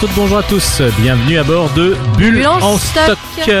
[0.00, 0.80] toutes, bonjour à tous.
[1.00, 3.18] Bienvenue à bord de Bulle, en stock.
[3.32, 3.52] stock.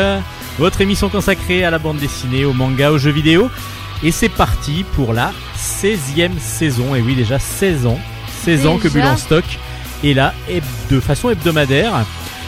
[0.58, 3.50] Votre émission consacrée à la bande dessinée, au manga, aux jeux vidéo.
[4.04, 6.94] Et c'est parti pour la 16e saison.
[6.94, 7.98] Et oui, déjà 16 ans.
[8.44, 9.44] 16 ans que Bulle en stock
[10.04, 10.32] est là
[10.90, 11.92] de façon hebdomadaire.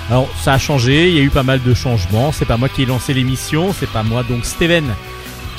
[0.08, 2.30] Alors ça a changé, il y a eu pas mal de changements.
[2.30, 4.84] C'est pas moi qui ai lancé l'émission, c'est pas moi donc Steven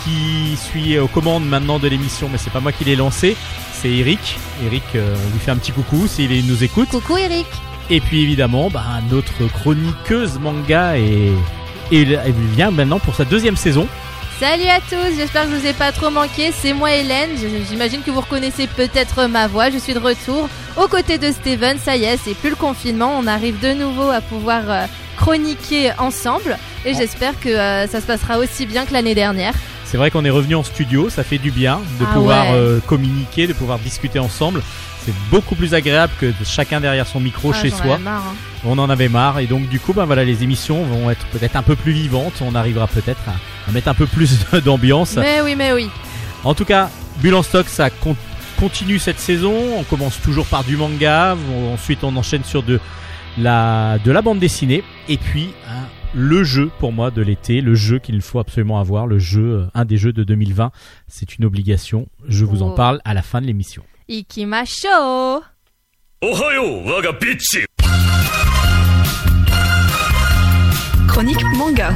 [0.06, 3.36] qui suis aux commandes maintenant de l'émission, mais c'est pas moi qui l'ai lancé.
[3.74, 4.38] C'est Eric.
[4.66, 6.90] Eric, euh, on lui fait un petit coucou s'il nous écoute.
[6.90, 7.48] Coucou Eric.
[7.90, 11.32] Et puis évidemment, bah, notre chroniqueuse manga et
[11.94, 13.86] et elle vient maintenant pour sa deuxième saison.
[14.40, 16.52] Salut à tous, j'espère que je vous ai pas trop manqué.
[16.58, 17.32] C'est moi Hélène.
[17.70, 19.70] J'imagine que vous reconnaissez peut-être ma voix.
[19.70, 21.78] Je suis de retour aux côtés de Steven.
[21.78, 23.14] Ça y est, c'est plus le confinement.
[23.20, 24.86] On arrive de nouveau à pouvoir euh,
[25.18, 26.58] chroniquer ensemble.
[26.86, 26.98] Et Oh.
[26.98, 29.54] j'espère que euh, ça se passera aussi bien que l'année dernière.
[29.86, 32.54] C'est vrai qu'on est revenu en studio, ça fait du bien de Ah pouvoir ouais.
[32.56, 34.64] euh, communiquer, de pouvoir discuter ensemble.
[35.06, 37.98] C'est beaucoup plus agréable que chacun derrière son micro Ah, chez soi.
[37.98, 38.36] marre, hein.
[38.66, 41.56] On en avait marre et donc du coup, bah voilà, les émissions vont être peut-être
[41.56, 42.34] un peu plus vivantes.
[42.42, 43.34] On arrivera peut-être à,
[43.68, 45.16] à mettre un peu plus d'ambiance.
[45.18, 45.90] Mais oui, mais oui.
[46.44, 46.90] En tout cas,
[47.22, 48.16] Bulle en stock, ça con-
[48.60, 49.56] continue cette saison.
[49.80, 51.36] On commence toujours par du manga.
[51.74, 52.80] Ensuite, on enchaîne sur de
[53.40, 54.84] la, de la bande dessinée.
[55.10, 59.08] Et puis, hein, le jeu pour moi de l'été, le jeu qu'il faut absolument avoir,
[59.08, 60.72] le jeu, euh, un des jeux de 2020.
[61.08, 62.08] C'est une obligation.
[62.28, 62.76] Je vous en Oh.
[62.76, 63.84] parle à la fin de l'émission.
[64.11, 65.43] Ikimasho
[66.23, 67.65] おはよう我がピッチ
[71.09, 71.95] Chronique manga.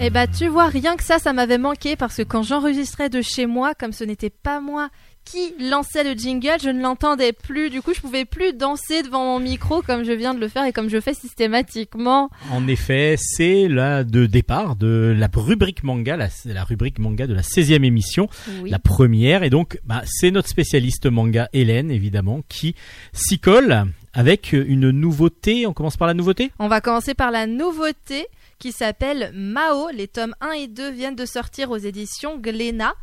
[0.00, 3.22] Eh bah tu vois, rien que ça, ça m'avait manqué parce que quand j'enregistrais de
[3.22, 4.88] chez moi, comme ce n'était pas moi
[5.29, 7.69] qui lançait le jingle, je ne l'entendais plus.
[7.69, 10.63] Du coup, je pouvais plus danser devant mon micro comme je viens de le faire
[10.65, 12.29] et comme je fais systématiquement.
[12.51, 17.33] En effet, c'est la de départ de la rubrique manga, la, la rubrique manga de
[17.33, 18.29] la 16e émission.
[18.61, 18.69] Oui.
[18.69, 19.43] la première.
[19.43, 22.75] Et donc, bah, c'est notre spécialiste manga, Hélène, évidemment, qui
[23.11, 25.67] s'y colle avec une nouveauté.
[25.67, 26.51] On commence par la nouveauté?
[26.57, 28.27] On va commencer par la nouveauté
[28.59, 29.89] qui s'appelle Mao.
[29.93, 32.93] Les tomes 1 et 2 viennent de sortir aux éditions Glénat.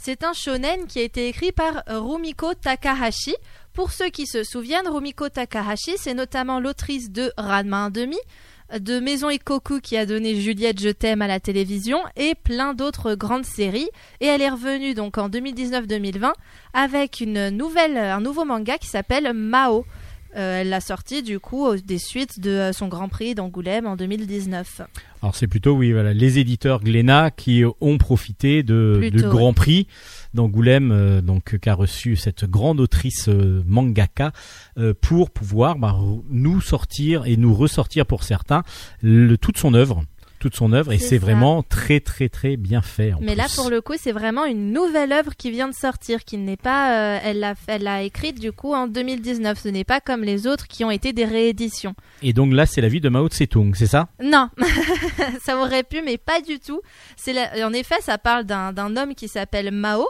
[0.00, 3.34] C'est un shonen qui a été écrit par Rumiko Takahashi.
[3.72, 9.28] Pour ceux qui se souviennent, Rumiko Takahashi, c'est notamment l'autrice de Ranma 1,5, de Maison
[9.28, 13.88] Ikoku qui a donné Juliette Je t'aime à la télévision et plein d'autres grandes séries.
[14.20, 16.30] Et elle est revenue donc en 2019-2020
[16.74, 19.84] avec un nouveau manga qui s'appelle Mao.
[20.36, 23.96] Euh, elle l'a sorti du coup des suites de euh, son Grand Prix d'Angoulême en
[23.96, 24.82] 2019.
[25.22, 29.86] Alors c'est plutôt oui voilà les éditeurs Glénat qui ont profité de du Grand Prix
[30.34, 34.32] d'Angoulême euh, donc qu'a reçu cette grande autrice euh, mangaka
[35.00, 35.96] pour pouvoir bah,
[36.28, 38.62] nous sortir et nous ressortir pour certains
[39.02, 40.02] le, toute son œuvre
[40.38, 43.70] toute son œuvre et C'est vraiment très très très bien fait en Mais là pour
[43.70, 47.20] le coup c'est vraiment une nouvelle œuvre qui vient de sortir, qui n'est pas, euh,
[47.22, 49.58] elle l'a, elle l'a écrite du coup en 2019.
[49.58, 51.94] Ce n'est pas comme les autres qui ont été des rééditions.
[52.22, 54.08] et donc là c'est la vie de Mao Tse-tung c'est ça?
[54.22, 54.48] Non,
[55.44, 56.80] ça aurait pu, mais pas du tout.
[57.16, 60.06] C'est la- En effet, ça parle d'un d'un homme qui s'appelle Mao,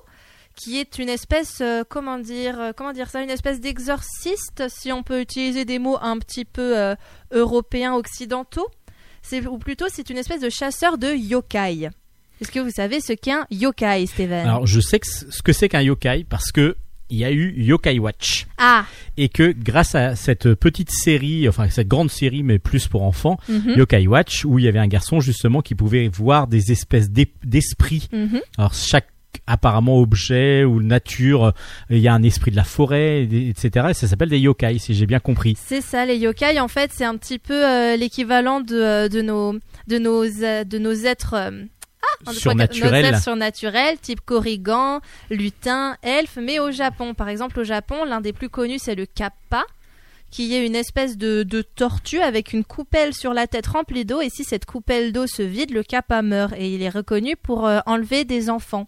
[0.54, 4.92] qui est une espèce, euh, comment dire, euh, comment dire ça, une espèce d'exorciste, si
[4.92, 6.94] on peut utiliser des mots un petit peu euh,
[7.32, 8.66] européens occidentaux.
[9.28, 11.90] C'est ou plutôt c'est une espèce de chasseur de yokai.
[12.40, 14.46] Est-ce que vous savez ce qu'est un yokai, Steven?
[14.46, 16.76] Alors, je sais que ce que c'est qu'un yokai parce que
[17.10, 18.84] il y a eu Yokai Watch Ah,
[19.16, 23.38] et que grâce à cette petite série, enfin cette grande série mais plus pour enfants,
[23.48, 27.10] mhm, Yokai Watch, où il y avait un garçon justement qui pouvait voir des espèces
[27.10, 28.08] d'esprits.
[28.12, 28.40] mhm.
[28.58, 29.08] Alors chaque
[29.46, 31.50] apparemment objet ou nature, euh,
[31.90, 33.86] il y a un esprit de la forêt, et- etc.
[33.90, 35.56] Et ça s'appelle des yokai, si j'ai bien compris.
[35.58, 39.22] C'est ça, les yokai, en fait, c'est un petit peu euh, l'équivalent de, euh, de,
[39.22, 39.54] nos,
[39.86, 41.34] de, nos, de nos êtres.
[41.34, 41.64] euh,
[42.26, 42.32] ah,
[43.20, 43.98] Surnaturels.
[44.00, 45.00] type Korrigan,
[45.30, 47.14] lutin, elfe, mais au Japon.
[47.14, 49.64] Par exemple, au Japon, l'un des plus connus, c'est le kappa,
[50.30, 54.20] qui est une espèce de, de tortue avec une coupelle sur la tête remplie d'eau.
[54.20, 56.52] Et si cette coupelle d'eau se vide, le kappa meurt.
[56.56, 58.84] Et il est reconnu pour euh, enlever des enfants.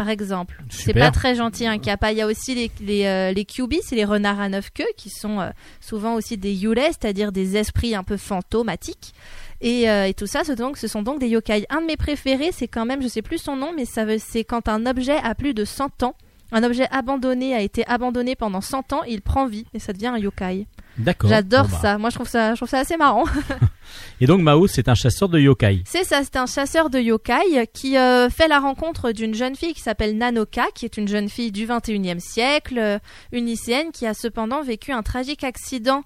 [0.00, 2.10] Par exemple, c'est pas très gentil un kappa.
[2.10, 4.88] Il y a aussi les les, euh, les kyubi, c'est les renards à neuf queues,
[4.96, 9.12] qui sont euh, souvent aussi des yule, c'est-à-dire des esprits un peu fantomatiques.
[9.60, 11.66] Et, euh, et tout ça, ce, donc, ce sont donc des yokai.
[11.68, 14.42] Un de mes préférés, c'est quand même, je sais plus son nom, mais ça c'est
[14.42, 16.14] quand un objet a plus de 100 ans.
[16.50, 20.06] Un objet abandonné a été abandonné pendant 100 ans, il prend vie et ça devient
[20.06, 20.66] un yokai.
[21.00, 21.30] D'accord.
[21.30, 21.78] J'adore Bon, bah.
[21.80, 21.98] ça.
[21.98, 23.24] Moi, je trouve ça, je trouve ça assez marrant.
[24.20, 25.82] Et donc Mao, c'est un chasseur de yokai.
[25.86, 29.72] C'est ça, c'est un chasseur de yokai qui euh, fait la rencontre d'une jeune fille
[29.72, 32.98] qui s'appelle Nanoka, qui est une jeune fille du 21e siècle, euh,
[33.32, 36.04] une lycéenne qui a cependant vécu un tragique accident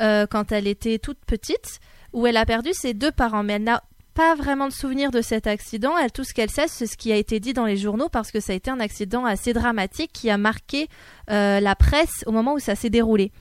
[0.00, 1.80] euh, quand elle était toute petite,
[2.12, 3.42] où elle a perdu ses deux parents.
[3.42, 3.82] Mais elle n'a
[4.14, 5.96] pas vraiment de souvenir de cet accident.
[5.96, 8.30] Elle, tout ce qu'elle sait, c'est ce qui a été dit dans les journaux parce
[8.30, 10.88] que ça a été un accident assez dramatique qui a marqué
[11.30, 13.32] euh, la presse au moment où ça s'est déroulé.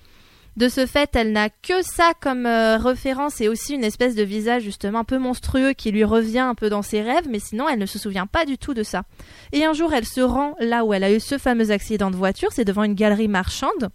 [0.57, 4.24] De ce fait, elle n'a que ça comme euh, référence et aussi une espèce de
[4.24, 7.69] visage justement un peu monstrueux qui lui revient un peu dans ses rêves, mais sinon
[7.69, 9.03] elle ne se souvient pas du tout de ça.
[9.53, 12.18] Et un jour, elle se rend là où elle a eu ce fameux accident de
[12.18, 13.89] voiture, c'est devant une galerie marchande.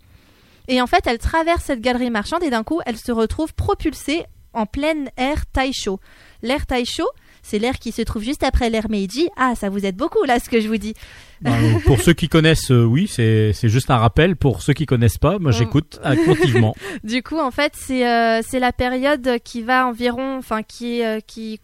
[0.69, 4.25] Et en fait, elle traverse cette galerie marchande et d'un coup, elle se retrouve propulsée
[4.55, 6.01] en plein air Taisho.
[6.43, 7.05] L'air Taisho,
[7.43, 9.29] c'est l'air qui se trouve juste après l'air Meiji.
[9.37, 10.95] Ah, ça vous aide beaucoup là ce que je vous dis.
[11.43, 11.53] Ben,
[11.85, 14.37] pour ceux qui connaissent, euh, oui, c'est c'est juste un rappel.
[14.37, 15.55] Pour ceux qui connaissent pas, moi Mm.
[15.55, 16.75] j'écoute attentivement.
[17.05, 21.21] Du coup, en fait, c'est euh, c'est la période qui va environ, enfin qui euh,
[21.27, 21.61] qui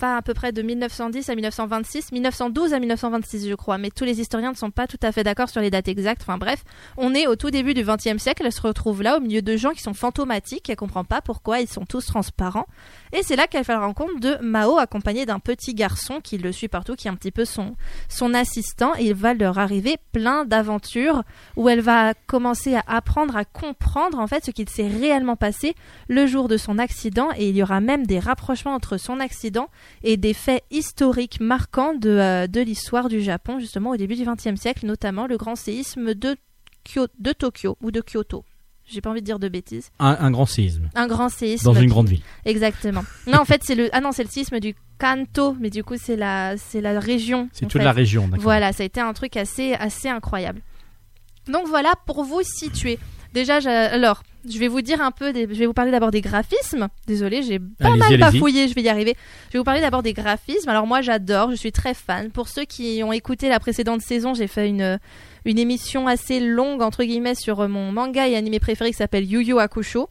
[0.00, 3.78] va à peu près de 1910 à 1926, 1912 à 1926, je crois.
[3.78, 6.22] Mais tous les historiens ne sont pas tout à fait d'accord sur les dates exactes.
[6.22, 6.62] Enfin bref,
[6.96, 8.42] on est au tout début du XXe siècle.
[8.44, 10.70] Elle se retrouve là au milieu de gens qui sont fantomatiques.
[10.70, 12.66] Elle comprend pas pourquoi ils sont tous transparents.
[13.12, 16.52] Et c'est là qu'elle fait la rencontre de Mao, accompagné d'un petit garçon qui le
[16.52, 17.74] suit partout, qui est un petit peu son
[18.08, 18.94] son assistant.
[18.94, 21.22] Et va leur arriver plein d'aventures
[21.56, 25.74] où elle va commencer à apprendre à comprendre en fait ce qu'il s'est réellement passé
[26.08, 29.68] le jour de son accident et il y aura même des rapprochements entre son accident
[30.02, 34.60] et des faits historiques marquants de, euh, l'histoire du Japon justement au début du XXe
[34.60, 36.36] siècle, notamment le grand séisme de
[37.32, 38.44] Tokyo ou de Kyoto.
[38.88, 39.90] J'ai pas envie de dire de bêtises.
[39.98, 41.64] Un, un grand séisme Un grand séisme.
[41.64, 42.22] dans une grande ville.
[42.44, 43.04] Exactement.
[43.26, 45.96] Non, en fait, c'est le ah non, c'est le séisme du Kanto, mais du coup,
[46.00, 47.48] c'est la c'est la région.
[47.52, 47.84] C'est toute fait.
[47.84, 48.42] la région, d'accord.
[48.44, 50.60] Voilà, ça a été un truc assez, assez incroyable.
[51.48, 52.98] Donc voilà, pour vous situer.
[53.34, 53.56] Déjà,
[53.90, 56.88] alors, je vais vous dire un peu, des- je vais vous parler d'abord des graphismes.
[57.06, 59.14] Désolée, j'ai pas mal bafouillé, je vais y arriver.
[59.48, 60.68] Je vais vous parler d'abord des graphismes.
[60.70, 62.30] Alors moi, j'adore, je suis très fan.
[62.30, 64.98] Pour ceux qui ont écouté la précédente saison, j'ai fait une,
[65.46, 69.24] une émission assez longue, entre guillemets, sur euh, mon manga et animé préféré qui s'appelle
[69.30, 70.08] Yu Yu Hakusho.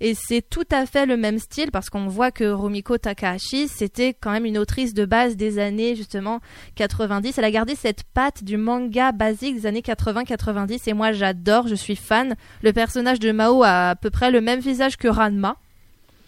[0.00, 4.14] Et c'est tout à fait le même style parce qu'on voit que Rumiko Takahashi, c'était
[4.14, 6.38] quand même une autrice de base des années justement
[6.76, 7.36] 90.
[7.36, 11.74] Elle a gardé cette patte du manga basique des années 80-90 et moi j'adore, je
[11.74, 12.36] suis fan.
[12.62, 15.56] Le personnage de Mao a à peu près le même visage que Ranma,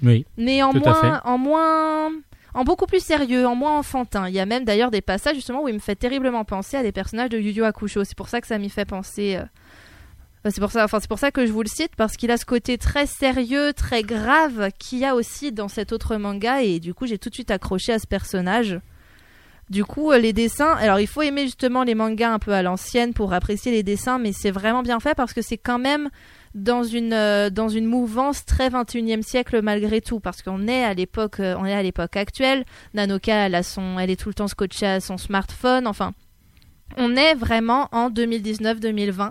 [0.02, 0.26] Oui.
[0.36, 2.10] mais moins, en moins,
[2.54, 4.28] en beaucoup plus sérieux, en moins enfantin.
[4.28, 6.82] Il y a même d'ailleurs des passages justement où il me fait terriblement penser à
[6.82, 8.04] des personnages de Yu Yu Hakusho.
[8.04, 9.36] C'est pour ça que ça m'y fait penser.
[9.36, 12.36] euh, C'est pour ça, c'est pour ça que je vous le cite parce qu'il a
[12.36, 16.80] ce côté très sérieux, très grave qu'il y a aussi dans cet autre manga et
[16.80, 18.80] du coup j'ai tout de suite accroché à ce personnage.
[19.68, 22.60] Du coup, euh, les dessins, alors il faut aimer justement les mangas un peu à
[22.62, 26.10] l'ancienne pour apprécier les dessins, mais c'est vraiment bien fait parce que c'est quand même
[26.54, 30.94] dans une euh, dans une mouvance très 21e siècle malgré tout parce qu'on est à
[30.94, 32.64] l'époque euh, on est à l'époque actuelle.
[32.94, 35.86] Nanoka elle a son elle est tout le temps scotchée à son smartphone.
[35.86, 36.12] Enfin
[36.96, 39.30] on est vraiment en 2019-2020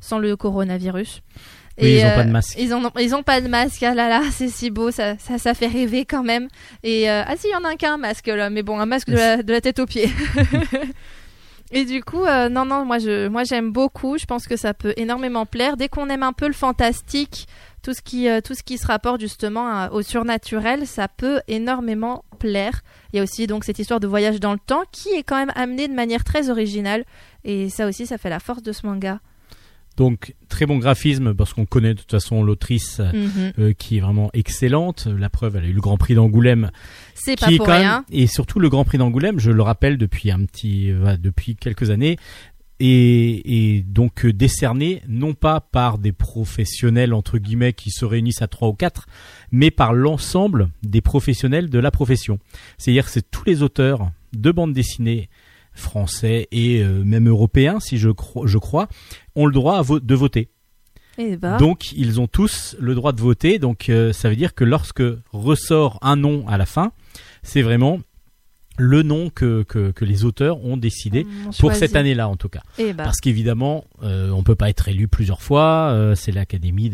[0.00, 1.20] sans le coronavirus.
[1.80, 2.56] Oui, ils ont euh, pas de masque.
[2.58, 3.82] ils en ont, ils ont pas de masque.
[3.82, 6.48] Ah là là c'est si beau ça, ça ça fait rêver quand même.
[6.82, 8.48] Et ah si il y en a un qui a un masque là.
[8.48, 10.10] Mais bon un masque de la, de la tête aux pieds
[11.70, 14.16] Et du coup, euh, non, non, moi, je, moi, j'aime beaucoup.
[14.18, 15.76] Je pense que ça peut énormément plaire.
[15.76, 17.46] Dès qu'on aime un peu le fantastique,
[17.82, 22.24] tout ce qui, euh, tout ce qui se rapporte justement au surnaturel, ça peut énormément
[22.38, 22.80] plaire.
[23.12, 25.36] Il y a aussi donc cette histoire de voyage dans le temps qui est quand
[25.36, 27.04] même amenée de manière très originale.
[27.44, 29.20] Et ça aussi, ça fait la force de ce manga.
[29.98, 33.52] Donc très bon graphisme parce qu'on connaît de toute façon l'autrice Mhm.
[33.58, 35.06] euh, qui est vraiment excellente.
[35.06, 36.70] La preuve, elle a eu le Grand Prix d'Angoulême
[37.14, 38.04] C'est pas qui est pour même- rien.
[38.10, 41.90] et surtout le Grand Prix d'Angoulême, je le rappelle depuis un petit, euh, depuis quelques
[41.90, 42.16] années,
[42.80, 48.40] et, et donc euh, décerné non pas par des professionnels entre guillemets qui se réunissent
[48.40, 49.06] à trois ou quatre,
[49.50, 52.38] mais par l'ensemble des professionnels de la profession.
[52.78, 55.28] C'est-à-dire que c'est tous les auteurs de bande dessinée
[55.78, 58.88] français et euh, même européens, si je, cro- je crois,
[59.36, 60.48] ont le droit à vo- de voter.
[61.18, 63.58] Eh ben, Donc ils ont tous le droit de voter.
[63.58, 66.92] Donc euh, ça veut dire que lorsque ressort un nom à la fin,
[67.42, 67.98] c'est vraiment
[68.78, 72.48] le nom que, que, que les auteurs ont décidé on pour cette année-là en tout
[72.48, 72.62] cas.
[72.78, 75.90] Eh ben, Parce qu'évidemment, euh, on peut pas être élu plusieurs fois.
[75.92, 76.90] euh, c'est l'académie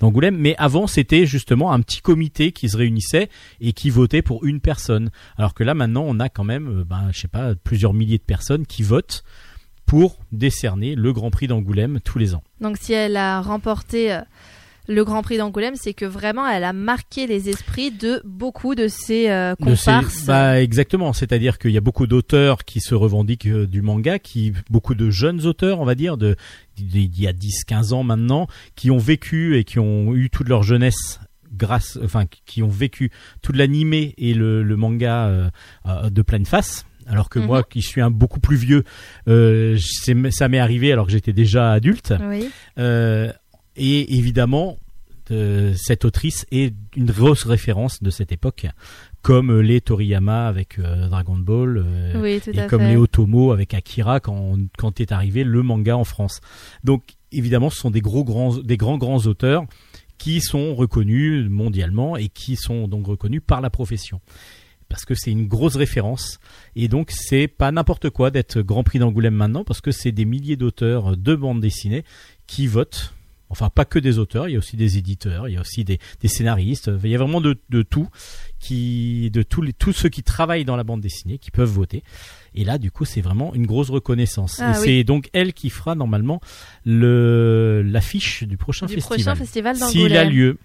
[0.00, 0.36] d'Angoulême.
[0.36, 3.28] Mais avant, c'était justement un petit comité qui se réunissait
[3.60, 5.10] et qui votait pour une personne.
[5.36, 8.18] Alors que là, maintenant, on a quand même, euh, ben, je sais pas, plusieurs milliers
[8.18, 9.24] de personnes qui votent
[9.84, 12.42] pour décerner le Grand Prix d'Angoulême tous les ans.
[12.60, 14.20] Donc si elle a remporté euh,
[14.88, 18.88] le Grand Prix d'Angoulême, c'est que vraiment elle a marqué les esprits de beaucoup de
[18.88, 20.24] ses euh, De ces- comparses.
[20.26, 24.52] bah, exactement, c'est-à-dire qu'il y a beaucoup d'auteurs qui se revendiquent euh, du manga, qui
[24.70, 26.36] beaucoup de jeunes auteurs, on va dire, de
[26.76, 30.62] d'il y a 10-15 ans maintenant, qui ont vécu et qui ont eu toute leur
[30.62, 31.20] jeunesse
[31.56, 35.48] grâce, enfin, qui ont vécu tout l'animé et le, le manga euh,
[35.86, 36.84] euh, de pleine face.
[37.08, 37.46] Alors que Mhm.
[37.46, 38.82] moi, qui suis un beaucoup plus vieux,
[39.28, 39.78] euh,
[40.30, 42.12] ça m'est arrivé alors que j'étais déjà adulte.
[42.28, 42.48] Oui.
[43.76, 44.78] Et évidemment,
[45.30, 48.66] euh, cette autrice est une grosse référence de cette époque,
[49.22, 52.90] comme les Toriyama avec euh, Dragon Ball, euh, Oui, et comme fait.
[52.90, 56.40] les Otomo avec Akira quand, quand est arrivé le manga en France.
[56.84, 59.64] Donc évidemment, ce sont des gros grands, des grands grands auteurs
[60.18, 64.20] qui sont reconnus mondialement et qui sont donc reconnus par la profession.
[64.88, 66.38] Parce que c'est une grosse référence
[66.76, 70.24] et donc c'est pas n'importe quoi d'être Grand Prix d'Angoulême maintenant parce que c'est des
[70.24, 72.04] milliers d'auteurs de bandes dessinées
[72.46, 73.15] qui votent.
[73.48, 75.84] Enfin, pas que des auteurs, il y a aussi des éditeurs, il y a aussi
[75.84, 78.08] des, des scénaristes, il y a vraiment de, de tout,
[78.58, 82.02] qui, de tous les, tous ceux qui travaillent dans la bande dessinée qui peuvent voter.
[82.54, 84.58] Et là, du coup, c'est vraiment une grosse reconnaissance.
[84.60, 84.84] Ah et oui.
[84.84, 86.40] c'est donc elle qui fera normalement
[86.84, 89.18] le l'affiche du prochain Du festival.
[89.18, 90.58] prochain festival S'il a lieu.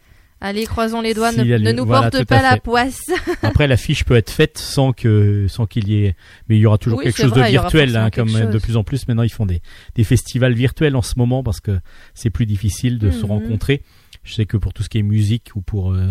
[0.43, 3.11] Allez, croisons les doigts, ne, ne nous Voilà, porte pas la poisse.
[3.43, 6.15] Après, l'affiche peut être faite sans que sans qu'il y ait,
[6.49, 8.75] mais il y aura toujours Oui, quelque chose vrai, de virtuel, hein, comme de plus
[8.75, 9.61] en plus maintenant ils font des
[9.95, 11.79] des festivals virtuels en ce moment parce que
[12.15, 13.31] c'est plus difficile de se Mhm.
[13.31, 13.83] rencontrer.
[14.23, 16.09] Je sais que pour tout ce qui est musique ou pour euh,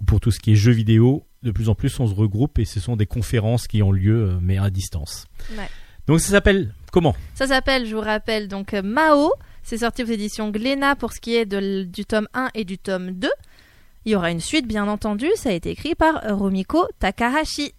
[0.00, 2.58] ou pour tout ce qui est jeux vidéo, de plus en plus on se regroupe
[2.60, 5.26] et ce sont des conférences qui ont lieu euh, mais à distance.
[5.58, 5.68] Ouais.
[6.06, 7.16] Donc ça s'appelle comment?
[7.34, 9.32] Ça s'appelle, je vous rappelle, donc Mao.
[9.66, 12.76] C'est sorti aux éditions Glénat pour ce qui est de du tome 1 et du
[12.76, 13.30] tome 2.
[14.04, 15.28] Il y aura une suite, bien entendu.
[15.36, 17.74] Ça a été écrit par Rumiko Takahashi.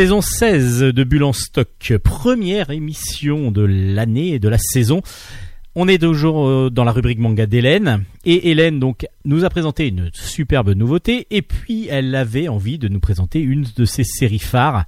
[0.00, 5.02] Saison 16 de Bulle en stock, première émission de l'année et de la saison.
[5.74, 9.88] On est toujours euh, dans la rubrique manga d'Hélène et Hélène donc nous a présenté
[9.88, 14.38] une superbe nouveauté et puis elle avait envie de nous présenter une de ses séries
[14.38, 14.86] phares.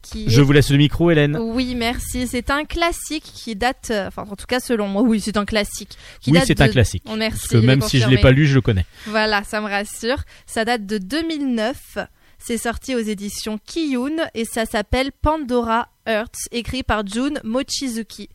[0.00, 1.36] Qui Je est- vous laisse le micro Hélène.
[1.38, 2.26] Oui, merci.
[2.26, 5.44] C'est un classique qui date, euh, enfin en tout cas selon moi, oui, c'est un
[5.44, 5.98] classique.
[6.22, 7.02] Qui Oui, c'est de- un classique.
[7.06, 7.40] Oh, merci.
[7.40, 8.22] Parce que même si je l'ai confirmé.
[8.22, 8.86] pas lu, je le connais.
[9.08, 10.22] Voilà, ça me rassure.
[10.46, 11.98] Ça date de 2009.
[12.42, 18.30] C'est sorti aux éditions Kiyun et ça s'appelle Pandora Earth, écrit par Jun Mochizuki.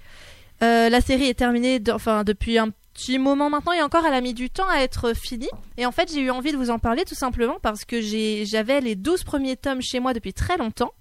[0.62, 4.36] Euh, la série est terminée depuis un petit moment maintenant et encore elle a mis
[4.36, 5.50] du temps à être finie.
[5.78, 8.80] Et en fait, j'ai eu envie de vous en parler tout simplement parce que j'avais
[8.80, 10.94] les 12 premiers tomes chez moi depuis très longtemps,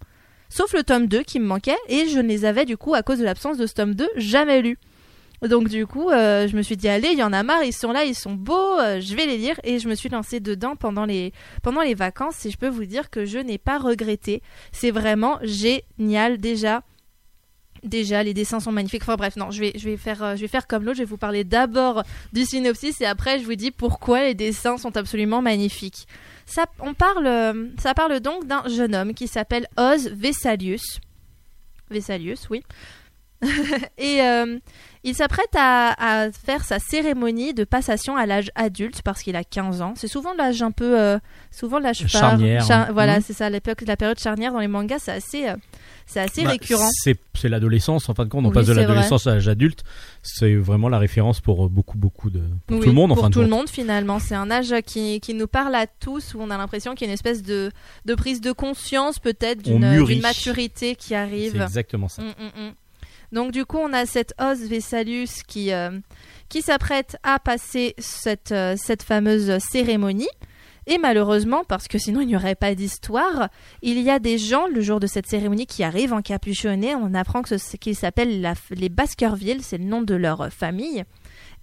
[0.49, 3.02] sauf le tome 2 qui me manquait et je ne les avais du coup à
[3.02, 4.78] cause de l'absence de ce tome 2 jamais lus.
[5.48, 7.72] Donc du coup, euh, je me suis dit allez, il y en a marre, ils
[7.72, 10.40] sont là, ils sont beaux, euh, je vais les lire et je me suis lancée
[10.40, 11.32] dedans pendant les
[11.62, 14.42] pendant les vacances et je peux vous dire que je n'ai pas regretté.
[14.72, 16.82] C'est vraiment génial déjà.
[17.82, 19.02] Déjà, les dessins sont magnifiques.
[19.02, 20.96] Enfin bref, non, je vais, je vais faire, euh, je vais faire comme l'autre.
[20.96, 24.78] Je vais vous parler d'abord du synopsis et après, je vous dis pourquoi les dessins
[24.78, 26.08] sont absolument magnifiques.
[26.46, 31.00] Ça, on parle, ça parle donc d'un jeune homme qui s'appelle Oz Vessalius.
[31.90, 32.62] Vessalius, oui.
[33.98, 34.20] et
[35.04, 39.44] il s'apprête à, à faire sa cérémonie de passation à l'âge adulte parce qu'il a
[39.44, 39.94] 15 ans.
[39.96, 41.18] C'est souvent l'âge un peu, euh,
[41.50, 42.04] souvent l'âge.
[42.08, 42.92] Charnière, Char- hein.
[42.92, 43.23] Voilà, Mhm.
[43.26, 45.54] c'est ça, l'époque, la période charnière dans les mangas, c'est assez, euh,
[46.06, 46.88] c'est assez Bah, récurrent.
[46.92, 48.44] C'est c'est l'adolescence en fin de compte.
[48.46, 49.82] On Oui, passe de c'est l'adolescence à l'âge adulte.
[50.23, 53.25] C'est vraiment la référence pour beaucoup beaucoup de pour Oui, tout le monde en pour
[53.25, 53.58] fin de tout le compte.
[53.58, 54.18] monde finalement.
[54.20, 57.08] C'est un âge qui, qui nous parle à tous où on a l'impression qu'il y
[57.08, 57.70] a une espèce de,
[58.06, 61.61] de prise de conscience peut-être d'une maturité qui C'est arrive.
[61.61, 62.23] exactement ça.
[62.23, 62.73] Mm, mm, mm.
[63.32, 65.98] Donc du coup, on a cette Os Vesalius qui, euh,
[66.48, 70.28] qui s'apprête à passer cette, euh, cette fameuse cérémonie.
[70.86, 73.48] Et malheureusement, parce que sinon il n'y aurait pas d'histoire,
[73.80, 76.94] il y a des gens le jour de cette cérémonie qui arrivent encapuchonnés.
[76.94, 81.04] On apprend que ce- qu'ils s'appellent les Baskerville, c'est le nom de leur euh, famille.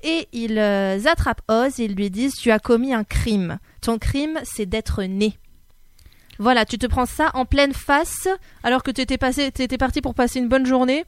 [0.04, 3.60] Et ils attrapent Oz et ils lui disent Tu as commis un crime.
[3.82, 5.38] Ton crime, c'est d'être né.
[6.40, 8.28] Voilà, tu te prends ça en pleine face
[8.64, 9.20] alors que tu étais,
[9.52, 11.06] t'étais parti pour passer une bonne journée.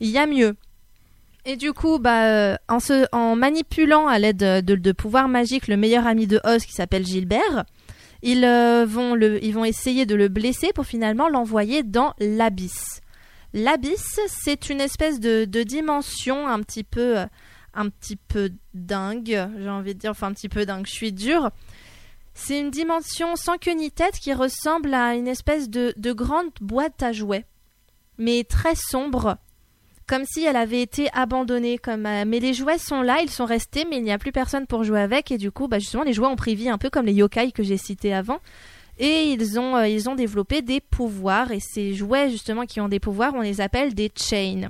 [0.00, 0.56] Il y a mieux.
[1.44, 5.66] Et du coup, bah, euh, en, se, en manipulant à l'aide de, de, pouvoirs magiques
[5.66, 7.64] le meilleur ami de Oz qui s'appelle Gilbert,
[8.22, 13.00] ils, euh, vont le, ils vont essayer de le blesser pour finalement l'envoyer dans l'abysse.
[13.54, 17.26] L'abysse, c'est une espèce de, dimension un petit peu, euh,
[17.74, 21.12] un petit peu dingue, j'ai envie de dire, enfin un petit peu dingue, je suis
[21.12, 21.50] dure.
[22.34, 27.02] C'est une dimension sans queue ni tête qui ressemble à une espèce de grande boîte
[27.02, 27.44] à jouets,
[28.16, 29.36] mais très sombre,
[30.12, 31.78] comme si elle avait été abandonnée.
[31.78, 34.30] Comme, euh, mais les jouets sont là, ils sont restés, mais il n'y a plus
[34.30, 36.76] personne pour jouer avec, et du coup, bah, justement, les jouets ont pris vie, un
[36.76, 38.38] peu comme les yokai que j'ai cités avant.
[38.98, 41.50] Et ils ont, euh, ils ont développé des pouvoirs.
[41.50, 44.68] Et ces jouets, justement, qui ont des pouvoirs, on les appelle des chains.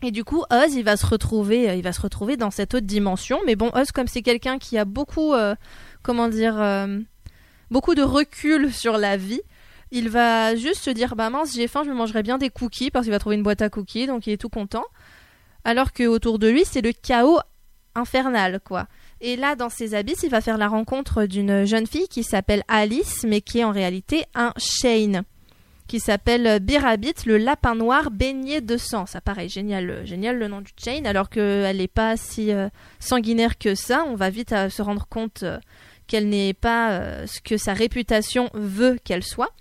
[0.00, 2.72] Et du coup, Oz, il va se retrouver, euh, il va se retrouver dans cette
[2.72, 3.40] autre dimension.
[3.44, 5.34] Mais bon, Oz, comme c'est quelqu'un qui a beaucoup,
[6.02, 6.88] comment dire,
[7.70, 9.42] beaucoup de recul sur la vie,
[9.90, 12.90] il va juste se dire, bah mince, j'ai faim, je me mangerai bien des cookies
[12.90, 14.84] parce qu'il va trouver une boîte à cookies, donc il est tout content.
[15.64, 17.38] Alors que autour de lui, c'est le chaos
[17.94, 18.86] infernal, quoi.
[19.20, 22.62] Et là, dans ses abysses, il va faire la rencontre d'une jeune fille qui s'appelle
[22.68, 25.24] Alice, mais qui est en réalité un Shane
[25.88, 29.06] qui s'appelle Birabit, le lapin noir baigné de sang.
[29.06, 32.68] Ça paraît génial, euh, génial le nom du chain, alors qu'elle n'est pas si euh,
[33.00, 34.04] sanguinaire que ça.
[34.06, 35.58] On va vite à se rendre compte euh,
[36.06, 39.52] qu'elle n'est pas euh, ce que sa réputation veut qu'elle soit.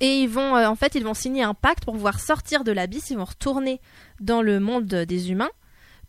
[0.00, 2.72] Et ils vont, euh, en fait, ils vont signer un pacte pour pouvoir sortir de
[2.72, 3.10] l'abysse.
[3.10, 3.80] Ils vont retourner
[4.20, 5.50] dans le monde des humains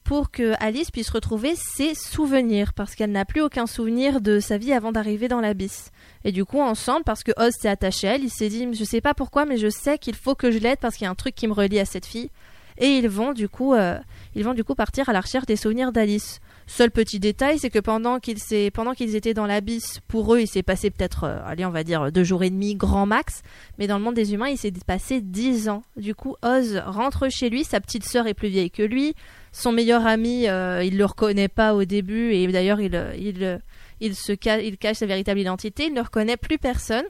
[0.03, 4.57] pour que Alice puisse retrouver ses souvenirs, parce qu'elle n'a plus aucun souvenir de sa
[4.57, 5.91] vie avant d'arriver dans l'abysse.
[6.24, 8.83] Et du coup, ensemble, parce que Oz s'est attaché à elle, il s'est dit, je
[8.83, 11.12] sais pas pourquoi, mais je sais qu'il faut que je l'aide parce qu'il y a
[11.12, 12.29] un truc qui me relie à cette fille.
[12.77, 13.98] Et ils vont du coup, euh,
[14.33, 16.39] ils vont du coup partir à la recherche des souvenirs d'Alice.
[16.73, 20.89] Seul petit détail, c'est que pendant qu'ils étaient dans l'abysse, pour eux, il s'est passé
[20.89, 23.41] peut-être, euh, allez, on va dire deux jours et demi, grand max.
[23.77, 25.83] Mais dans le monde des humains, il s'est passé dix ans.
[25.97, 27.65] Du coup, Oz rentre chez lui.
[27.65, 29.15] Sa petite sœur est plus vieille que lui.
[29.51, 33.57] Son meilleur ami, euh, il le reconnaît pas au début et d'ailleurs, il, euh, euh,
[34.01, 35.87] il cache sa véritable identité.
[35.87, 37.03] Il ne reconnaît plus personne.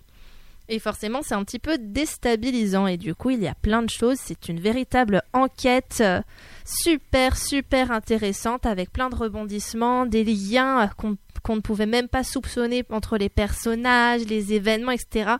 [0.69, 2.87] Et forcément, c'est un petit peu déstabilisant.
[2.87, 4.17] Et du coup, il y a plein de choses.
[4.19, 6.03] C'est une véritable enquête
[6.65, 10.87] super, super intéressante avec plein de rebondissements, des liens euh,
[11.43, 15.31] qu'on ne pouvait même pas soupçonner entre les personnages, les événements, etc.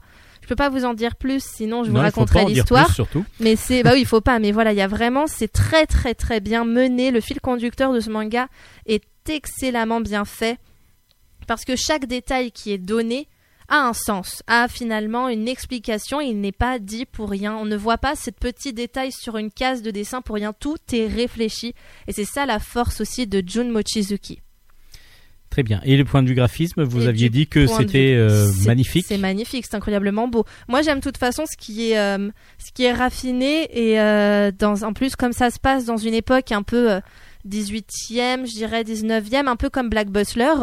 [0.42, 2.90] Je peux pas vous en dire plus, sinon je vous Non, raconterai l'histoire.
[3.40, 4.40] Mais c'est bah oui, il faut pas.
[4.40, 7.12] Mais voilà, il y a vraiment, c'est très très très bien mené.
[7.12, 8.48] Le fil conducteur de ce manga
[8.86, 10.60] est excellemment bien fait
[11.48, 13.28] parce que chaque détail qui est donné
[13.72, 16.22] a un sens, a finalement une explication.
[16.22, 17.56] Il n'est pas dit pour rien.
[17.56, 20.54] On ne voit pas ce petit détail sur une case de dessin pour rien.
[20.54, 21.74] Tout est réfléchi
[22.08, 24.42] et c'est ça la force aussi de Jun Mochizuki.
[25.50, 25.82] Très bien.
[25.84, 29.06] Et le point de vue graphisme, vous Et aviez dit que c'était euh, magnifique.
[29.06, 30.46] C'est magnifique, c'est incroyablement beau.
[30.70, 34.52] Moi, j'aime de toute façon ce qui est, euh, ce qui est raffiné et euh,
[34.58, 37.00] dans, en plus comme ça se passe dans une époque un peu euh,
[37.50, 40.54] 18e, je dirais 19e, un peu comme Black Butler.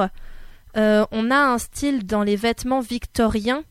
[0.76, 3.64] Euh, on a un style dans les vêtements victoriens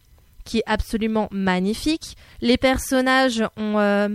[0.43, 2.17] qui est absolument magnifique.
[2.41, 4.10] Les personnages ont, euh,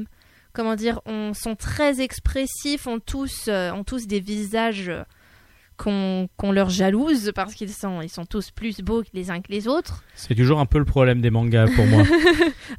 [0.53, 4.91] comment dire, ont, sont très expressifs, ont tous, euh, ont tous des visages
[5.77, 9.51] qu'on qu'on leur jalouse parce qu'ils sont, ils sont tous plus beaux les uns que
[9.51, 10.05] les autres.
[10.15, 12.03] C'est toujours un peu le problème des mangas pour moi.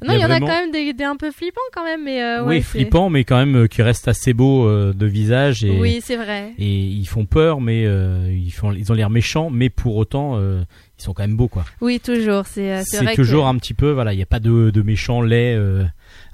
[0.04, 2.22] Non, Il y en a quand même des, des un peu flippants quand même, mais
[2.22, 5.06] euh, oui, ouais, c'est- flippant, mais quand même euh, qui restent assez beaux euh, de
[5.06, 6.52] visage et, Oui, c'est vrai.
[6.58, 11.02] et ils font peur, mais ils font, ils ont l'air méchants, mais pour autant, ils
[11.02, 11.64] sont quand même beaux quoi.
[11.80, 12.46] Oui, toujours.
[12.46, 12.82] C'est
[13.14, 13.48] toujours que...
[13.48, 15.58] un petit peu, voilà, il n'y a pas de, de méchants laids,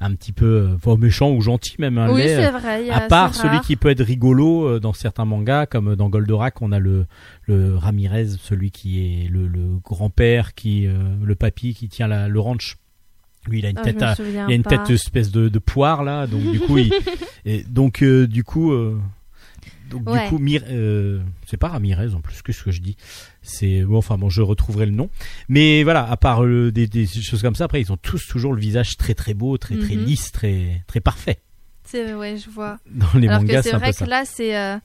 [0.03, 2.87] un petit peu, euh, enfin, méchants ou gentils même, un Oui, c'est vrai.
[2.87, 3.61] y a- À part celui rare.
[3.67, 7.07] qui peut être rigolo euh, dans certains mangas, comme dans Goldorak, on a le,
[7.47, 12.29] le Ramirez, celui qui est le, le grand-père, qui euh, le papy qui tient la,
[12.29, 12.77] le ranch.
[13.47, 14.79] Lui, il a une Ah, tête, à- il a une pas.
[14.79, 16.93] tête espèce de, de poire là, donc du coup, il,
[17.45, 18.99] et donc euh, du coup, euh,
[19.91, 20.25] donc Ouais.
[20.25, 22.97] du coup, Mir- euh, c'est pas Ramirez en plus, qu'est-ce que je dis?
[23.43, 25.11] C'est bon, enfin bon, je retrouverai le nom.
[25.49, 28.53] Mais voilà, à part euh, des, des choses comme ça, après ils ont tous toujours
[28.55, 30.05] le visage très très beau, très très Mhm.
[30.05, 31.39] lisse, très très parfait.
[31.85, 32.79] C'est ouais, je vois.
[32.91, 34.05] Dans les Alors mangas, que c'est c'est un peu vrai ça.
[34.05, 34.77] que là, c'est euh,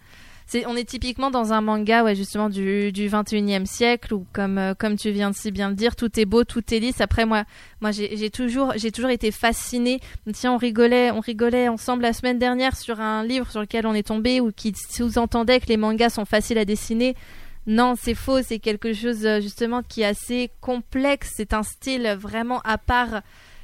[0.67, 4.73] on est typiquement dans un manga ouais justement du du 21e siècle où comme euh,
[4.73, 7.01] comme tu viens de si bien le dire tout est beau tout est lisse.
[7.01, 7.43] Après moi
[7.81, 9.99] moi j'ai toujours toujours été fascinée.
[10.33, 13.93] Tiens on rigolait on rigolait ensemble la semaine dernière sur un livre sur lequel on
[13.93, 17.15] est tombé ou qui sous-entendait que les mangas sont faciles à dessiner
[17.67, 22.15] non, c'est faux, c'est quelque chose euh, justement qui est assez complexe, c'est un style
[22.19, 23.23] vraiment à part.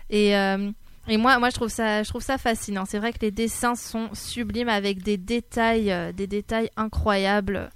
[0.10, 0.72] Et euh,
[1.12, 2.86] et moi, je trouve ça, je trouve ça fascinant.
[2.86, 7.70] C'est vrai que les dessins sont sublimes avec des détails, euh, des détails incroyables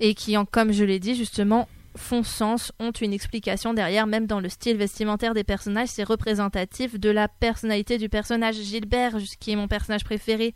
[0.00, 4.06] et qui, comme je l'ai dit justement, font sens, ont une explication derrière.
[4.06, 8.56] Même dans le style vestimentaire des personnages, c'est représentatif de la personnalité du personnage.
[8.56, 10.54] Gilbert, qui est mon personnage préféré,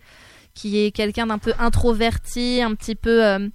[0.54, 3.24] qui est quelqu'un d'un peu introverti, un petit peu.
[3.24, 3.48] euh,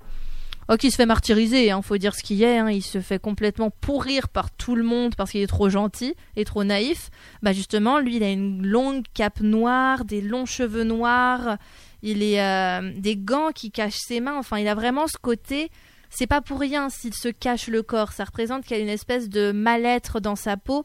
[0.68, 2.58] Oh, qui se fait martyriser, hein, faut dire ce qu'il est.
[2.58, 2.72] hein.
[2.72, 6.44] il se fait complètement pourrir par tout le monde parce qu'il est trop gentil et
[6.44, 7.12] trop naïf.
[7.44, 11.58] Bah justement, lui, il a une longue cape noire, des longs cheveux noirs,
[12.02, 14.38] il est euh, des gants qui cachent ses mains.
[14.38, 15.70] Enfin, il a vraiment ce côté.
[16.10, 18.12] C'est pas pour rien s'il se cache le corps.
[18.12, 20.84] Ça représente qu'il y a une espèce de mal-être dans sa peau.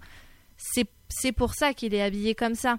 [0.56, 2.78] C'est c'est pour ça qu'il est habillé comme ça.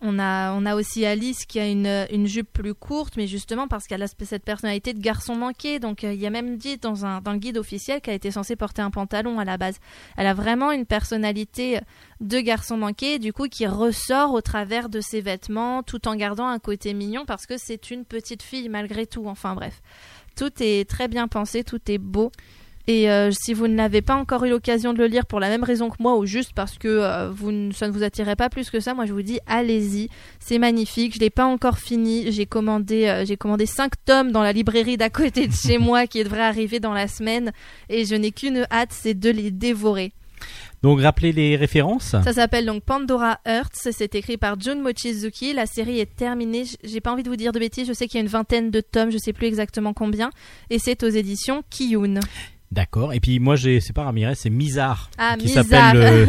[0.00, 3.66] On a, on a aussi Alice qui a une, une jupe plus courte, mais justement
[3.66, 5.80] parce qu'elle a cette personnalité de garçon manqué.
[5.80, 8.30] Donc euh, il y a même dit dans, un, dans le guide officiel qu'elle était
[8.30, 9.78] censée porter un pantalon à la base.
[10.16, 11.80] Elle a vraiment une personnalité
[12.20, 16.46] de garçon manqué, du coup qui ressort au travers de ses vêtements, tout en gardant
[16.46, 19.26] un côté mignon parce que c'est une petite fille malgré tout.
[19.26, 19.82] Enfin bref,
[20.36, 22.30] tout est très bien pensé, tout est beau.
[22.90, 25.62] Et euh, si vous n'avez pas encore eu l'occasion de le lire pour la même
[25.62, 28.48] raison que moi ou juste parce que euh, vous ne- ça ne vous attirait pas
[28.48, 30.08] plus que ça, moi je vous dis allez-y,
[30.40, 31.14] c'est magnifique.
[31.14, 34.96] Je l'ai pas encore fini, j'ai commandé euh, j'ai commandé 5 tomes dans la librairie
[34.96, 37.52] d'à côté de chez moi qui devrait arriver dans la semaine
[37.90, 40.12] et je n'ai qu'une hâte, c'est de les dévorer.
[40.82, 42.14] Donc rappelez les références.
[42.22, 45.52] Ça s'appelle donc Pandora Hearts, c'est écrit par Jun Mochizuki.
[45.52, 48.16] La série est terminée, j'ai pas envie de vous dire de bêtises, je sais qu'il
[48.16, 50.30] y a une vingtaine de tomes, je sais plus exactement combien,
[50.70, 52.20] et c'est aux éditions Kiyun.
[52.70, 53.14] D'accord.
[53.14, 55.64] Et puis moi j'ai c'est pas Ramirez, c'est Mizar Ah, qui Mizar.
[55.64, 56.28] s'appelle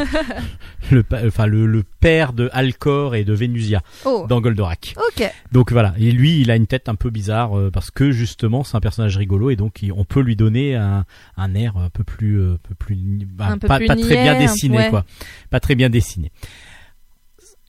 [0.89, 4.95] le, enfin le, le père de Alcor et de Vénusia Oh, dans Goldorak.
[4.97, 5.30] ok.
[5.52, 8.63] Donc voilà, et lui il a une tête un peu bizarre euh, parce que justement
[8.63, 11.04] c'est un personnage rigolo et donc on peut lui donner un,
[11.36, 14.15] un air un peu plus euh, peu plus bah, Un peu pas, plus pas très
[14.23, 14.89] bien un- dessiné ouais.
[14.89, 15.04] quoi.
[15.49, 16.32] Pas très bien dessiné.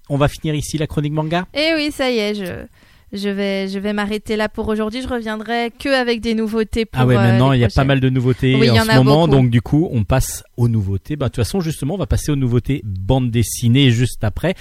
[0.09, 1.47] On va finir ici la chronique manga?
[1.55, 2.67] Et oui, ça y est, je,
[3.13, 5.03] je vais, je vais m'arrêter là pour aujourd'hui.
[5.03, 7.85] Je reviendrai que avec des nouveautés pour Ah ouais, euh, maintenant il y a pas
[7.85, 9.31] mal de nouveautés Oui, en en ce moment, beaucoup.
[9.43, 11.17] donc du coup on passe aux nouveautés.
[11.17, 14.55] Bah de toute façon justement on va passer aux nouveautés bande dessinée juste après,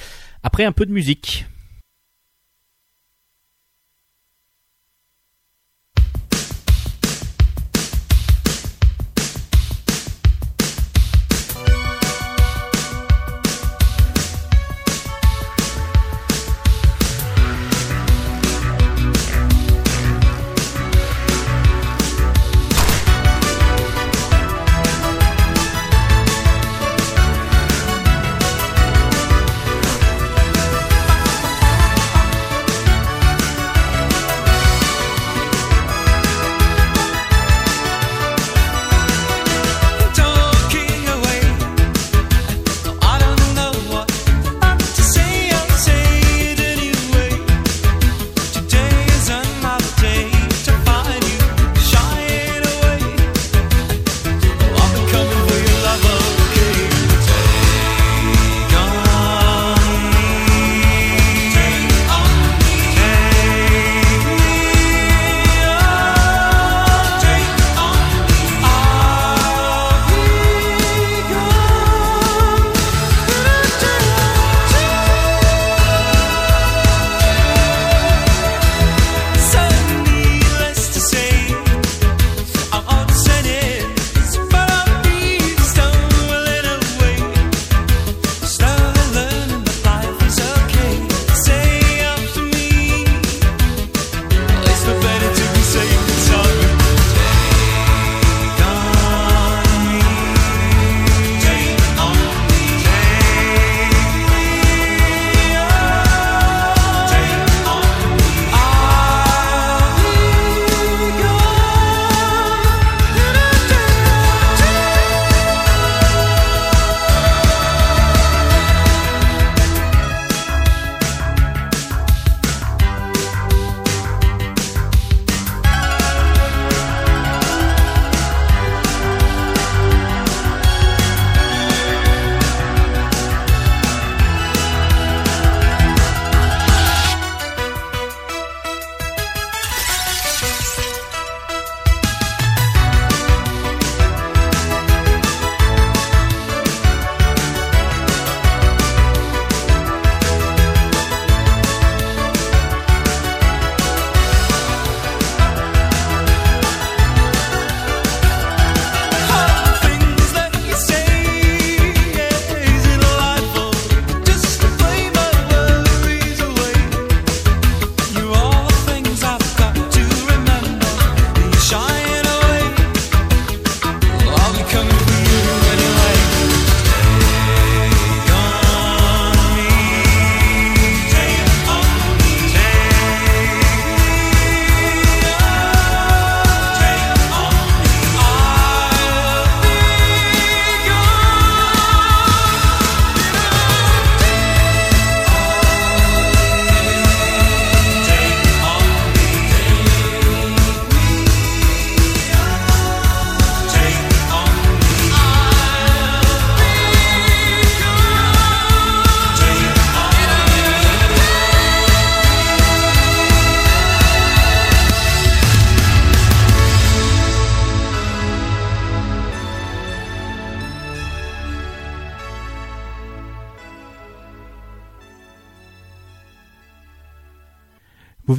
[0.44, 1.59] après un peu de musique.「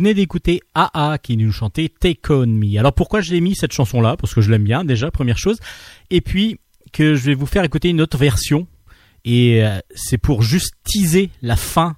[0.00, 2.78] venez d'écouter AA qui nous chantait Take On Me.
[2.78, 4.16] Alors pourquoi je l'ai mis cette chanson-là?
[4.16, 5.58] Parce que je l'aime bien déjà, première chose.
[6.08, 6.58] Et puis
[6.92, 8.66] que je vais vous faire écouter une autre version.
[9.26, 11.96] Et euh, c'est pour juste teaser la fin,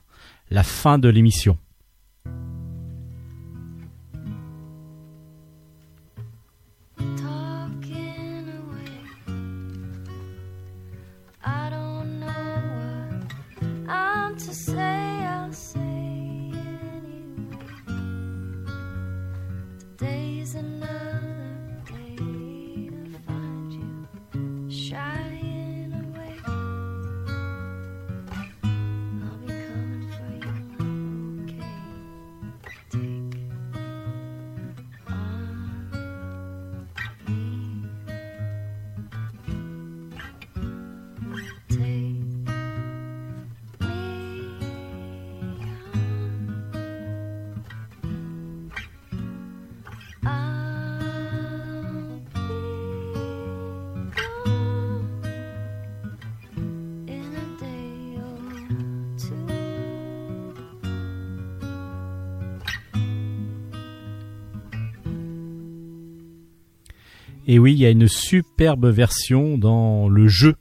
[0.50, 1.56] la fin de l'émission.
[67.52, 70.54] Et oui, il y a une superbe version dans le jeu,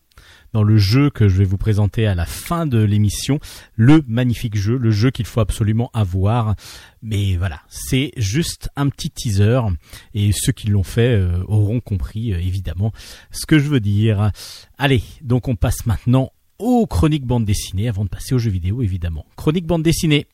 [0.51, 3.39] dans le jeu que je vais vous présenter à la fin de l'émission,
[3.75, 6.53] le magnifique jeu, le jeu qu'il faut absolument avoir.
[7.01, 9.61] Mais voilà, c'est juste un petit teaser
[10.13, 12.91] et ceux qui l'ont fait euh, auront compris euh, évidemment
[13.31, 14.29] ce que je veux dire.
[14.77, 18.81] Allez, donc on passe maintenant aux chroniques bande dessinée avant de passer aux jeux vidéo
[18.81, 19.25] évidemment.
[19.37, 20.27] Chronique bande dessinée.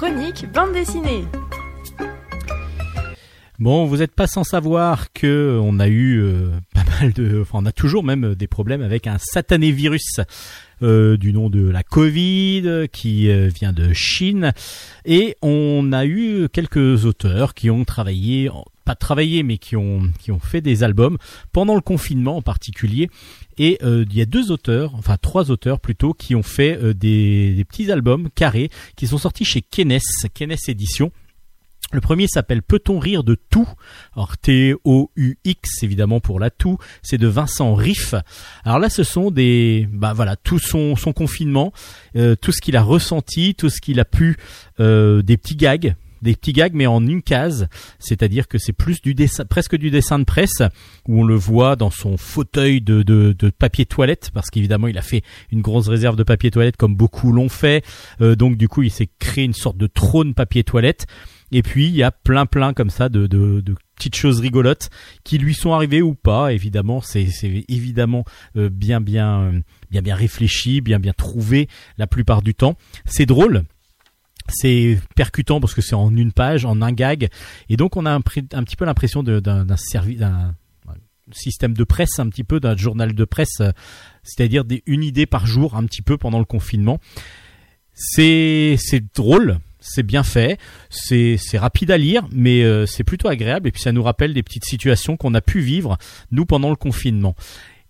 [0.00, 1.24] Chronique bande dessinée.
[3.58, 7.58] Bon, vous n'êtes pas sans savoir que on a eu euh, pas mal de, enfin
[7.60, 10.20] on a toujours même des problèmes avec un satané virus
[10.82, 14.52] euh, du nom de la Covid qui euh, vient de Chine
[15.04, 18.48] et on a eu quelques auteurs qui ont travaillé,
[18.94, 21.18] travaillé mais qui ont qui ont fait des albums
[21.52, 23.08] pendant le confinement en particulier
[23.60, 26.94] et euh, il y a deux auteurs, enfin trois auteurs plutôt, qui ont fait euh,
[26.94, 29.98] des, petits albums carrés qui sont sortis chez Kenes,
[30.32, 31.12] Kenes Édition.
[31.92, 33.68] Le premier s'appelle Peut-on rire de tout?
[34.16, 38.14] Alors T-O-U-X évidemment pour la tout, c'est de Vincent Riff.
[38.64, 41.74] Alors là ce sont des bah voilà, tout son son confinement,
[42.16, 44.38] euh, tout ce qu'il a ressenti, tout ce qu'il a pu
[44.78, 49.14] des petits gags des petits gags mais en une case, c'est-à-dire que c'est plus du
[49.14, 50.62] dessin, presque du dessin de presse
[51.08, 54.98] où on le voit dans son fauteuil de, de, de papier toilette parce qu'évidemment il
[54.98, 57.84] a fait une grosse réserve de papier toilette comme beaucoup l'ont fait,
[58.20, 61.06] Euh, donc du coup il s'est créé une sorte de trône papier toilette
[61.52, 64.88] et puis il y a plein plein comme ça de, de, de petites choses rigolotes
[65.24, 66.52] qui lui sont arrivées ou pas.
[66.52, 67.26] Évidemment, c'est
[67.68, 68.24] évidemment
[68.56, 72.76] euh, bien bien euh, bien bien réfléchi, bien bien trouvé la plupart du temps.
[73.04, 73.64] C'est drôle.
[74.48, 77.28] C'est percutant parce que c'est en une page, en un gag,
[77.68, 80.54] et donc on a un, petit peu l'impression d'un d'un servi- d'un
[81.32, 83.70] système de presse, un petit peu d'un journal de presse, euh,
[84.22, 86.98] c'est-à-dire une idée par jour, un petit peu pendant le confinement.
[87.94, 88.78] C'est
[89.14, 93.72] drôle, c'est bien fait, c'est c'est rapide à lire, mais euh, c'est plutôt agréable et
[93.72, 95.98] puis ça nous rappelle des petites situations qu'on a pu vivre
[96.30, 97.34] nous pendant le confinement.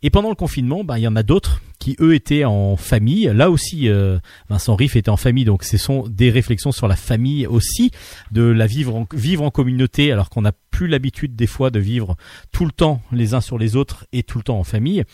[0.02, 3.30] Et pendant le confinement, bah, il y en a d'autres qui eux étaient en famille.
[3.34, 6.96] Là aussi, euh, Vincent Riff était en famille, donc ce sont des réflexions sur la
[6.96, 7.90] famille aussi,
[8.30, 11.80] de la vivre en, vivre en communauté, alors qu'on n'a plus l'habitude des fois de
[11.80, 12.16] vivre
[12.52, 15.04] tout le temps les uns sur les autres et tout le temps en famille.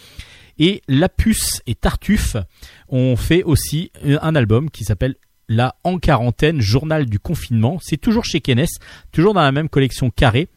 [0.59, 2.37] Et Lapus et Tartuffe
[2.89, 5.17] ont fait aussi un album qui s'appelle
[5.49, 7.79] La En Quarantaine, Journal du Confinement.
[7.83, 8.67] C'est toujours chez Kenes,
[9.13, 10.49] toujours dans la même collection carrée.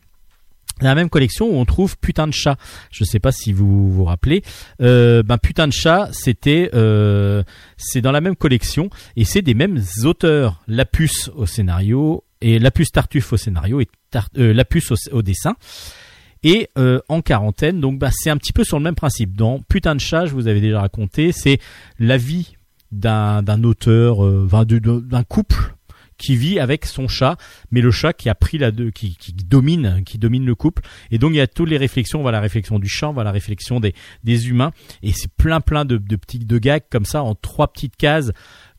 [0.81, 2.57] La même collection où on trouve Putain de chat.
[2.91, 4.43] Je sais pas si vous vous rappelez.
[4.81, 7.43] Euh, ben Putain de chat, c'était euh,
[7.77, 10.61] c'est dans la même collection et c'est des mêmes auteurs.
[10.67, 14.63] Lapus au scénario et Lapus Tartuffe au scénario et Tar- euh,
[15.11, 15.55] au, dessin.
[16.43, 19.35] Et euh, en quarantaine, donc bah, c'est un petit peu sur le même principe.
[19.35, 21.59] Dans Putain de chat, je vous avais déjà raconté, c'est
[21.99, 22.55] la vie
[22.91, 25.75] d'un auteur, d'un couple
[26.19, 27.37] qui vit avec son chat,
[27.71, 30.83] mais le chat qui a pris la deux, qui, qui domine, qui domine le couple.
[31.09, 33.13] Et donc il y a toutes les réflexions, on voit la réflexion du chat, on
[33.13, 36.83] voit la réflexion des, des humains, et c'est plein plein de, de petits de gags
[36.91, 38.31] comme ça en trois petites cases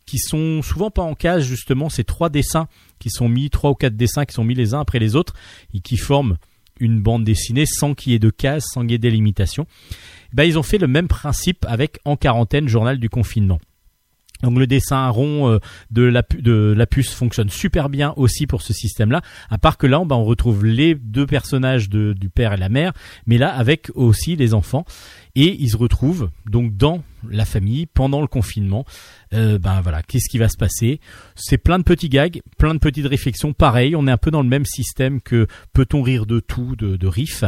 [0.07, 3.75] qui sont souvent pas en case justement, ces trois dessins qui sont mis, trois ou
[3.75, 5.35] quatre dessins qui sont mis les uns après les autres
[5.75, 6.37] et qui forment
[6.81, 9.67] une bande dessinée sans qu'il y ait de cases, sans qu'il y ait des limitations.
[10.33, 13.61] Ben, ils ont fait le même principe avec En quarantaine, journal du confinement.
[14.43, 15.59] Donc le dessin rond euh,
[15.91, 19.23] de, la, de la puce fonctionne super bien aussi pour ce système-là.
[19.51, 22.93] À part que là, on retrouve les deux personnages du père et la mère,
[23.27, 24.85] mais là avec aussi les enfants.
[25.35, 28.85] Et ils se retrouvent donc dans la famille pendant le confinement.
[29.33, 31.01] Euh, ben voilà, qu'est-ce qui va se passer?
[31.35, 33.53] C'est plein de petits gags, plein de petites réflexions.
[33.53, 36.97] Pareil, on est un peu dans le même système que peut-on rire de tout de,
[36.97, 37.45] de Riff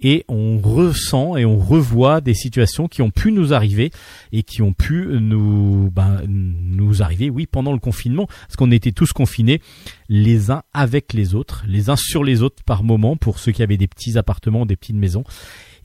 [0.00, 3.90] et on ressent et on revoit des situations qui ont pu nous arriver
[4.32, 8.92] et qui ont pu nous ben, nous arriver oui pendant le confinement parce qu'on était
[8.92, 9.60] tous confinés
[10.08, 13.62] les uns avec les autres les uns sur les autres par moment pour ceux qui
[13.62, 15.24] avaient des petits appartements des petites maisons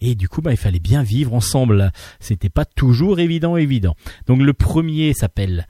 [0.04, 1.92] et du coup bah, il fallait bien vivre ensemble.
[2.20, 3.96] C'était pas toujours évident évident.
[4.28, 5.66] Donc le premier s'appelle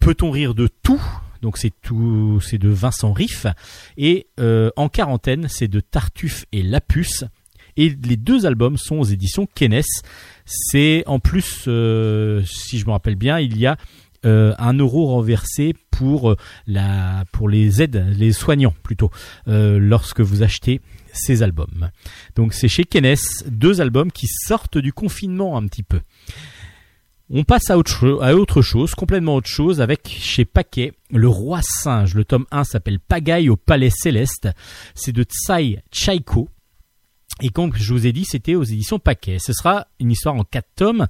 [0.00, 1.02] peut-on rire de tout?
[1.42, 3.46] Donc c'est tout, c'est de Vincent Riff.
[3.96, 7.24] Et euh, en quarantaine c'est de Tartuffe et Lapus.
[7.76, 9.82] Et les deux albums sont aux éditions Kenes.
[10.46, 13.76] C'est en plus, euh, si je me rappelle bien, il y a
[14.26, 16.34] euh, un euro renversé pour
[16.66, 19.10] la pour les aides, les soignants plutôt,
[19.46, 20.80] lorsque vous achetez
[21.18, 21.90] ces albums.
[22.36, 26.00] Donc c'est chez Kenes, deux albums qui sortent du confinement un petit peu.
[27.30, 31.60] On passe à autre, à autre chose, complètement autre chose, avec chez Paquet, Le Roi
[31.62, 32.14] Singe.
[32.14, 34.48] Le tome 1 s'appelle Pagaille au Palais Céleste.
[34.94, 36.48] C'est de Tsai Chaiko.
[37.42, 39.36] Et comme je vous ai dit, c'était aux éditions Paquet.
[39.38, 41.06] Ce sera une histoire en quatre tomes.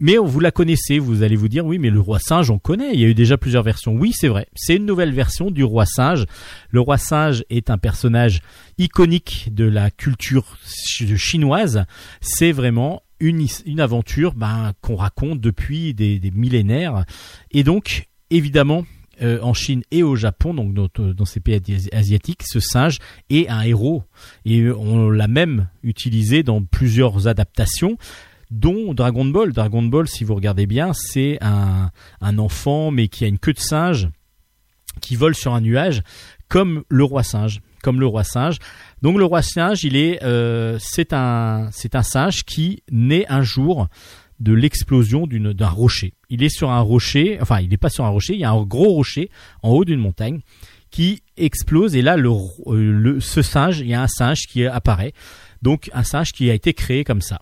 [0.00, 2.92] Mais vous la connaissez, vous allez vous dire, oui, mais le roi singe, on connaît,
[2.94, 3.94] il y a eu déjà plusieurs versions.
[3.94, 6.24] Oui, c'est vrai, c'est une nouvelle version du roi singe.
[6.70, 8.40] Le roi singe est un personnage
[8.78, 11.84] iconique de la culture ch- chinoise.
[12.20, 17.04] C'est vraiment une, aventure ben, qu'on raconte depuis des, millénaires.
[17.50, 18.84] Et donc, évidemment,
[19.22, 22.98] euh, en Chine et au Japon, donc dans, dans ces pays asi- asiatiques, ce singe
[23.30, 24.02] est un héros.
[24.44, 27.96] Et on l'a même utilisé dans plusieurs adaptations
[28.50, 29.52] dont Dragon Ball.
[29.52, 31.90] Dragon Ball, si vous regardez bien, c'est un,
[32.38, 34.08] enfant mais qui a une queue de singe
[35.00, 36.02] qui vole sur un nuage
[36.48, 38.58] comme le roi singe, comme le roi singe.
[39.02, 43.88] Donc le roi singe, il est, euh, c'est un, singe qui naît un jour
[44.40, 46.14] de l'explosion d'un rocher.
[46.28, 48.50] Il est sur un rocher, enfin il n'est pas sur un rocher, il y a
[48.50, 49.30] un gros rocher
[49.62, 50.40] en haut d'une montagne
[50.90, 55.12] qui explose et là euh, ce singe, il y a un singe qui apparaît.
[55.62, 57.40] Donc un singe qui a été créé comme ça.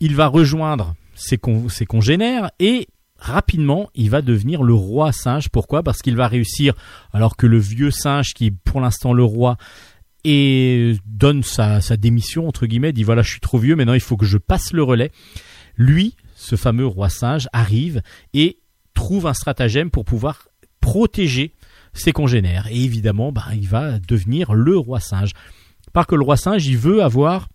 [0.00, 5.48] Il va rejoindre ses, con- ses congénères et rapidement il va devenir le roi singe.
[5.48, 5.82] Pourquoi?
[5.82, 6.74] Parce qu'il va réussir
[7.12, 9.56] alors que le vieux singe qui est pour l'instant le roi
[10.24, 14.00] et donne sa, sa démission entre guillemets, dit voilà je suis trop vieux, maintenant il
[14.00, 15.10] faut que je passe le relais.
[15.76, 18.02] Lui, ce fameux roi singe, arrive
[18.34, 18.58] et
[18.94, 20.48] trouve un stratagème pour pouvoir
[20.80, 21.54] protéger
[21.92, 22.66] ses congénères.
[22.70, 25.32] Et évidemment, bah, il va devenir le roi singe.
[25.92, 27.48] Par que le roi singe, il veut avoir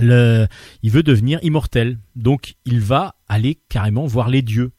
[0.00, 1.98] il veut devenir immortel.
[2.14, 4.72] Donc, il va aller carrément voir les dieux.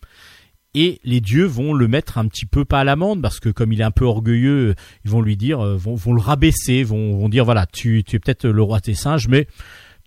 [0.73, 3.73] Et les dieux vont le mettre un petit peu pas à l'amende parce que comme
[3.73, 4.75] il est un peu orgueilleux,
[5.05, 8.15] ils vont lui dire, euh, vont, vont le rabaisser, vont, vont dire voilà, tu, tu
[8.15, 9.47] es peut-être le roi des singes, mais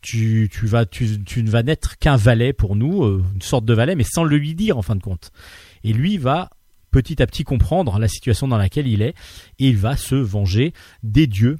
[0.00, 3.64] tu, tu vas, tu, tu ne vas n'être qu'un valet pour nous, euh, une sorte
[3.64, 5.32] de valet, mais sans le lui dire en fin de compte.
[5.82, 6.50] Et lui va
[6.90, 9.14] petit à petit comprendre la situation dans laquelle il est
[9.58, 11.58] et il va se venger des dieux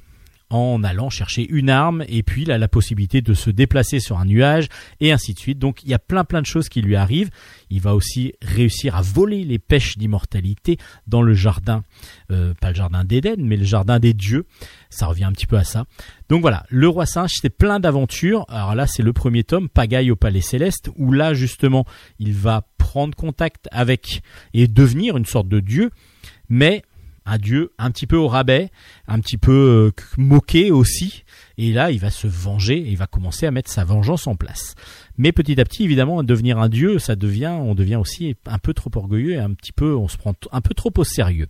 [0.50, 4.18] en allant chercher une arme et puis il a la possibilité de se déplacer sur
[4.18, 4.68] un nuage
[5.00, 5.58] et ainsi de suite.
[5.58, 7.30] Donc il y a plein plein de choses qui lui arrivent.
[7.70, 11.84] Il va aussi réussir à voler les pêches d'immortalité dans le jardin,
[12.30, 14.44] euh, pas le jardin d'Éden, mais le jardin des dieux.
[14.90, 15.84] Ça revient un petit peu à ça.
[16.28, 18.44] Donc voilà, le roi singe, c'est plein d'aventures.
[18.48, 21.84] Alors là, c'est le premier tome, Pagaille au palais céleste, où là justement,
[22.18, 25.90] il va prendre contact avec et devenir une sorte de dieu,
[26.48, 26.82] mais
[27.26, 28.70] un dieu un petit peu au rabais,
[29.06, 31.24] un petit peu euh, moqué aussi.
[31.58, 34.36] Et là, il va se venger et il va commencer à mettre sa vengeance en
[34.36, 34.74] place.
[35.16, 38.74] Mais petit à petit, évidemment, devenir un dieu, ça devient, on devient aussi un peu
[38.74, 41.48] trop orgueilleux et un petit peu, on se prend un peu trop au sérieux.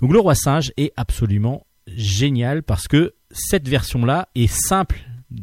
[0.00, 5.00] Donc le roi singe est absolument génial parce que cette version-là est simple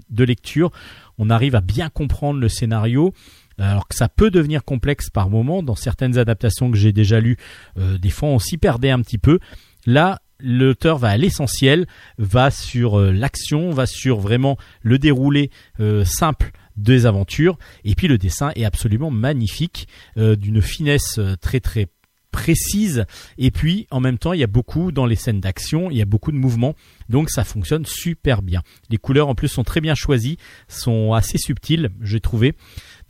[0.09, 0.72] de lecture.
[1.18, 3.14] On arrive à bien comprendre le scénario.
[3.62, 7.38] Alors que ça peut devenir complexe par moment, dans certaines adaptations que j'ai déjà lues,
[7.78, 9.39] euh, des fois on s'y perdait un petit peu.
[9.86, 11.86] Là, l'auteur va à l'essentiel,
[12.18, 18.07] va sur euh, l'action, va sur vraiment le déroulé euh, simple des aventures, et puis
[18.07, 21.89] le dessin est absolument magnifique, d'une finesse très très
[22.32, 23.05] précise,
[23.38, 26.01] et puis en même temps il y a beaucoup dans les scènes d'action, il y
[26.01, 26.76] a beaucoup de mouvements,
[27.09, 28.62] donc ça fonctionne super bien.
[28.89, 30.38] Les couleurs en plus sont très bien choisies,
[30.70, 32.55] sont assez subtiles, j'ai trouvé.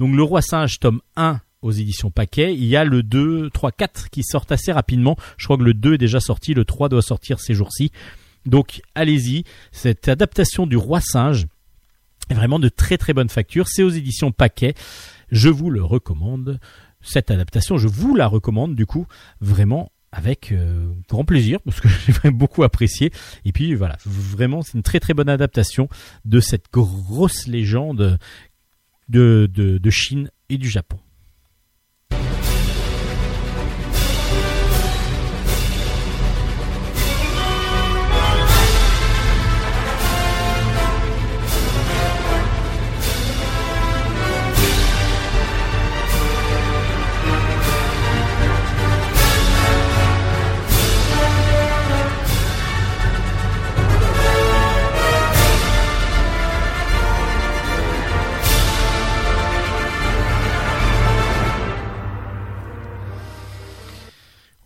[0.02, 3.72] Donc le roi singe tome 1 aux éditions Paquet, il y a le 2, 3,
[3.72, 5.16] 4 qui sortent assez rapidement.
[5.38, 7.92] Je crois que le 2 est déjà sorti, le 3 doit sortir ces jours-ci.
[8.48, 11.46] Donc allez-y, cette adaptation du roi singe
[12.32, 14.74] est vraiment de très très bonne facture, c'est aux éditions Paquet.
[15.30, 16.60] Je vous le recommande.
[17.04, 19.06] Cette adaptation, je vous la recommande du coup
[19.40, 23.12] vraiment avec euh, grand plaisir parce que j'ai vraiment beaucoup apprécié
[23.46, 25.88] et puis voilà vraiment c'est une très très bonne adaptation
[26.26, 28.18] de cette grosse légende
[29.10, 31.00] de, de, de Chine et du Japon.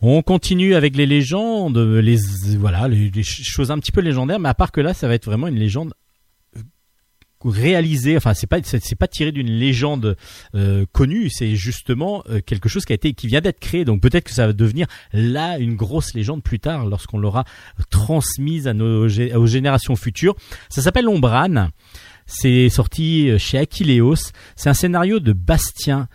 [0.08, 2.18] On continue avec les légendes, les
[2.60, 5.26] voilà, les, choses un petit peu légendaires, mais à part que là, ça va être
[5.26, 5.96] vraiment une légende
[6.56, 6.62] euh,
[7.44, 8.16] réalisée.
[8.16, 8.60] Enfin, c'est pas
[9.00, 10.16] pas tiré d'une légende
[10.54, 13.84] euh, connue, c'est justement euh, quelque chose qui a été qui vient d'être créé.
[13.84, 17.44] Donc peut-être que ça va devenir là une grosse légende plus tard lorsqu'on l'aura
[17.90, 20.36] transmise aux générations futures.
[20.70, 21.72] Ça s'appelle Ombrane.
[22.28, 24.32] C'est sorti chez Aquileos.
[24.56, 26.08] C'est un scénario de Bastien.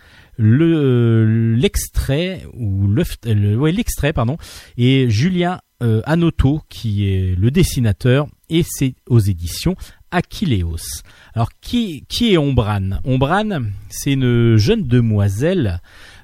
[0.43, 4.37] Le euh, l'extrait ou le, le- ouais, l'extrait pardon
[4.75, 9.75] et Julien euh, Anoto qui est le dessinateur et c'est aux éditions
[10.09, 11.03] Aquileos.
[11.35, 15.79] Alors qui qui est Ombrane Ombrane, c'est une jeune demoiselle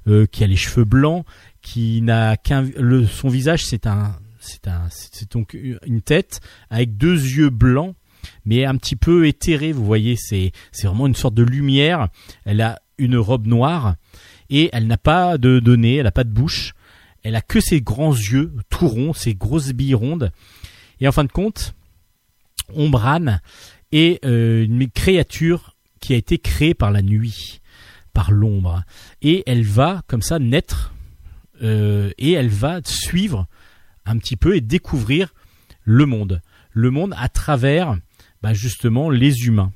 [0.08, 1.24] euh, qui a les cheveux blancs,
[1.62, 2.66] qui n'a qu'un
[3.08, 5.56] son visage c'est un c'est un c'est donc
[5.86, 6.40] une tête
[6.72, 7.94] avec deux yeux blancs
[8.46, 12.08] mais un petit peu éthéré, vous voyez, c'est c'est vraiment une sorte de lumière.
[12.46, 13.96] Elle a une robe noire
[14.50, 16.74] et elle n'a pas de, nez, elle n'a pas de bouche.
[17.24, 20.32] Elle a que ses grands yeux tout ronds, ses grosses billes rondes.
[21.00, 21.74] Et en fin de compte,
[22.74, 23.42] Ombrane
[23.92, 27.60] est euh, une créature qui a été créée par la nuit,
[28.14, 28.84] par l'ombre.
[29.22, 30.94] Et elle va comme ça naître
[31.62, 33.48] euh, et elle va suivre
[34.06, 35.34] un petit peu et découvrir
[35.84, 36.42] le monde.
[36.72, 37.98] Le monde à travers
[38.42, 39.72] bah, justement les humains.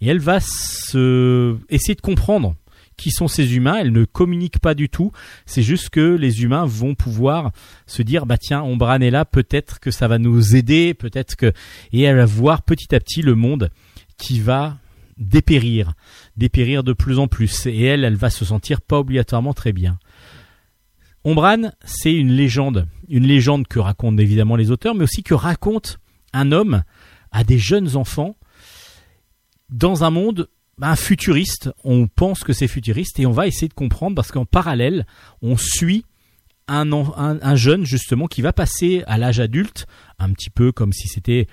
[0.00, 2.54] Et elle va se essayer de comprendre
[2.96, 3.78] qui sont ces humains.
[3.78, 5.12] Elle ne communique pas du tout.
[5.44, 7.52] C'est juste que les humains vont pouvoir
[7.86, 11.52] se dire bah tiens, Ombrane est là, peut-être que ça va nous aider, peut-être que
[11.92, 13.70] et elle va voir petit à petit le monde
[14.16, 14.78] qui va
[15.18, 15.94] dépérir,
[16.36, 17.66] dépérir de plus en plus.
[17.66, 19.98] Et elle, elle va se sentir pas obligatoirement très bien.
[21.24, 25.98] Ombrane, c'est une légende, une légende que racontent évidemment les auteurs, mais aussi que raconte
[26.32, 26.82] un homme
[27.32, 28.36] à des jeunes enfants
[29.68, 30.48] dans un monde
[30.78, 31.70] ben, futuriste.
[31.84, 35.06] On pense que c'est futuriste et on va essayer de comprendre parce qu'en parallèle,
[35.42, 36.04] on suit
[36.68, 39.86] un, un, un jeune justement qui va passer à l'âge adulte,
[40.18, 41.46] un petit peu comme si c'était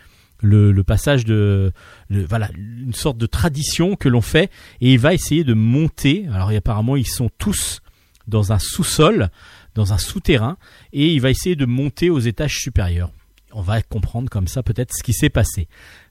[0.44, 1.72] le, passage de
[2.10, 4.52] voilà une sorte de tradition que l'on fait
[4.82, 6.28] et il va essayer de monter.
[6.32, 7.82] Alors apparemment ils sont tous
[8.28, 9.30] dans un sous-sol,
[9.76, 10.58] dans un souterrain
[10.92, 13.12] et il va essayer de monter aux étages supérieurs.
[13.54, 15.68] On va comprendre comme ça peut-être ce qui s'est passé.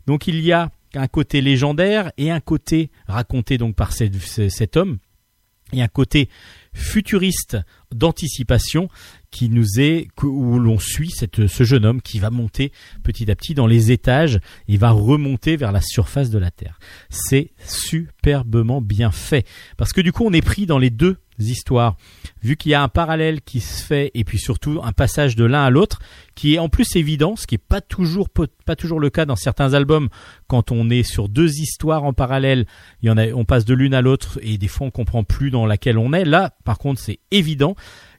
[0.06, 4.99] Donc il y a un côté légendaire et un côté raconté donc par cet homme.
[5.72, 6.28] Et un côté
[6.74, 7.57] futuriste
[7.90, 8.88] d'anticipation
[9.32, 12.70] qui nous est où l'on suit ce jeune homme qui va monter
[13.02, 16.78] petit à petit dans les étages et va remonter vers la surface de la terre.
[17.08, 19.46] C'est superbement bien fait.
[19.76, 21.96] Parce que du coup on est pris dans les deux histoires.
[22.42, 25.44] Vu qu'il y a un parallèle qui se fait et puis surtout un passage de
[25.44, 26.00] l'un à l'autre
[26.34, 29.36] qui est en plus évident ce qui est pas toujours pas toujours le cas dans
[29.36, 30.08] certains albums.
[30.46, 32.66] Quand on est sur deux histoires en parallèle
[33.02, 35.24] il y en a on passe de l'une à l'autre et des fois on comprend
[35.24, 36.26] plus dans laquelle on est.
[36.26, 37.76] Là par contre c'est évident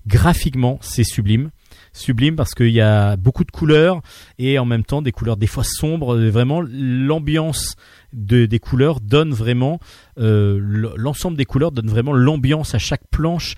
[0.08, 1.52] graphiquement c'est sublime.
[1.92, 4.02] Sublime parce qu'il y a beaucoup de couleurs
[4.40, 6.18] et en même temps des couleurs des fois sombres.
[6.18, 7.76] Vraiment l'ambiance
[8.14, 9.80] de, des couleurs donne vraiment
[10.18, 10.60] euh,
[10.96, 13.56] l'ensemble des couleurs donne vraiment l'ambiance à chaque planche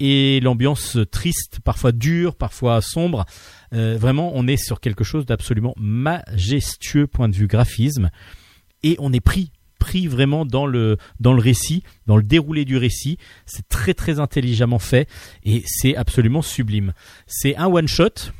[0.00, 3.24] et l'ambiance triste, parfois dure, parfois sombre.
[3.72, 8.10] Euh, vraiment, on est sur quelque chose d'absolument majestueux point de vue graphisme.
[8.82, 12.76] Et on est pris pris vraiment dans le dans le récit, dans le déroulé du
[12.76, 13.18] récit.
[13.46, 15.08] C'est très très intelligemment fait
[15.44, 16.92] et c'est absolument sublime.
[17.26, 18.32] C'est un one shot.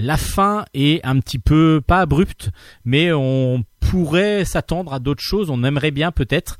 [0.00, 2.50] La fin est un petit peu pas abrupte,
[2.84, 5.50] mais on pourrait s'attendre à d'autres choses.
[5.50, 6.56] On aimerait bien peut-être.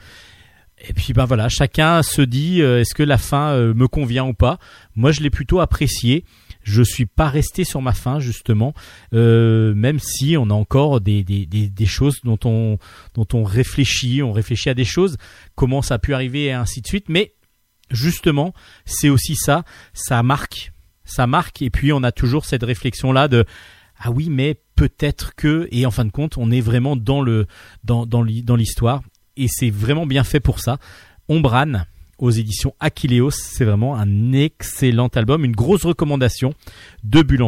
[0.87, 4.27] Et puis ben voilà, chacun se dit euh, est-ce que la fin euh, me convient
[4.27, 4.59] ou pas?
[4.95, 6.25] Moi, je l'ai plutôt apprécié.
[6.69, 8.75] Je suis pas resté sur ma fin justement,
[9.15, 12.79] euh, même si on a encore des, des, des, des, choses dont on
[13.15, 15.17] dont on réfléchit, on réfléchit à des choses,
[15.55, 17.09] comment ça a pu arriver et ainsi de suite.
[17.09, 17.33] Mais
[17.91, 18.53] justement,
[18.85, 19.65] c'est aussi ça,
[19.95, 20.73] ça marque,
[21.07, 21.63] ça marque.
[21.63, 23.47] Et puis on a toujours cette réflexion là de
[23.99, 27.47] ah oui, mais peut-être que et en fin de compte, on est vraiment dans le
[27.83, 29.03] dans dans l'histoire
[29.39, 30.77] et c'est vraiment bien fait pour ça.
[31.31, 31.87] Ombrane
[32.19, 36.55] aux éditions Aquileos, c'est vraiment un excellent album, une grosse recommandation
[37.05, 37.47] de Bulle.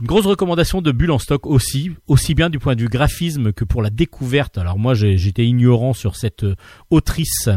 [0.00, 1.12] Une grosse recommandation de Bulle
[1.44, 4.58] aussi, aussi bien du point de vue graphisme que pour la découverte.
[4.58, 6.44] Alors moi j'étais ignorant sur cette
[6.90, 7.48] autrice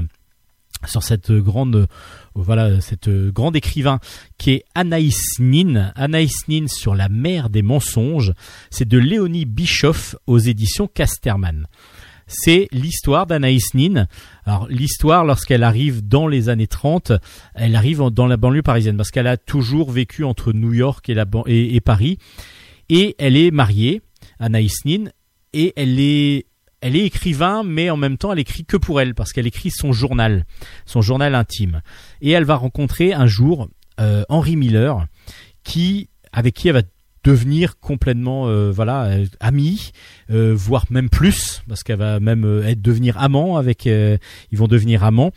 [0.85, 1.87] sur cette grande
[2.35, 3.99] voilà cette grande écrivain
[4.37, 5.91] qui est Anaïs Nin.
[5.95, 8.33] Anaïs Nin sur la mer des mensonges.
[8.69, 11.67] C'est de Léonie Bischoff aux éditions Casterman
[12.27, 14.07] c'est l'histoire d'Anaïs Nin.
[14.45, 17.11] Alors l'histoire, lorsqu'elle arrive dans les années 30,
[17.53, 21.09] elle arrive dans la banlieue parisienne parce qu'elle a toujours vécu entre New York
[21.47, 22.17] et, Paris.
[22.89, 24.01] Et elle est mariée,
[24.39, 25.05] Anaïs Nin,
[25.53, 26.45] et elle est
[26.81, 29.71] elle est écrivain, mais en même temps, elle écrit que pour elle, parce qu'elle écrit
[29.71, 30.45] son journal,
[30.85, 31.81] son journal intime.
[32.21, 33.69] Et elle va rencontrer un jour
[33.99, 35.07] euh, Henry Miller,
[35.63, 36.81] qui avec qui elle va
[37.25, 39.91] devenir complètement euh, voilà euh, amie,
[40.29, 44.17] euh, voire même plus, parce qu'elle va même euh, être devenir amant avec, euh,
[44.51, 45.31] ils vont devenir amants,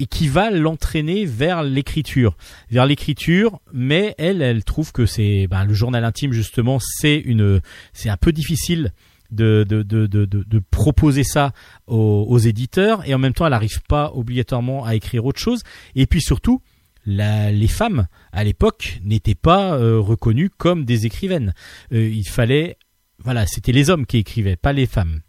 [0.00, 2.36] et qui va l'entraîner vers l'écriture,
[2.70, 3.60] vers l'écriture.
[3.72, 7.60] Mais elle, elle trouve que c'est ben, le journal intime justement, c'est une,
[7.92, 8.92] c'est un peu difficile
[9.30, 11.52] de, de, de, de, de- de proposer ça
[11.86, 15.62] aux, aux éditeurs et en même temps elle n'arrive pas obligatoirement à écrire autre chose
[15.94, 16.60] et puis surtout
[17.04, 21.54] les femmes à l'époque n'étaient pas euh, reconnues comme des écrivaines.
[21.92, 22.76] Euh, il fallait
[23.18, 25.20] voilà c'était les hommes qui écrivaient pas les femmes.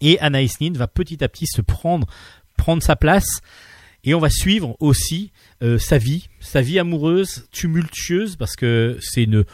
[0.00, 2.06] Et Anaïs Nin va petit à petit se prendre
[2.56, 3.40] prendre sa place.
[4.04, 5.32] Et on va suivre aussi
[5.62, 9.44] euh, sa vie sa vie amoureuse tumultueuse parce que c'est une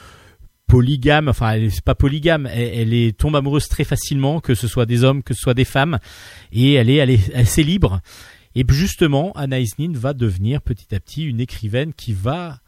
[0.66, 4.86] polygame, enfin elle est pas polygame, elle, elle tombe amoureuse très facilement, que ce soit
[4.86, 5.98] des hommes, que ce soit des femmes,
[6.52, 8.00] et elle est, elle est assez libre.
[8.54, 12.60] Et justement, Anaïs Nin va devenir petit à petit une écrivaine qui va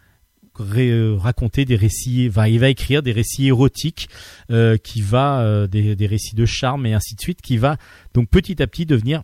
[0.61, 4.09] euh, raconter des récits, va, il va écrire des récits érotiques,
[4.51, 7.77] euh, qui va euh, des, des récits de charme et ainsi de suite, qui va
[8.15, 9.23] donc petit à petit devenir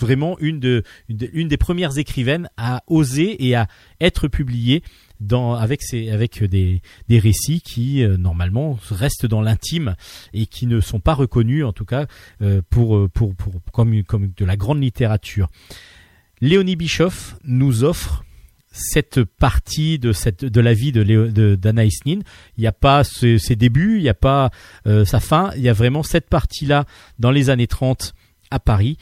[0.00, 3.68] vraiment une, de, une, de- une des premières écrivaines à oser et à
[4.00, 4.82] être publiée
[5.20, 9.94] dans, avec, avec des, des récits qui euh, normalement restent dans l'intime
[10.32, 12.06] et qui ne sont pas reconnus en tout cas
[12.40, 15.48] euh, pour, euh, pour, pour, comme, comme de la grande littérature.
[16.40, 18.24] Léonie Bischoff nous offre
[18.72, 21.02] cette partie de cette de la vie de,
[21.72, 21.90] Nin.
[22.56, 24.50] Il n'y a pas ses débuts, il n'y a pas
[24.84, 26.84] sa fin, il y a vraiment cette partie-là
[27.18, 28.14] dans les années 30
[28.52, 28.96] à Paris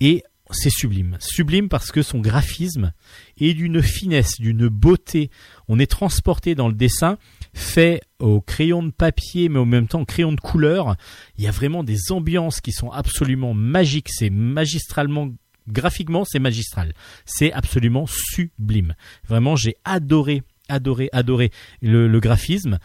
[0.00, 1.16] et c'est sublime.
[1.20, 2.92] Sublime parce que son graphisme
[3.38, 5.30] est d'une finesse, d'une beauté.
[5.68, 7.18] On est transporté dans le dessin,
[7.54, 10.96] fait au crayon de papier, mais en même temps au crayon de couleur.
[11.36, 14.08] Il y a vraiment des ambiances qui sont absolument magiques.
[14.10, 15.30] C'est magistralement,
[15.68, 16.94] graphiquement, c'est magistral.
[17.26, 18.94] C'est absolument sublime.
[19.28, 21.50] Vraiment, j'ai adoré, adoré, adoré
[21.82, 22.78] le, le graphisme.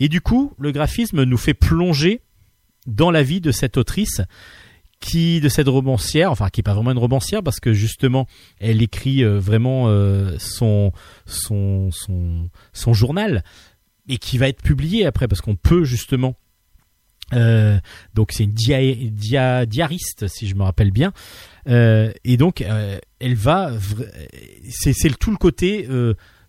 [0.00, 2.20] Et du coup, le graphisme nous fait plonger
[2.86, 4.20] dans la vie de cette autrice
[5.00, 8.26] qui de cette romancière, enfin qui est pas vraiment une romancière parce que justement
[8.60, 10.92] elle écrit euh, vraiment euh, son,
[11.36, 11.90] son
[12.72, 13.44] son journal
[14.08, 16.34] et qui va être publié après parce qu'on peut justement
[17.34, 17.78] euh,
[18.14, 21.12] donc c'est une dia, dia- diariste si je me rappelle bien
[21.66, 22.64] et donc
[23.18, 23.72] elle va
[24.70, 25.88] c'est c'est tout le côté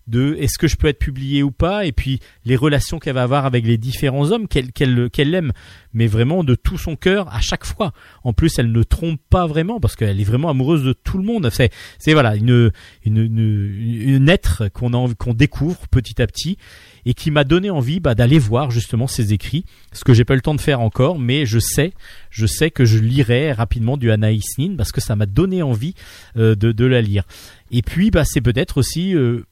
[0.08, 3.22] de est-ce que je peux être publié ou pas et puis les relations qu'elle va
[3.22, 5.52] avoir avec les différents hommes qu'elle qu'elle qu'elle aime
[5.92, 7.92] mais vraiment de tout son cœur à chaque fois.
[8.24, 11.24] En plus elle ne trompe pas vraiment parce qu'elle est vraiment amoureuse de tout le
[11.24, 11.50] monde.
[11.52, 12.70] C'est c'est voilà une
[13.04, 16.56] une une, une être qu'on qu'on découvre petit à petit
[17.04, 19.64] et qui m'a donné envie bah, d'aller voir justement ses écrits.
[19.92, 21.92] Ce que j'ai pas eu le temps de faire encore mais je sais
[22.30, 25.94] je sais que je lirai rapidement du Anaïs Nin parce que ça m'a donné envie
[26.36, 27.24] euh, de, de la lire.
[27.70, 29.44] Et puis bah c'est peut-être aussi euh,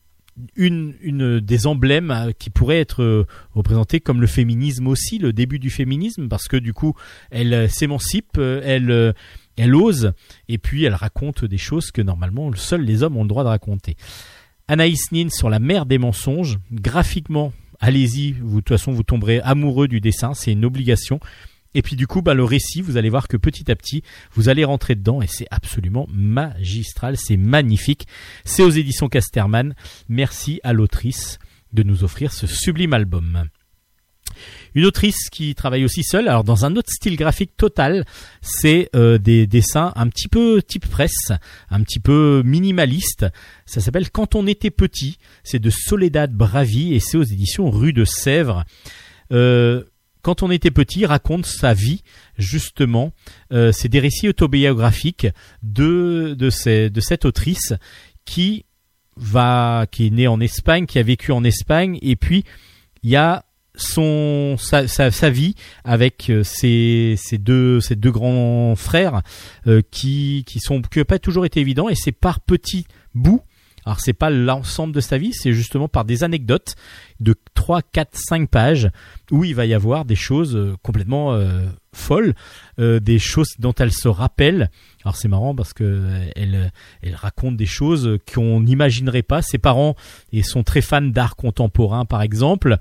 [0.56, 5.58] une, des emblèmes euh, qui pourrait être euh, représenté comme le féminisme aussi, le début
[5.58, 6.94] du féminisme, parce que du coup,
[7.30, 9.14] elle euh, s'émancipe, elle,
[9.56, 10.12] elle ose,
[10.48, 13.48] et puis elle raconte des choses que normalement seuls les hommes ont le droit de
[13.48, 13.96] raconter.
[14.68, 19.40] Anaïs Nin sur la mer des mensonges, graphiquement, allez-y, vous, de toute façon vous tomberez
[19.40, 21.20] amoureux du dessin, c'est une obligation.
[21.76, 24.02] Et puis du coup, bah, le récit, vous allez voir que petit à petit,
[24.32, 28.06] vous allez rentrer dedans et c'est absolument magistral, c'est magnifique.
[28.46, 29.74] C'est aux éditions Casterman.
[30.08, 31.38] Merci à l'autrice
[31.74, 33.44] de nous offrir ce sublime album.
[34.74, 38.06] Une autrice qui travaille aussi seule, alors dans un autre style graphique total,
[38.40, 41.30] c'est euh, des dessins un petit peu type presse,
[41.68, 43.26] un petit peu minimaliste.
[43.66, 45.18] Ça s'appelle Quand on était petit.
[45.44, 48.64] C'est de Soledad Bravi et c'est aux éditions Rue de Sèvres.
[49.30, 49.84] Euh,
[50.26, 52.02] quand on était petit, raconte sa vie
[52.36, 53.12] justement.
[53.52, 55.28] Euh, c'est des récits autobiographiques
[55.62, 57.72] de cette autrice
[58.24, 58.64] qui
[59.16, 62.42] va qui est née en Espagne, qui a vécu en Espagne, et puis
[63.04, 63.44] il y a
[63.76, 65.54] son sa vie
[65.84, 69.22] avec euh, ses, ses deux ses deux grands frères
[69.68, 73.42] euh, qui qui sont qui n'ont pas toujours été évidents et c'est par petits bouts
[73.84, 76.74] alors c'est pas l'ensemble de sa vie c'est justement par des anecdotes
[77.20, 78.90] de 3 4 5 pages
[79.30, 82.34] où il va y avoir des choses euh, complètement euh, folles
[82.78, 84.70] euh, des choses dont elle se rappelle.
[85.02, 86.70] Alors c'est marrant parce que elle
[87.02, 89.42] elle raconte des choses qu'on n'imaginerait pas.
[89.42, 89.96] Ses parents
[90.32, 92.78] et sont très fans d'art contemporain par exemple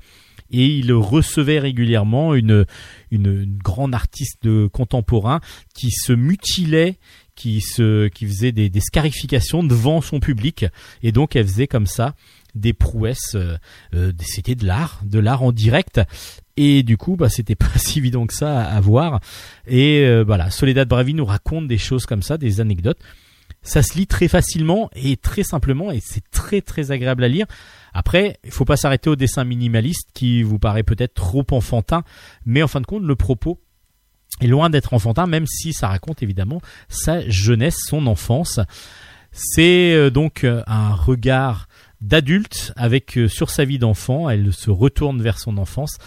[0.52, 2.66] et il recevait régulièrement une,
[3.10, 5.40] une, grande artiste contemporain
[5.74, 7.00] qui se mutilait,
[7.36, 10.66] qui se qui faisait des, des scarifications devant son public.
[11.02, 12.14] Et donc elle faisait comme ça
[12.56, 13.36] des prouesses.
[13.36, 13.58] euh,
[13.94, 16.02] euh, c'était de l'art, de l'art en direct.
[16.58, 19.20] Et du coup, bah, c'était pas si évident que ça à, voir.
[19.68, 23.00] Et euh, voilà, Soledad Bravi nous raconte des choses comme ça, des anecdotes.
[23.62, 27.46] ça se lit très facilement et très simplement et c'est très très agréable à lire.
[27.94, 32.04] Après, il faut pas s'arrêter au dessin minimaliste qui vous paraît peut-être trop enfantin,
[32.46, 33.60] mais en fin de compte, le propos
[34.42, 38.60] est loin d'être enfantin, même si ça raconte évidemment sa jeunesse, son enfance.
[39.32, 41.68] C'est euh, donc un regard
[42.06, 44.30] d'adulte avec euh, sur sa vie d'enfant.
[44.30, 45.98] Elle se retourne vers son enfance.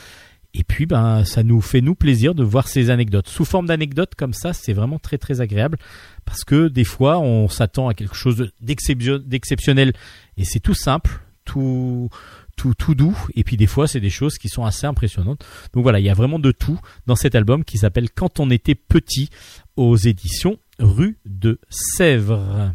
[0.55, 3.29] Et puis, ben, ça nous fait nous plaisir de voir ces anecdotes.
[3.29, 5.77] Sous forme d'anecdotes comme ça, c'est vraiment très très agréable
[6.25, 9.93] parce que des fois, on s'attend à quelque chose d'exception- d'exceptionnel
[10.37, 12.09] et c'est tout simple, tout
[12.57, 13.17] tout tout doux.
[13.35, 15.45] Et puis des fois, c'est des choses qui sont assez impressionnantes.
[15.75, 18.51] Donc voilà, il y a vraiment de tout dans cet album qui s'appelle Quand on
[18.51, 19.29] était petit
[19.77, 22.73] aux éditions Rue de Sèvres.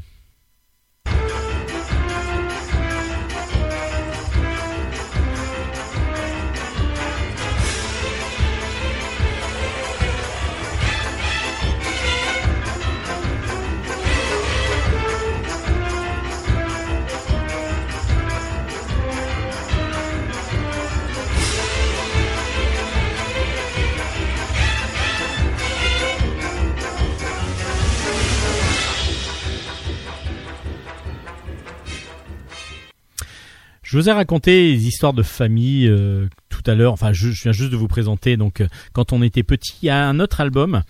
[33.94, 36.94] Je vous ai raconté les histoires de famille euh, tout à l'heure.
[36.94, 38.38] Enfin, je, je viens juste de vous présenter.
[38.38, 40.82] Donc, euh, quand on était petit, il y a un autre album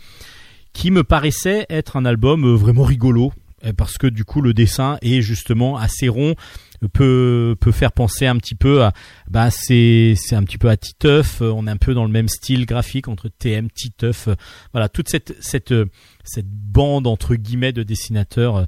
[0.71, 3.33] qui me paraissait être un album euh, vraiment rigolo
[3.71, 6.35] parce que du coup, le dessin est justement assez rond,
[6.83, 8.91] euh, peut peut faire penser un petit peu à
[9.29, 11.41] bah c'est c'est un petit peu à Titeuf.
[11.41, 14.27] euh, On est un peu dans le même style graphique entre TM, Titeuf.
[14.27, 14.35] euh,
[14.73, 15.85] Voilà, toute cette cette euh,
[16.25, 18.65] cette bande entre guillemets de dessinateurs euh,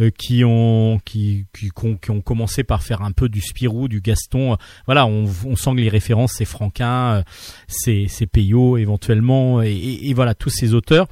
[0.00, 1.68] euh, qui ont qui qui,
[2.00, 4.52] qui ont, commencé par faire un peu du Spirou, du Gaston.
[4.52, 7.22] euh, Voilà, on, on sent que les références c'est Franquin, euh,
[7.66, 9.72] c'est c'est Peyo éventuellement et-
[10.02, 11.06] et voilà tous ces auteurs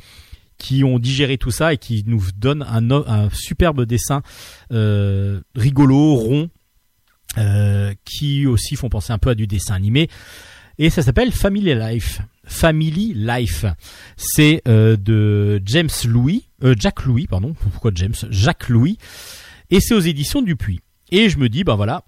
[0.67, 4.23] qui ont digéré tout ça et qui nous donnent un, superbe dessin
[4.73, 6.51] euh, rigolo, rond,
[7.39, 10.09] euh, qui aussi font penser un peu à du dessin animé.
[10.79, 12.21] Et ça s'appelle Family Life.
[12.43, 13.65] Family Life.
[14.17, 17.55] C'est euh, de James Louis, Jack Louis, pardon.
[17.55, 18.17] Pourquoi James?
[18.31, 18.99] Jacques Louis.
[19.71, 20.81] Et c'est aux éditions Dupuis.
[21.13, 22.03] Et je me dis, ben voilà,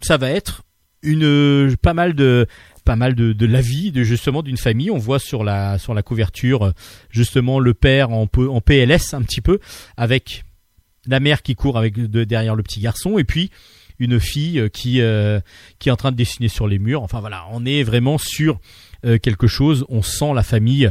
[0.00, 0.64] ça va être
[1.04, 2.48] une pas mal de
[2.84, 4.90] pas mal de, de la vie de justement d'une famille.
[4.90, 6.72] On voit sur la sur la couverture euh,
[7.10, 9.58] justement le père en, en PLS un petit peu
[9.96, 10.44] avec
[11.06, 13.50] la mère qui court avec de, derrière le petit garçon et puis
[13.98, 15.40] une fille euh, qui euh,
[15.78, 17.02] qui est en train de dessiner sur les murs.
[17.02, 18.58] Enfin voilà, on est vraiment sur
[19.04, 19.84] euh, quelque chose.
[19.88, 20.90] On sent la famille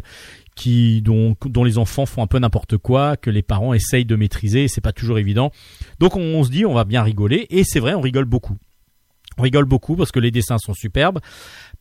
[0.55, 4.15] qui dont dont les enfants font un peu n'importe quoi, que les parents essayent de
[4.15, 4.67] maîtriser.
[4.67, 5.51] C'est pas toujours évident.
[5.99, 8.57] Donc on, on se dit on va bien rigoler et c'est vrai on rigole beaucoup.
[9.37, 11.19] On rigole beaucoup parce que les dessins sont superbes,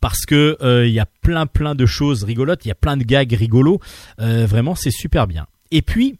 [0.03, 2.97] parce que euh, il y a plein plein de choses rigolotes, il y a plein
[2.99, 3.81] de gags rigolos.
[4.21, 5.47] Euh, vraiment c'est super bien.
[5.71, 6.19] Et puis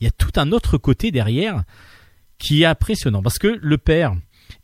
[0.00, 1.64] il y a tout un autre côté derrière
[2.38, 4.14] qui est impressionnant parce que le père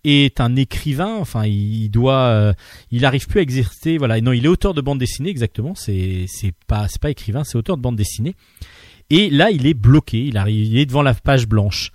[0.04, 2.52] est un écrivain, enfin il doit, euh,
[2.90, 6.26] il arrive plus à exercer, voilà, non il est auteur de bande dessinée exactement, c'est
[6.28, 8.36] c'est pas c'est pas écrivain, c'est auteur de bande dessinée.
[9.08, 11.90] Et là il est bloqué, il arrive, il est devant la page blanche.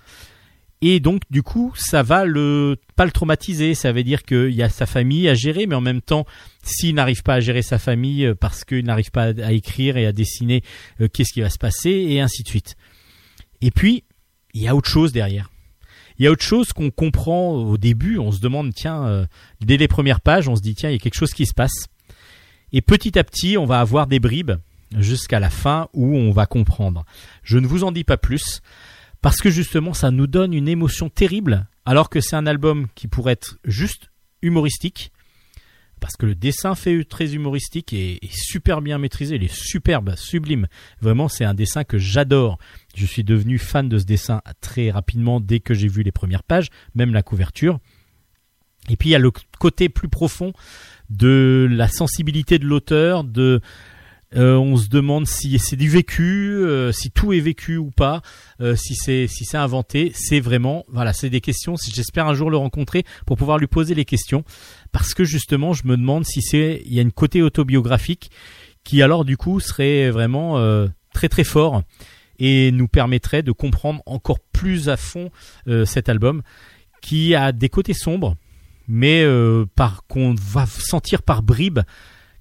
[0.80, 4.62] Et donc du coup ça va le pas le traumatiser, ça veut dire qu'il y
[4.62, 6.24] a sa famille à gérer, mais en même temps
[6.62, 10.06] s'il n'arrive pas à gérer sa famille euh, parce qu'il n'arrive pas à, écrire et
[10.06, 10.62] à dessiner,
[11.00, 12.76] euh, qu'est-ce qui va se passer et ainsi de suite.
[13.60, 14.04] Et puis
[14.54, 15.50] il y a autre chose derrière.
[16.18, 19.26] Il y a autre chose qu'on comprend au début, on se demande tiens euh,
[19.60, 21.54] dès les premières pages, on se dit tiens il y a quelque chose qui se
[21.54, 21.86] passe.
[22.72, 24.52] Et petit à petit, on va avoir des bribes
[24.96, 27.04] jusqu'à la fin où on va comprendre.
[27.42, 28.62] Je ne vous en dis pas plus
[29.20, 33.08] parce que justement ça nous donne une émotion terrible alors que c'est un album qui
[33.08, 34.10] pourrait être juste
[34.42, 35.12] humoristique
[35.98, 40.66] parce que le dessin fait très humoristique et, super bien maîtrisé, il est superbe, sublime.
[41.00, 42.58] Vraiment, c'est un dessin que j'adore.
[42.94, 46.42] Je suis devenu fan de ce dessin très rapidement dès que j'ai vu les premières
[46.42, 47.78] pages, même la couverture.
[48.88, 50.52] Et puis il y a le côté plus profond
[51.10, 53.60] de la sensibilité de l'auteur, de
[54.36, 58.20] euh, on se demande si c'est du vécu, euh, si tout est vécu ou pas,
[58.60, 60.12] euh, si c'est si c'est inventé.
[60.14, 61.76] C'est vraiment voilà, c'est des questions.
[61.92, 64.44] J'espère un jour le rencontrer pour pouvoir lui poser les questions,
[64.92, 68.30] parce que justement, je me demande si c'est il y a une côté autobiographique
[68.84, 71.82] qui alors du coup serait vraiment euh, très très fort
[72.38, 75.30] et nous permettrait de comprendre encore plus à fond
[75.66, 76.42] euh, cet album
[77.02, 78.36] qui a des côtés sombres,
[78.86, 81.80] mais euh, par qu'on va sentir par bribes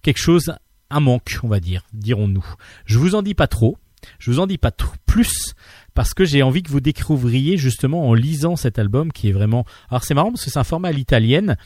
[0.02, 0.54] quelque chose
[0.90, 2.46] un manque, on va dire, dirons-nous.
[2.86, 3.78] Je vous en dis pas trop,
[4.20, 4.72] je vous en dis pas
[5.06, 5.56] plus
[5.94, 9.66] parce que j'ai envie que vous découvriez justement en lisant cet album qui est vraiment.
[9.90, 11.58] Alors c'est marrant parce que c'est un format à l'italienne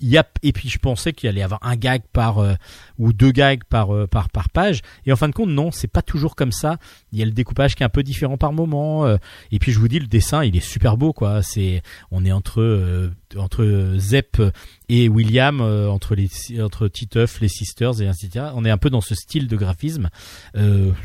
[0.00, 2.54] il y a et puis je pensais qu'il allait y avoir un gag par euh,
[2.98, 4.80] ou deux gags par euh, par par page.
[5.06, 6.78] Et en fin de compte non c'est pas toujours comme ça.
[7.12, 9.16] Il y a le découpage qui est un peu différent par moment euh,
[9.50, 11.42] et puis je vous dis le dessin il est super beau quoi.
[11.42, 14.40] C'est on est entre euh, entre Zep
[14.88, 16.28] et William euh, entre les
[16.60, 18.44] entre Titeuf les sisters et ainsi de suite.
[18.54, 20.10] On est un peu dans ce style de graphisme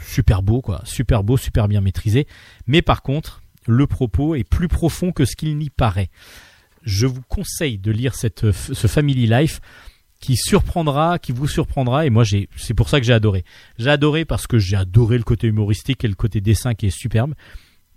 [0.06, 0.82] super beau quoi.
[0.86, 2.28] Super beau super bien maîtrisé.
[2.68, 6.10] Mais par contre le propos est plus profond que ce qu'il n'y paraît
[6.90, 9.62] je vous conseille de lire cette, ce Family Life
[10.20, 12.06] qui surprendra, qui vous surprendra.
[12.06, 13.46] Et moi, c'est pour ça que j'ai adoré.
[13.78, 16.98] J'ai adoré parce que j'ai adoré le côté humoristique et le côté dessin qui est
[16.98, 17.34] superbe.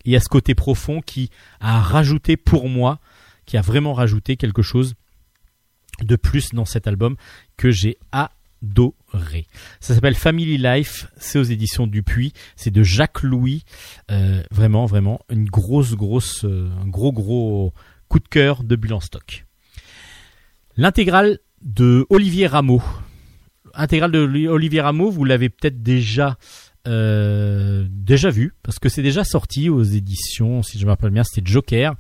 [0.05, 1.30] Et il y a ce côté profond qui
[1.61, 3.01] a rajouté pour moi,
[3.47, 4.95] qui a vraiment rajouté quelque chose
[6.01, 7.16] de plus dans cet album
[7.57, 9.47] que j'ai adoré.
[9.80, 13.64] Ça s'appelle Family Life, c'est aux éditions Dupuis, c'est de Jacques Louis.
[14.11, 17.72] Euh, vraiment, vraiment, une grosse, grosse, euh, un gros, gros
[18.13, 19.47] coup de cœur de Bulle en stock.
[20.77, 22.83] L'intégrale de Olivier Rameau.
[23.73, 26.37] Intégrale de Olivier Rameau, vous l'avez peut-être déjà
[26.87, 31.25] euh, déjà vu parce que c'est déjà sorti aux éditions, si je me rappelle bien,
[31.25, 31.95] c'était Joker.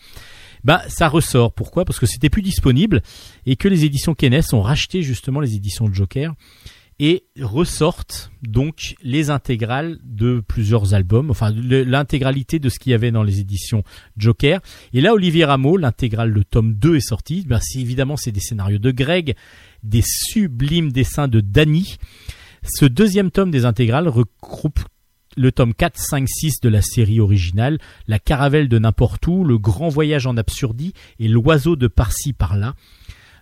[0.64, 1.54] Bah, ça ressort.
[1.54, 1.86] Pourquoi?
[1.86, 3.02] Parce que c'était plus disponible
[3.46, 6.34] et que les éditions Kenes ont racheté justement les éditions Joker
[6.98, 13.10] et ressortent donc les intégrales de plusieurs albums, enfin l'intégralité de ce qu'il y avait
[13.10, 13.82] dans les éditions
[14.16, 14.60] Joker.
[14.92, 17.44] Et là, Olivier Rameau, l'intégrale, le tome 2 est sorti.
[17.46, 19.34] Ben, c'est évidemment, c'est des scénarios de Greg,
[19.82, 21.96] des sublimes dessins de Danny.
[22.64, 24.80] Ce deuxième tome des intégrales regroupe
[25.36, 29.58] le tome 4, 5, 6 de la série originale, La caravelle de n'importe où, Le
[29.58, 32.74] grand voyage en absurdie et L'oiseau de par-ci par-là.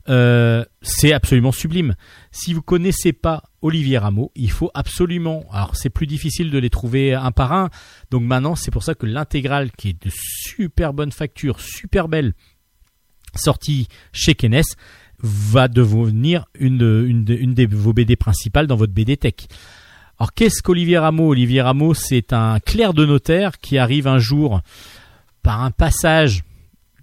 [0.08, 1.94] Euh, c'est absolument sublime.
[2.32, 5.44] Si vous connaissez pas Olivier Rameau, il faut absolument.
[5.52, 7.70] Alors c'est plus difficile de les trouver un par un.
[8.10, 12.32] Donc maintenant, c'est pour ça que l'intégrale, qui est de super bonne facture, super belle,
[13.36, 14.62] sortie chez Kenes,
[15.22, 17.24] va devenir une, une,
[17.54, 19.34] de- vos BD principales dans votre BD Tech.
[20.18, 21.28] Alors qu'est-ce qu'Olivier Rameau?
[21.28, 24.60] Olivier Rameau, c'est un clerc de notaire qui arrive un jour
[25.42, 26.42] par un passage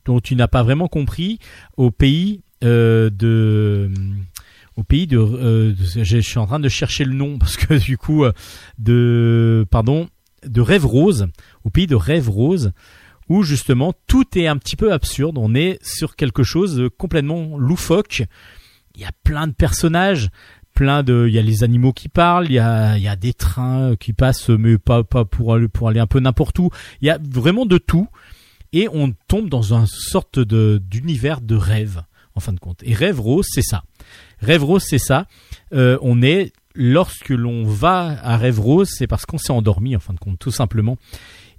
[0.05, 1.39] dont tu n'as pas vraiment compris
[1.77, 3.89] au pays de
[4.75, 7.73] au pays de, euh, de- je suis en train de chercher le nom parce que
[7.83, 8.31] du coup euh,
[8.77, 10.07] de pardon
[10.45, 11.27] de Rêve Rose
[11.63, 12.71] au pays de Rêve Rose
[13.29, 15.37] où justement tout est un petit peu absurde.
[15.37, 18.23] On est sur quelque chose de complètement loufoque.
[18.95, 20.29] Il y a plein de personnages
[20.73, 23.15] plein de il y a les animaux qui parlent il y a il y a
[23.15, 26.69] des trains qui passent mais pas pas pour aller pour aller un peu n'importe où.
[27.01, 28.07] Il y a vraiment de tout.
[28.73, 32.03] Et on tombe dans une sorte de d'univers de rêve
[32.37, 32.81] en fin de compte.
[32.83, 33.83] Et rêve rose c'est ça.
[34.39, 35.27] Rêve rose c'est ça.
[35.73, 39.99] Euh, on est lorsque l'on va à rêve rose c'est parce qu'on s'est endormi en
[39.99, 40.97] fin de compte tout simplement.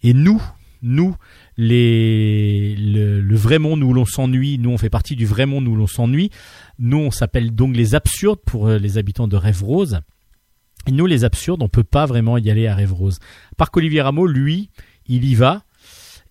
[0.02, 0.40] Et nous
[0.80, 1.16] nous
[1.56, 5.74] les le, vrai monde où l'on s'ennuie nous on fait partie du vrai monde où
[5.74, 6.30] l'on s'ennuie.
[6.78, 10.00] Nous on s'appelle donc les absurdes pour euh, les habitants de rêve rose.
[10.86, 13.18] Et nous les absurdes on peut pas vraiment y aller à rêve rose.
[13.56, 14.70] Par qu'Olivier Rameau lui
[15.06, 15.64] il y va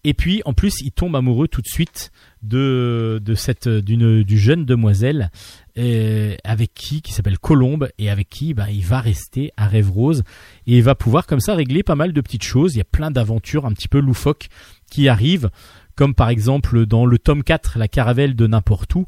[0.07, 2.11] et puis en plus il tombe amoureux tout de suite
[2.43, 5.31] de de cette d'une du jeune demoiselle
[5.77, 9.91] euh, avec qui qui s'appelle Colombe et avec qui bah, il va rester à Rêve
[9.91, 10.23] Rose
[10.65, 12.75] et il va pouvoir comme ça régler pas mal de petites choses.
[12.75, 14.47] Il y a plein d'aventures un petit peu loufoques
[14.91, 15.49] qui arrivent
[15.95, 19.05] comme par exemple dans le tome 4 la caravelle de n'importe où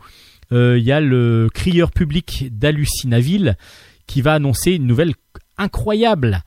[0.51, 3.55] euh, il y a le crieur public d'Hallucinaville
[4.07, 5.13] qui va annoncer une nouvelle
[5.57, 6.41] incroyable.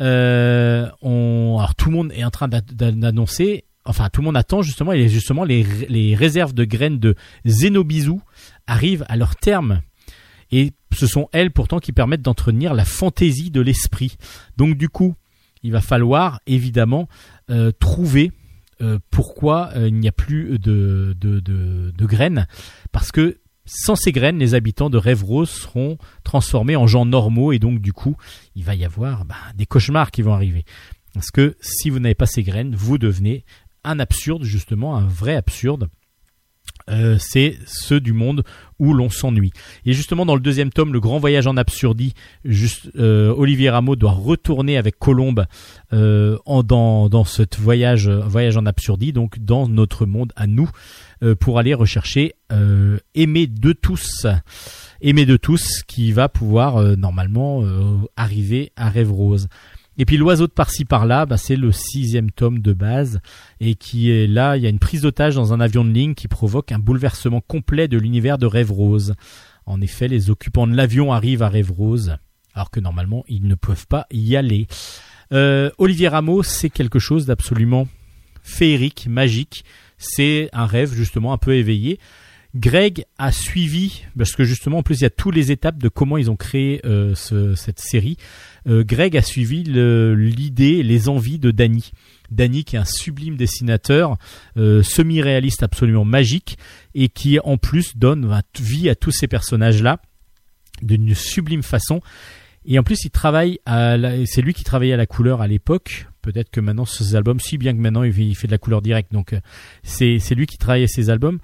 [0.00, 4.36] Euh, alors tout le monde est en train d'a- d'a- d'annoncer enfin tout le monde
[4.36, 7.14] attend justement et justement les, réserves de graines de
[7.44, 8.20] Zénobisou
[8.66, 9.82] arrivent à leur terme.
[10.52, 14.16] Et ce sont elles pourtant qui permettent d'entretenir la fantaisie de l'esprit.
[14.56, 15.14] Donc du coup
[15.62, 17.08] il va falloir évidemment
[17.50, 18.32] euh, trouver
[18.82, 21.16] euh, pourquoi euh, il n'y a plus de,
[21.98, 22.46] graines.
[22.92, 27.52] Parce que sans ces graines, les habitants de Rêve Rose seront transformés en gens normaux
[27.52, 28.16] et donc du coup,
[28.54, 30.64] il va y avoir bah, des cauchemars qui vont arriver.
[31.14, 33.44] Parce que si vous n'avez pas ces graines, vous devenez
[33.86, 35.88] un absurde, justement, un vrai absurde.
[36.88, 38.44] Euh, c'est ceux du monde
[38.78, 39.52] où l'on s'ennuie.
[39.84, 42.14] Et justement, dans le deuxième tome, Le Grand Voyage en Absurdie,
[42.96, 45.46] euh, Olivier Rameau doit retourner avec Colombe
[45.92, 50.70] euh, dans, ce voyage, en Absurdie, donc dans notre monde à nous,
[51.40, 52.34] pour aller rechercher
[53.14, 54.26] Aimer de tous.
[55.00, 57.64] Aimer de tous, qui va pouvoir normalement
[58.16, 59.48] arriver à Rêve Rose.
[59.98, 63.20] Et puis l'oiseau de par-ci par-là, bah, c'est le sixième tome de base
[63.60, 64.56] et qui est là.
[64.56, 67.40] Il y a une prise d'otage dans un avion de ligne qui provoque un bouleversement
[67.40, 69.14] complet de l'univers de Rêve Rose.
[69.64, 72.16] En effet, les occupants de l'avion arrivent à Rêve Rose,
[72.54, 74.66] alors que normalement ils ne peuvent pas y aller.
[75.32, 77.88] Euh, Olivier Rameau, c'est quelque chose d'absolument
[78.42, 79.64] féerique, magique.
[79.98, 81.98] C'est un rêve justement un peu éveillé.
[82.54, 85.88] Greg a suivi, parce que justement en plus il y a tous les étapes de
[85.88, 88.16] comment ils ont créé euh, ce- cette série.
[88.66, 91.90] Euh, Greg a suivi l'idée, les envies de Danny.
[92.30, 94.16] Danny qui est un sublime dessinateur,
[94.56, 96.58] euh, semi-réaliste absolument magique,
[96.94, 100.00] et qui en plus donne vie à tous ces personnages-là
[100.82, 102.00] d'une sublime façon.
[102.68, 103.96] Et en plus, il travaille à
[104.26, 106.08] c'est lui qui travaillait à la couleur à l'époque.
[106.20, 109.12] Peut-être que maintenant ces albums, si bien que maintenant il fait, de la couleur directe.
[109.12, 109.40] Donc euh,
[109.84, 111.38] c'est c'est lui qui travaillait ces albums.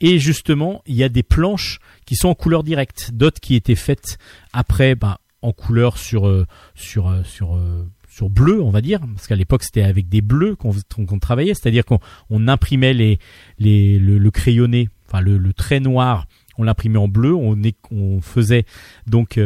[0.00, 3.76] Et justement, il y a des planches qui sont en couleur directe, d'autres qui étaient
[3.76, 4.18] faites
[4.52, 9.00] après, bah, en couleur sur euh, sur euh, sur euh, sur bleu, on va dire,
[9.14, 11.98] parce qu'à l'époque c'était avec des bleus qu'on travaillait, c'est-à-dire qu'on
[12.30, 13.18] on imprimait les
[13.58, 16.26] les le, crayonné, enfin le, trait noir,
[16.56, 18.66] on l'imprimait en bleu, on faisait
[19.08, 19.40] donc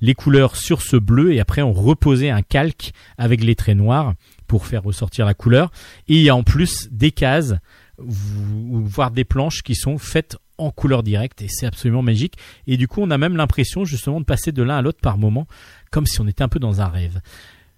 [0.00, 4.14] les couleurs sur ce bleu et après on reposait un calque avec les traits noirs
[4.48, 5.70] pour faire ressortir la couleur.
[6.08, 7.54] Et il y a en plus des cases,
[7.98, 12.34] vous- voire des planches qui sont faites en couleur directe et c'est absolument magique.
[12.66, 15.18] Et du coup, on a même l'impression justement de passer de l'un à l'autre par
[15.18, 15.46] moment,
[15.90, 17.20] comme si on était un peu dans un rêve.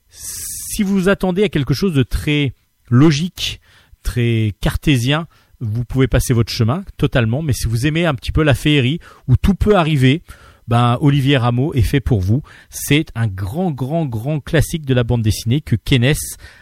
[0.08, 2.52] Si vous attendez à quelque chose de très
[2.88, 3.60] logique,
[4.02, 5.26] très cartésien,
[5.60, 7.42] vous pouvez passer votre chemin totalement.
[7.42, 8.98] Mais si vous aimez un petit peu la féerie
[9.28, 10.22] où tout peut arriver,
[10.70, 12.42] ben Olivier Rameau est fait pour vous.
[12.70, 16.14] C'est un grand, grand, grand classique de la bande dessinée que Kenes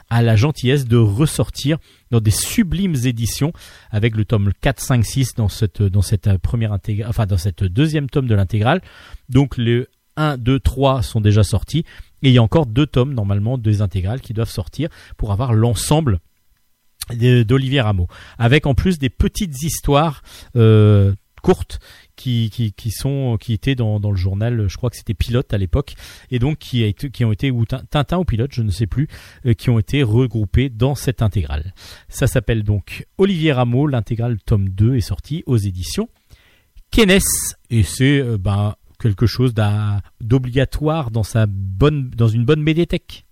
[0.09, 1.77] a la gentillesse de ressortir
[2.11, 3.53] dans des sublimes éditions
[3.91, 8.09] avec le tome 4, 5, 6 dans cette, euh, première intégrale, enfin dans cette deuxième
[8.09, 8.81] tome de l'intégrale.
[9.29, 11.85] Donc le 1, 2, 3 sont déjà sortis
[12.23, 14.89] et il y a encore deux tomes normalement des intégrales qui doivent sortir
[15.19, 16.19] pour avoir l'ensemble
[17.13, 20.23] d'Olivier Rameau avec en plus des petites histoires
[20.57, 21.79] euh, courtes
[22.19, 25.59] qui, qui, sont qui étaient dans, dans le journal je crois que c'était Pilote à
[25.59, 25.95] l'époque
[26.31, 28.71] et donc qui, a été, qui ont été ou Tin- Tintin ou Pilote je ne
[28.71, 29.09] sais plus
[29.47, 31.73] euh, qui ont été regroupés dans cette intégrale.
[32.09, 36.09] Ça s'appelle donc Olivier Rameau l'intégrale tome 2 est sorti aux éditions
[36.91, 37.21] Kenes
[37.71, 39.55] et c'est euh, ben, quelque chose
[40.21, 43.25] d'obligatoire dans sa bonne dans une bonne médiathèque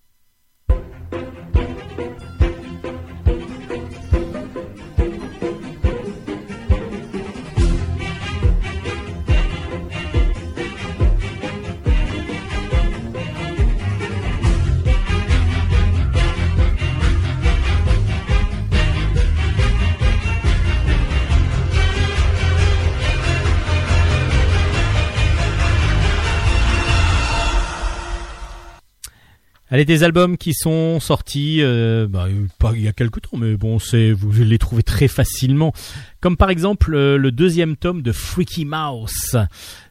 [29.69, 33.57] Allez, des albums qui sont sortis euh, bah, pas il y a quelques temps, mais
[33.57, 35.73] bon, c'est vous les trouvez très facilement.
[36.21, 39.37] Comme par exemple euh, le deuxième tome de Freaky Mouse.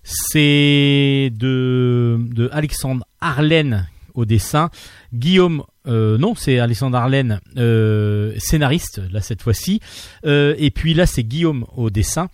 [0.04, 4.70] C'est de, de Alexandre Arlen au dessin.
[5.14, 9.82] Guillaume, euh, non, c'est Alexandre Arlen, euh, scénariste, là cette fois-ci.
[10.26, 12.30] Euh, et puis là, c'est Guillaume au dessin,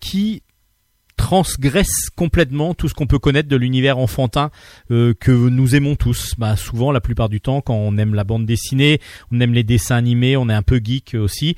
[0.00, 0.42] qui
[1.20, 4.50] transgresse complètement tout ce qu'on peut connaître de l'univers enfantin
[4.90, 6.34] euh, que nous aimons tous.
[6.38, 9.00] Bah, souvent, la plupart du temps, quand on aime la bande dessinée,
[9.30, 11.56] on aime les dessins animés, on est un peu geek aussi.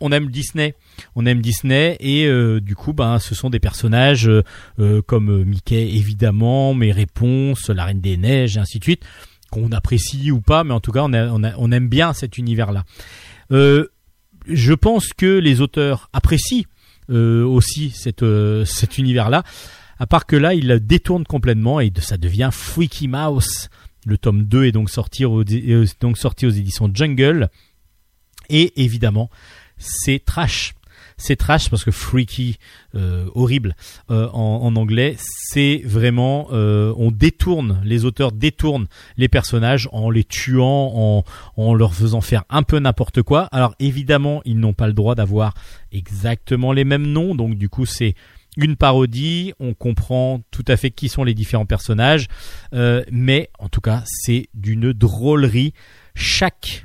[0.00, 0.74] On aime Disney,
[1.14, 4.42] on aime Disney et euh, du coup, ben, ce sont des personnages euh,
[4.80, 9.04] euh, comme euh, Mickey évidemment, mes réponses, la Reine des Neiges, et ainsi de suite,
[9.50, 12.82] qu'on apprécie ou pas, mais en tout cas, on, aime bien cet univers-là.
[13.52, 13.86] Euh,
[14.48, 16.71] je pense que les auteurs apprécient euh,
[17.44, 19.42] aussi cette, euh, cet univers-là.
[19.98, 23.68] À part que là, il la détourne complètement et ça devient Freaky Mouse.
[24.04, 27.50] Le tome 2 est euh, donc sorti aux éditions Jungle.
[28.48, 29.30] Et évidemment,
[29.78, 30.74] c'est trash.
[31.22, 32.58] C'est trash parce que freaky,
[32.96, 33.76] euh, horrible
[34.10, 40.24] euh, en, anglais, c'est vraiment euh, on détourne, les auteurs détournent les personnages en les
[40.24, 41.22] tuant,
[41.56, 43.44] en, leur faisant faire un peu n'importe quoi.
[43.52, 45.54] Alors évidemment, ils n'ont pas le droit d'avoir
[45.92, 48.16] exactement les mêmes noms, donc du coup c'est
[48.56, 52.26] une parodie, on comprend tout à fait qui sont les différents personnages,
[52.72, 55.72] mais en tout cas c'est d'une drôlerie.
[56.16, 56.84] Chaque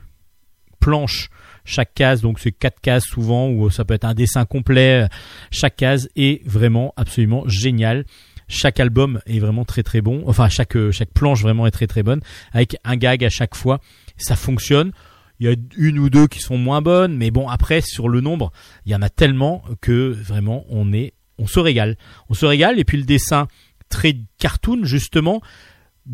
[0.80, 1.32] planche,
[1.68, 5.08] chaque case, donc c'est quatre cases souvent, ou ça peut être un dessin complet,
[5.52, 8.06] chaque case est vraiment absolument génial.
[8.48, 11.86] Chaque album est vraiment très très bon, enfin chaque, euh, chaque planche vraiment est très
[11.86, 12.22] très bonne,
[12.54, 13.82] avec un gag à chaque fois,
[14.16, 14.94] ça fonctionne.
[15.40, 18.22] Il y a une ou deux qui sont moins bonnes, mais bon après sur le
[18.22, 18.52] nombre,
[18.86, 21.98] il y en a tellement que vraiment on est, on se régale,
[22.30, 22.80] on se régale.
[22.80, 23.48] Et puis le dessin
[23.90, 25.42] très cartoon justement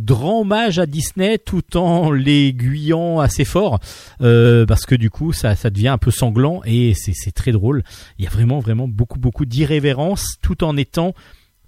[0.09, 3.79] rend hommage à Disney tout en l'aiguillant assez fort
[4.21, 7.83] euh, parce que du coup ça, ça devient un peu sanglant et c'est très drôle.
[8.17, 11.13] Il y a vraiment vraiment beaucoup beaucoup d'irrévérence tout en étant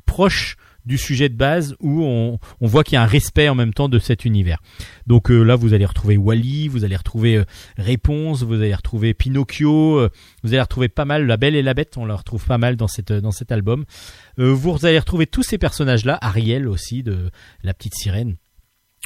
[0.06, 3.56] proche du sujet de base où on, on voit qu'il y a un respect en
[3.56, 4.62] même temps de cet univers.
[5.08, 7.46] Donc euh, là, vous allez retrouver Wally, vous allez retrouver euh,
[7.78, 10.10] Réponse, vous allez retrouver Pinocchio, euh,
[10.44, 12.76] vous allez retrouver pas mal La Belle et la Bête, on la retrouve pas mal
[12.76, 13.86] dans cette dans cet album.
[14.40, 17.30] Euh, vous allez retrouver tous ces personnages-là, Ariel aussi de
[17.64, 18.36] la petite sirène.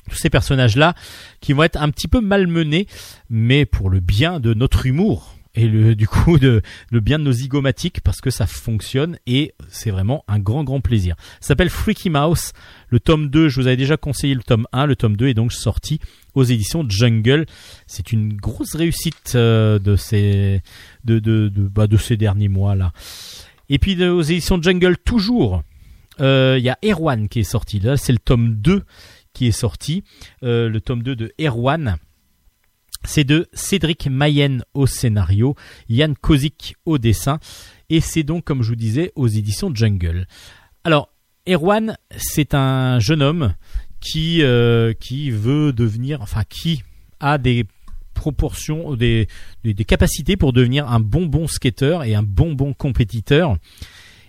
[0.10, 0.96] Tous ces personnages-là
[1.42, 2.88] qui vont être un petit peu malmenés,
[3.30, 6.62] mais pour le bien de notre humour et le, du coup le
[7.00, 11.16] bien de nos zygomatiques parce que ça fonctionne et c'est vraiment un grand grand plaisir.
[11.42, 12.54] Ça s'appelle Freaky Mouse.
[12.90, 15.34] Le tome 2, je vous avais déjà conseillé le tome 1, le tome 2 est
[15.34, 16.00] donc sorti
[16.36, 17.46] aux éditions Jungle.
[17.88, 20.62] C'est une grosse réussite euh, de ces
[21.04, 22.94] de de de, bah, de ces derniers mois là.
[23.70, 25.64] Et puis aux éditions Jungle toujours
[26.22, 27.80] euh, il y a Erwan qui est sorti.
[27.80, 28.84] Là, c'est le tome 2
[29.34, 30.04] qui est sorti.
[30.44, 31.98] Euh, le tome 2 de Erwan.
[33.06, 35.56] C'est de Cédric Mayenne au scénario,
[35.88, 37.40] Yann Kozik au dessin,
[37.90, 40.28] et c'est donc, comme je vous disais, aux éditions Jungle.
[40.84, 41.10] Alors,
[41.48, 43.54] Erwan, c'est un jeune homme
[44.00, 44.94] qui, euh,
[45.32, 46.84] veut devenir, enfin, qui
[47.20, 47.66] a des
[48.14, 49.28] proportions, des,
[49.88, 53.58] capacités pour devenir un bon bon skater et un bon bon compétiteur.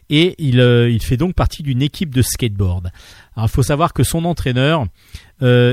[0.08, 2.90] Et il, euh, il fait donc partie d'une équipe de skateboard.
[3.36, 4.86] Alors, il faut savoir que son entraîneur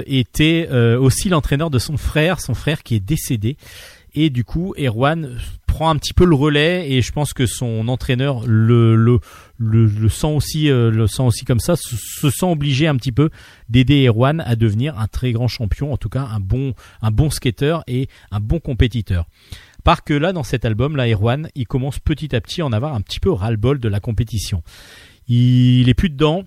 [0.05, 3.57] était euh, aussi l'entraîneur de son frère, son frère qui est décédé.
[4.13, 5.38] Et du coup, Erwan
[5.68, 9.20] prend un petit peu le relais et je pense que son entraîneur le, le,
[9.57, 12.95] le, le sent aussi euh, le sent aussi comme ça, se, se sent obligé un
[12.95, 13.30] petit peu
[13.70, 17.30] d'aider Erwan à devenir un très grand champion, en tout cas un bon un bon
[17.30, 19.28] skateur et un bon compétiteur.
[19.84, 22.74] Par que là, dans cet album, là, Erwan, il commence petit à petit à en
[22.74, 24.61] avoir un petit peu ras-le-bol de la compétition.
[25.30, 26.43] Il est plus dedans.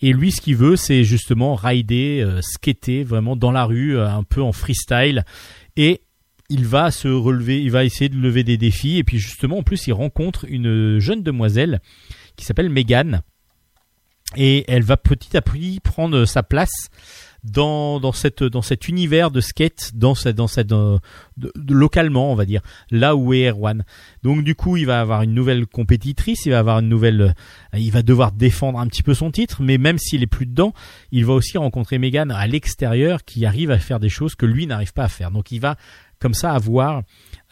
[0.00, 4.08] Et lui, ce qu'il veut, c'est justement rider, euh, skater vraiment dans la rue, euh,
[4.08, 5.24] un peu en freestyle.
[5.76, 6.02] Et
[6.50, 8.98] il va se relever, il va essayer de lever des défis.
[8.98, 11.80] Et puis justement, en plus, il rencontre une jeune demoiselle
[12.36, 13.22] qui s'appelle Megan.
[14.36, 16.90] Et elle va petit à petit prendre sa place
[17.44, 20.98] dans, dans, cette, dans cet univers de skate, dans cette, dans euh,
[21.68, 23.84] localement, on va dire, là où est Erwan.
[24.22, 27.34] Donc du coup, il va avoir une nouvelle compétitrice, il va avoir une nouvelle,
[27.74, 30.46] euh, il va devoir défendre un petit peu son titre, mais même s'il est plus
[30.46, 30.72] dedans,
[31.12, 34.66] il va aussi rencontrer Megan à l'extérieur qui arrive à faire des choses que lui
[34.66, 35.30] n'arrive pas à faire.
[35.30, 35.76] Donc il va
[36.18, 37.02] comme ça avoir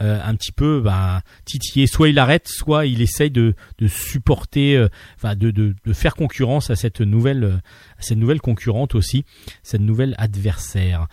[0.00, 1.86] euh, un petit peu ben, titillé.
[1.86, 4.88] Soit il arrête, soit il essaye de, de supporter, euh,
[5.34, 7.56] de, de, de faire concurrence à cette nouvelle, euh,
[7.98, 9.24] à cette nouvelle concurrente aussi,
[9.62, 11.06] cette nouvelle adversaire.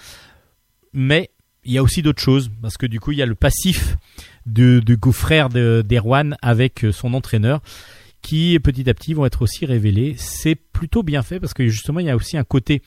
[0.93, 1.29] Mais
[1.65, 3.97] il y a aussi d'autres choses parce que du coup il y a le passif
[4.45, 7.61] de, de frère de- d'Erwan avec son entraîneur
[8.21, 10.15] qui petit à petit vont être aussi révélés.
[10.17, 12.81] C'est plutôt bien fait parce que justement il y a aussi un côté,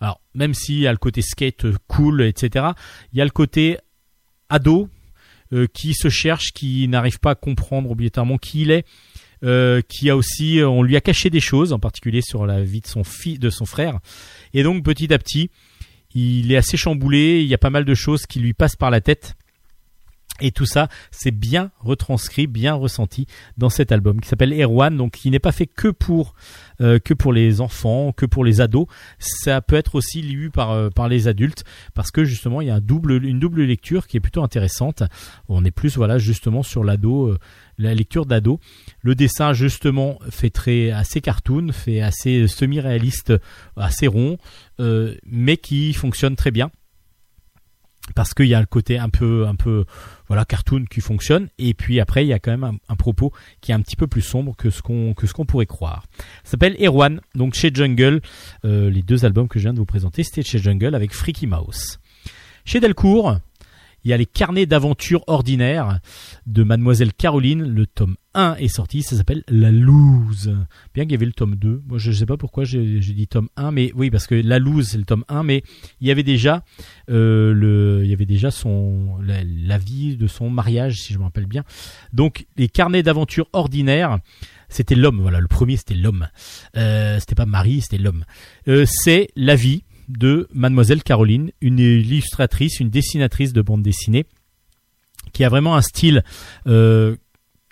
[0.00, 2.66] alors même s'il y a le côté skate cool, etc.,
[3.12, 3.78] il y a le côté
[4.48, 4.88] ado
[5.52, 8.86] euh, qui se cherche, qui n'arrive pas à comprendre obligatoirement qui il est,
[9.44, 12.80] euh, qui a aussi, on lui a caché des choses, en particulier sur la vie
[12.80, 14.00] de son fils, de son frère,
[14.54, 15.50] et donc petit à petit,
[16.14, 18.90] il est assez chamboulé, il y a pas mal de choses qui lui passent par
[18.90, 19.36] la tête.
[20.40, 23.26] Et tout ça, c'est bien retranscrit, bien ressenti
[23.56, 26.34] dans cet album qui s'appelle Erwan, donc qui n'est pas fait que pour
[26.82, 28.86] euh, que pour les enfants, que pour les ados.
[29.18, 31.64] Ça peut être aussi lu par euh, par les adultes
[31.94, 35.02] parce que justement il y a une double lecture qui est plutôt intéressante.
[35.48, 37.38] On est plus voilà justement sur l'ado, euh,
[37.78, 38.60] la lecture d'ado.
[39.00, 43.32] Le dessin justement fait très assez cartoon, fait assez semi-réaliste,
[43.76, 44.38] assez rond,
[44.78, 46.70] mais qui fonctionne très bien
[48.14, 49.84] parce qu'il y a le côté un peu un peu
[50.28, 53.32] voilà cartoon qui fonctionne et puis après il y a quand même un, un propos
[53.60, 56.04] qui est un petit peu plus sombre que ce qu'on que ce qu'on pourrait croire.
[56.44, 58.20] Ça s'appelle Erwan donc chez Jungle.
[58.64, 61.46] Euh, les deux albums que je viens de vous présenter c'était chez Jungle avec Freaky
[61.46, 61.98] Mouse.
[62.64, 63.38] Chez Delcourt
[64.06, 65.98] il y a les carnets d'aventure ordinaires
[66.46, 67.64] de Mademoiselle Caroline.
[67.64, 70.56] Le tome 1 est sorti, ça s'appelle La Loose.
[70.94, 71.82] Bien qu'il y avait le tome 2.
[71.88, 74.60] Moi, je ne sais pas pourquoi j'ai dit tome 1, mais oui, parce que La
[74.60, 75.64] Loose, c'est le tome 1, mais
[76.00, 76.62] il y avait déjà
[77.10, 78.04] euh,
[78.52, 81.64] son la, la vie de son mariage, si je me rappelle bien.
[82.12, 84.20] Donc les carnets d'aventure ordinaires,
[84.68, 85.20] c'était l'homme.
[85.20, 86.28] Voilà, le premier c'était l'homme.
[86.76, 88.24] Euh, c'était pas Marie, c'était l'homme.
[88.68, 94.26] Euh, c'est la vie de Mademoiselle Caroline, une illustratrice, une dessinatrice de bande dessinée,
[95.32, 96.22] qui a vraiment un style
[96.66, 97.16] euh,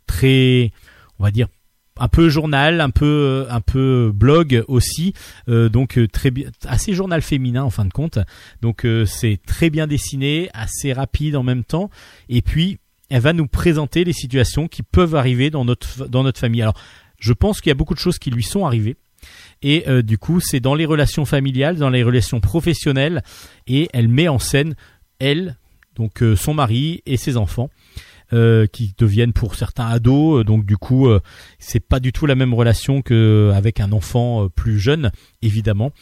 [0.07, 0.73] très,
[1.19, 1.49] on va dire
[1.97, 5.15] un peu journal, un peu blog aussi,
[5.49, 8.19] euh, donc euh, très bien, assez journal féminin en fin de compte.
[8.63, 11.91] Donc c'est très bien dessiné, assez rapide en même temps,
[12.29, 12.79] et puis
[13.11, 16.63] elle va nous présenter les situations qui peuvent arriver dans notre dans notre famille.
[16.63, 16.79] Alors
[17.21, 18.97] je pense qu'il y a beaucoup de choses qui lui sont arrivées.
[19.63, 23.23] Et euh, du coup, c'est dans les relations familiales, dans les relations professionnelles,
[23.67, 24.75] et elle met en scène
[25.19, 25.57] elle,
[25.97, 27.71] donc euh, son mari et ses enfants.
[28.33, 30.45] euh, qui deviennent pour certains ados.
[30.45, 31.21] Donc du coup, euh,
[31.59, 35.13] c'est pas du tout la même relation qu'avec un enfant plus jeune,
[35.43, 35.93] évidemment.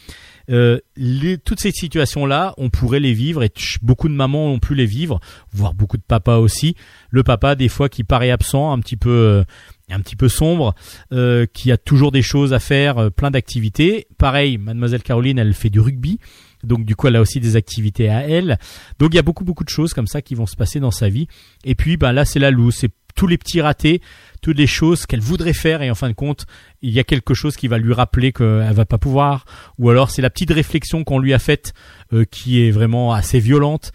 [0.47, 3.51] Toutes ces situations-là, on pourrait les vivre et
[3.81, 5.19] beaucoup de mamans ont pu les vivre,
[5.51, 6.75] voire beaucoup de papas aussi.
[7.09, 9.43] Le papa, des fois, qui paraît absent, un petit peu,
[9.89, 10.75] un petit peu sombre,
[11.11, 14.07] euh, qui a toujours des choses à faire, euh, plein d'activités.
[14.17, 16.19] Pareil, Mademoiselle Caroline, elle fait du rugby.
[16.63, 18.57] Donc du coup, elle a aussi des activités à elle.
[18.99, 20.91] Donc il y a beaucoup beaucoup de choses comme ça qui vont se passer dans
[20.91, 21.27] sa vie.
[21.65, 24.01] Et puis ben là, c'est la loose, c'est tous les petits ratés,
[24.41, 26.47] toutes les choses qu'elle voudrait faire et en fin de compte,
[26.81, 29.45] il y a quelque chose qui va lui rappeler qu'elle va pas pouvoir
[29.77, 31.73] ou alors c'est la petite réflexion qu'on lui a faite
[32.11, 33.91] euh, qui est vraiment assez violente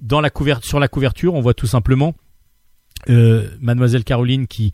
[0.00, 0.30] dans la
[0.62, 2.14] sur la couverture, on voit tout simplement
[3.08, 4.72] euh, mademoiselle Caroline qui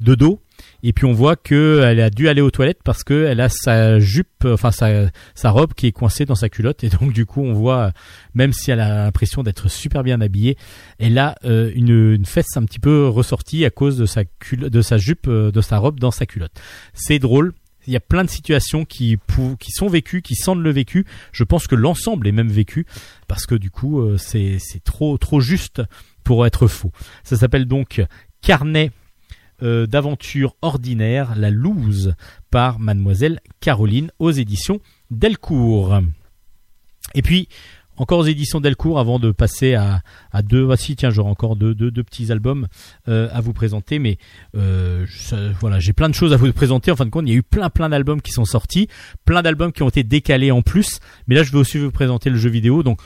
[0.00, 0.40] de dos.
[0.82, 3.48] Et puis on voit que elle a dû aller aux toilettes parce que elle a
[3.48, 6.82] sa jupe enfin sa sa robe qui est coincée dans sa culotte.
[6.84, 7.92] Et donc du coup on voit
[8.34, 10.56] même si elle a l'impression d'être super bien habillée
[10.98, 14.56] elle a euh, une, une fesse un petit peu ressortie à cause de sa cul-
[14.70, 16.52] de sa jupe euh, de sa robe dans sa culotte.
[16.92, 17.52] C'est drôle.
[17.86, 19.16] Il y a plein de situations qui
[19.60, 21.06] qui sont vécues qui sentent le vécu.
[21.32, 22.84] Je pense que l'ensemble est même vécu
[23.28, 25.82] parce que du coup euh, c'est c'est trop trop juste
[26.24, 26.92] pour être faux.
[27.22, 28.04] Ça s'appelle donc
[28.42, 28.90] carnet
[29.62, 32.14] euh, d'aventure ordinaire, La Loose,
[32.50, 34.80] par Mademoiselle Caroline aux éditions
[35.10, 36.00] Delcourt.
[37.14, 37.48] Et puis,
[37.98, 40.02] encore aux éditions Delcourt, avant de passer à,
[40.42, 42.68] deux, voici, tiens, j'aurai encore deux, petits albums
[43.08, 44.18] euh, à vous présenter, mais
[44.56, 45.04] euh,
[45.60, 46.92] voilà, j'ai plein de choses à vous présenter.
[46.92, 48.88] En fin de compte, il y a eu plein, plein d'albums qui sont sortis,
[49.24, 52.30] plein d'albums qui ont été décalés en plus, mais là, je vais aussi vous présenter
[52.30, 52.84] le jeu vidéo.
[52.84, 53.00] Donc,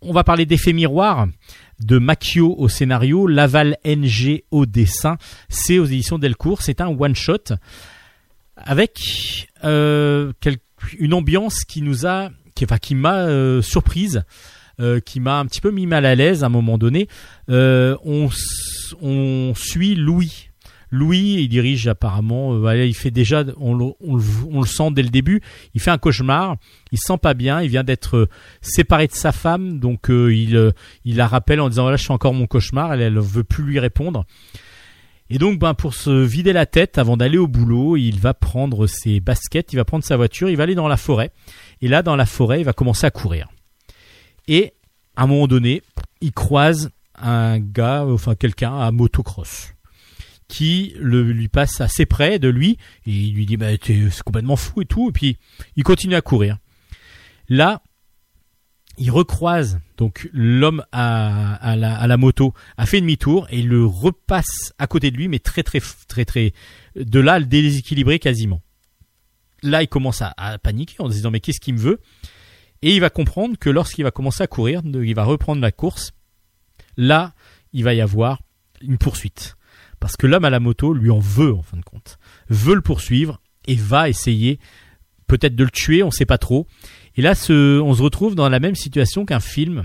[0.00, 1.28] on va parler d'effet miroir
[1.80, 5.16] de Macchio au scénario, Laval NG au dessin.
[5.48, 6.62] C'est aux éditions Delcourt.
[6.62, 7.54] C'est un one shot
[8.56, 10.32] avec euh,
[10.98, 14.24] une ambiance qui nous a, qui, enfin, qui m'a euh, surprise,
[14.80, 17.08] euh, qui m'a un petit peu mis mal à l'aise à un moment donné.
[17.50, 18.28] Euh, on,
[19.00, 20.47] on suit Louis.
[20.90, 25.42] Louis, il dirige apparemment, euh, il fait déjà, on le, sent dès le début,
[25.74, 26.56] il fait un cauchemar,
[26.92, 28.28] il se sent pas bien, il vient d'être euh,
[28.62, 30.72] séparé de sa femme, donc euh, il,
[31.04, 33.64] il la rappelle en disant voilà je fais encore mon cauchemar, elle, elle veut plus
[33.64, 34.24] lui répondre.
[35.30, 38.86] Et donc ben pour se vider la tête avant d'aller au boulot, il va prendre
[38.86, 41.32] ses baskets, il va prendre sa voiture, il va aller dans la forêt.
[41.82, 43.48] Et là dans la forêt, il va commencer à courir.
[44.46, 44.72] Et
[45.16, 45.82] à un moment donné,
[46.22, 49.74] il croise un gars, enfin quelqu'un à motocross
[50.48, 54.56] qui le, lui passe assez près de lui et il lui dit bah t'es- complètement
[54.56, 55.36] fou et tout et puis
[55.76, 56.56] il continue à courir.
[57.50, 57.82] Là,
[58.96, 63.68] il recroise donc l'homme à, à la, à la moto a fait demi-tour et il
[63.68, 66.52] le repasse à côté de lui mais très très très très
[66.96, 68.60] de là le déséquilibré quasiment.
[69.62, 72.00] Là il commence à, à paniquer en se disant mais qu'est-ce qu'il me veut?
[72.80, 76.12] Et il va comprendre que lorsqu'il va commencer à courir il va reprendre la course
[76.96, 77.34] là
[77.72, 78.40] il va y avoir
[78.80, 79.56] une poursuite
[80.00, 82.18] parce que l'homme à la moto lui en veut en fin de compte
[82.48, 84.58] veut le poursuivre et va essayer
[85.26, 86.66] peut-être de le tuer on sait pas trop
[87.18, 89.82] et là, on se retrouve dans la même situation qu'un film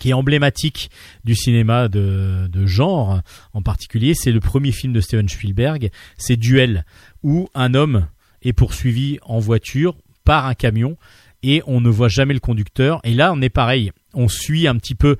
[0.00, 0.90] qui est emblématique
[1.22, 3.20] du cinéma de, de genre
[3.52, 4.14] en particulier.
[4.14, 6.84] C'est le premier film de Steven Spielberg, c'est Duel,
[7.22, 8.08] où un homme
[8.42, 10.96] est poursuivi en voiture par un camion
[11.44, 13.00] et on ne voit jamais le conducteur.
[13.04, 15.18] Et là, on est pareil, on suit un petit peu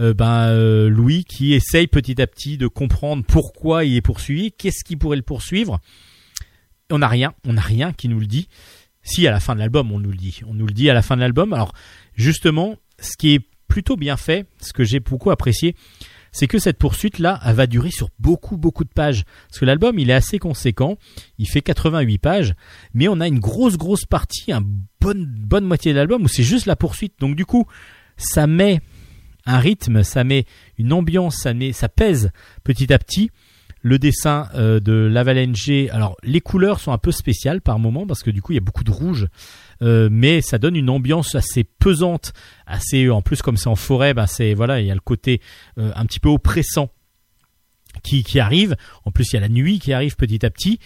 [0.00, 4.52] euh, ben, euh, Louis qui essaye petit à petit de comprendre pourquoi il est poursuivi,
[4.52, 5.80] qu'est-ce qui pourrait le poursuivre.
[6.90, 8.48] On n'a rien, on n'a rien qui nous le dit.
[9.02, 10.40] Si à la fin de l'album, on nous le dit.
[10.46, 11.52] On nous le dit à la fin de l'album.
[11.52, 11.72] Alors,
[12.14, 15.74] justement, ce qui est plutôt bien fait, ce que j'ai beaucoup apprécié,
[16.30, 19.24] c'est que cette poursuite-là, elle va durer sur beaucoup, beaucoup de pages.
[19.48, 20.96] Parce que l'album, il est assez conséquent.
[21.38, 22.54] Il fait 88 pages.
[22.94, 26.42] Mais on a une grosse, grosse partie, une bonne, bonne moitié de l'album où c'est
[26.42, 27.14] juste la poursuite.
[27.20, 27.66] Donc, du coup,
[28.16, 28.80] ça met
[29.46, 30.44] un rythme, ça met
[30.78, 32.30] une ambiance, ça, pèse
[32.64, 33.30] petit à petit
[33.84, 35.52] le dessin euh, de Laval
[35.90, 38.58] Alors les couleurs sont un peu spéciales par moment parce que du coup il y
[38.58, 39.26] a beaucoup de rouge,
[39.82, 42.32] euh, mais ça donne une ambiance assez pesante,
[42.66, 45.40] assez en plus comme c'est en forêt, ben c'est voilà il y a le côté
[45.78, 46.90] euh, un petit peu oppressant
[48.02, 48.76] qui arrive.
[49.04, 50.78] En plus il y a la nuit qui arrive petit à petit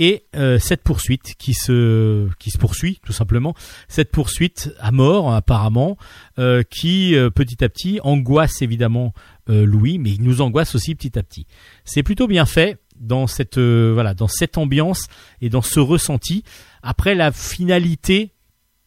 [0.00, 3.54] et euh, cette poursuite qui se qui se poursuit tout simplement.
[3.86, 5.98] Cette poursuite à mort apparemment
[6.38, 9.12] euh, qui euh, petit à petit angoisse évidemment
[9.50, 11.46] euh, Louis, mais il nous angoisse aussi petit à petit.
[11.84, 15.06] C'est plutôt bien fait dans cette euh, voilà dans cette ambiance
[15.42, 16.44] et dans ce ressenti.
[16.82, 18.32] Après la finalité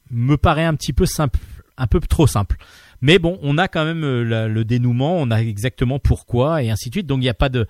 [0.09, 1.39] me paraît un petit peu simple,
[1.77, 2.57] un peu trop simple.
[3.01, 6.89] Mais bon, on a quand même euh, le dénouement, on a exactement pourquoi et ainsi
[6.89, 7.07] de suite.
[7.07, 7.67] Donc il n'y a pas de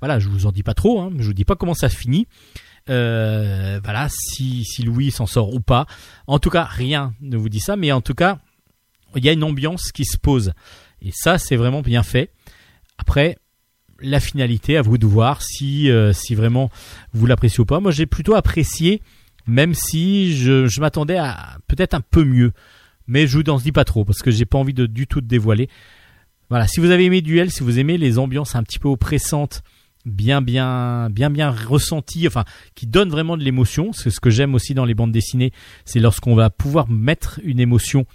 [0.00, 2.26] voilà, je vous en dis pas trop, hein, je vous dis pas comment ça finit.
[2.88, 5.86] Euh, voilà, si, Louis s'en sort ou pas.
[6.26, 8.38] En tout cas, rien ne vous dit ça, mais en tout cas,
[9.14, 10.52] il y a une ambiance qui se pose.
[11.02, 12.30] Et ça, c'est vraiment bien fait.
[12.98, 13.38] Après,
[14.00, 16.70] la finalité, à vous de voir si, euh, vraiment
[17.12, 17.80] vous l'appréciez ou pas.
[17.80, 19.02] Moi, j'ai plutôt apprécié,
[19.46, 22.52] même si je, je m'attendais à peut-être un peu mieux.
[23.08, 25.20] Mais je vous en dis pas trop parce que j'ai pas envie de du tout
[25.20, 25.68] de dévoiler.
[26.48, 29.62] Voilà, si vous avez aimé Duel, si vous aimez les ambiances un petit peu oppressantes,
[30.06, 34.54] bien bien bien bien ressenties, enfin qui donnent vraiment de l'émotion, c'est ce que j'aime
[34.54, 35.52] aussi dans les bandes dessinées,
[35.84, 38.06] c'est lorsqu'on va pouvoir mettre une émotion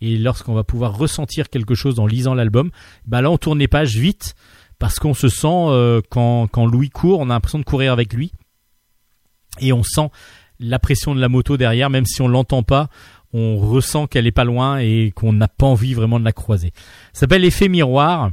[0.00, 2.70] et lorsqu'on va pouvoir ressentir quelque chose en lisant l'album,
[3.06, 4.34] bah là on tourne les pages vite
[4.78, 8.14] parce qu'on se sent euh, quand quand Louis court, on a l'impression de courir avec
[8.14, 8.32] lui
[9.60, 10.08] et on sent
[10.60, 12.88] la pression de la moto derrière, même si on l'entend pas,
[13.32, 16.72] on ressent qu'elle est pas loin et qu'on n'a pas envie vraiment de la croiser.
[17.12, 18.30] Ça s'appelle l'effet miroir.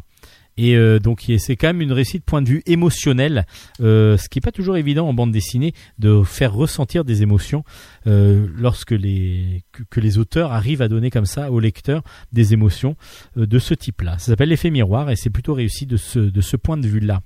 [0.57, 3.45] Et euh, donc c'est quand même une réussite point de vue émotionnel,
[3.81, 7.63] euh, ce qui est pas toujours évident en bande dessinée de faire ressentir des émotions
[8.07, 12.95] euh, lorsque les que, les auteurs arrivent à donner comme ça au lecteur des émotions
[13.37, 14.17] euh, de ce type-là.
[14.17, 17.21] Ça s'appelle l'effet miroir et c'est plutôt réussi de ce de ce point de vue-là.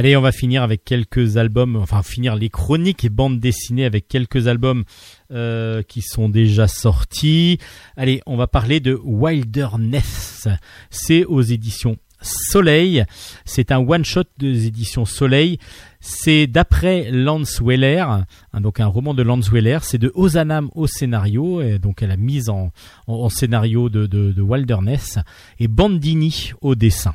[0.00, 4.08] Allez, on va finir avec quelques albums, enfin finir les chroniques et bandes dessinées avec
[4.08, 4.84] quelques albums
[5.30, 7.58] euh, qui sont déjà sortis.
[7.98, 10.48] Allez, on va parler de Wilderness.
[10.88, 13.04] C'est aux éditions Soleil.
[13.44, 15.58] C'est un one-shot des éditions Soleil.
[16.00, 18.24] C'est d'après Lance Weller, hein,
[18.62, 19.80] donc un roman de Lance Weller.
[19.82, 22.70] C'est de Ozanam au scénario, donc elle a mise en,
[23.28, 25.18] scénario de Wilderness,
[25.58, 27.12] et Bandini au dessin.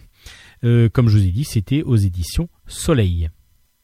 [0.65, 3.29] Euh, comme je vous ai dit, c'était aux éditions Soleil.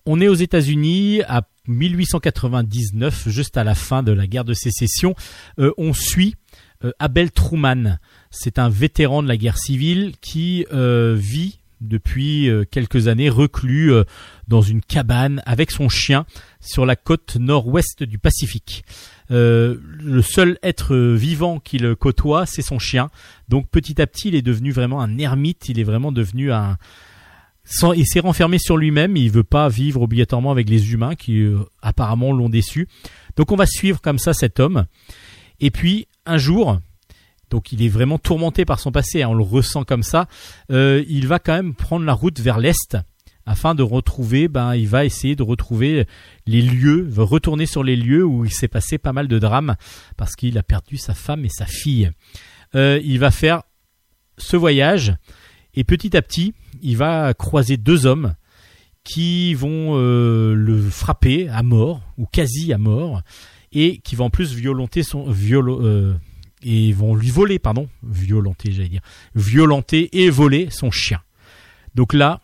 [0.06, 5.14] On est aux États-Unis à 1899, juste à la fin de la guerre de sécession.
[5.60, 6.36] Euh, on suit
[6.84, 8.00] euh, Abel Truman.
[8.32, 13.92] C'est un vétéran de la guerre civile qui vit depuis quelques années reclus
[14.48, 16.26] dans une cabane avec son chien
[16.60, 18.84] sur la côte nord-ouest du Pacifique.
[19.32, 23.10] Euh, le seul être vivant qu'il côtoie, c'est son chien.
[23.50, 25.70] Donc petit à petit, il est devenu vraiment un ermite.
[25.70, 26.78] Il est vraiment devenu un.
[27.96, 29.16] Il s'est renfermé sur lui-même.
[29.16, 32.88] Il veut pas vivre obligatoirement avec les humains qui euh, apparemment l'ont déçu.
[33.36, 34.86] Donc on va suivre comme ça cet homme.
[35.60, 36.80] Et puis un jour,
[37.50, 39.22] donc il est vraiment tourmenté par son passé.
[39.22, 40.28] hein, on le ressent comme ça.
[40.72, 42.98] euh, il va quand même prendre la route vers l'est
[43.46, 44.48] afin de retrouver.
[44.48, 46.06] Ben, il va essayer de retrouver
[46.46, 49.76] les lieux, va retourner sur les lieux où il s'est passé pas mal de drames
[50.18, 52.12] parce qu'il a perdu sa femme et sa fille.
[52.76, 53.64] Euh, il va faire
[54.38, 55.14] ce voyage
[55.74, 58.36] et petit à petit, il va croiser deux hommes
[59.04, 63.22] qui vont euh, le frapper à mort ou quasi à mort
[63.72, 66.14] et qui vont en plus violenter son violo, euh,
[66.62, 69.02] et vont lui voler pardon violenter j'allais dire
[69.34, 71.22] violenter et voler son chien.
[71.96, 72.42] Donc là,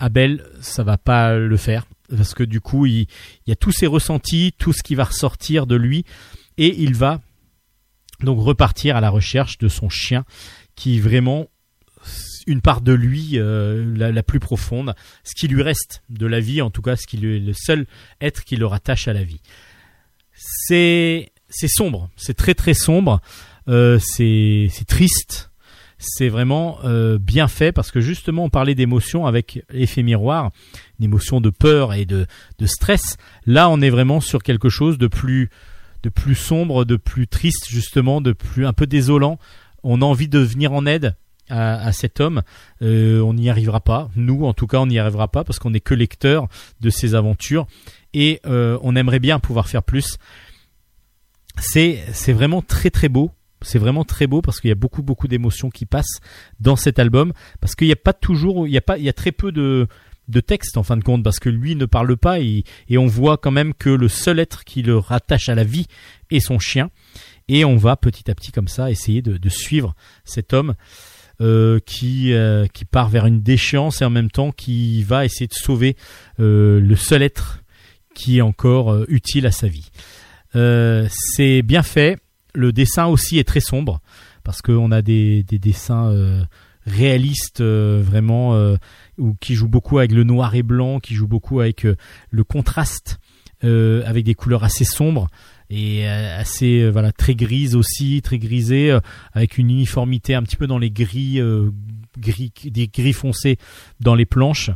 [0.00, 3.06] Abel, ça va pas le faire parce que du coup, il,
[3.46, 6.04] y a tous ses ressentis, tout ce qui va ressortir de lui
[6.58, 7.20] et il va
[8.20, 10.24] donc repartir à la recherche de son chien
[10.74, 11.48] qui est vraiment
[12.46, 14.94] une part de lui euh, la, plus profonde,
[15.24, 17.52] ce qui lui reste de la vie, en tout cas, ce qui lui est le
[17.52, 17.86] seul
[18.20, 19.40] être qui le rattache à la vie.
[20.32, 23.20] C'est c'est sombre, c'est très très sombre,
[23.68, 25.49] euh, c'est c'est triste,
[26.00, 30.50] c'est vraiment euh, bien fait parce que justement on parlait d'émotion avec effet miroir,
[30.98, 32.26] une émotion de peur et de
[32.58, 33.18] de stress.
[33.46, 35.50] Là, on est vraiment sur quelque chose de plus
[36.02, 39.38] de plus sombre, de plus triste justement, de plus un peu désolant.
[39.82, 41.14] On a envie de venir en aide
[41.50, 42.42] à, à cet homme.
[42.80, 44.08] Euh, on n'y arrivera pas.
[44.16, 46.48] Nous, en tout cas, on n'y arrivera pas parce qu'on n'est que lecteur
[46.80, 47.66] de ces aventures
[48.14, 50.16] et euh, on aimerait bien pouvoir faire plus.
[51.58, 53.30] C'est c'est vraiment très très beau.
[53.62, 56.20] C'est vraiment très beau parce qu'il y a beaucoup beaucoup d'émotions qui passent
[56.60, 59.08] dans cet album parce qu'il n'y a pas toujours il y a pas il y
[59.08, 59.86] a très peu de
[60.30, 62.64] de texte en fin de compte parce que lui ne parle pas et,
[62.96, 65.86] on voit quand même que le seul être qui le rattache à la vie
[66.30, 66.90] est son chien
[67.48, 70.74] et on va petit à petit comme ça essayer de, suivre cet homme
[71.40, 75.48] euh, qui euh, qui part vers une déchéance et en même temps qui va essayer
[75.48, 75.96] de sauver
[76.38, 77.62] euh, le seul être
[78.14, 79.90] qui est encore utile à sa vie.
[80.52, 82.18] C'est bien fait.
[82.54, 84.00] Le dessin aussi est très sombre
[84.44, 86.44] parce qu'on a des, des dessins euh,
[86.86, 88.76] réalistes euh, vraiment euh,
[89.40, 91.86] qui jouent beaucoup avec le noir et blanc, qui jouent beaucoup avec
[92.30, 93.18] le contraste,
[93.62, 95.28] avec des couleurs assez sombres
[95.68, 98.98] et assez voilà très grises aussi, très grisées,
[99.34, 101.38] avec une uniformité un petit peu dans les gris,
[102.18, 103.58] gris des gris foncés
[104.00, 104.70] dans les planches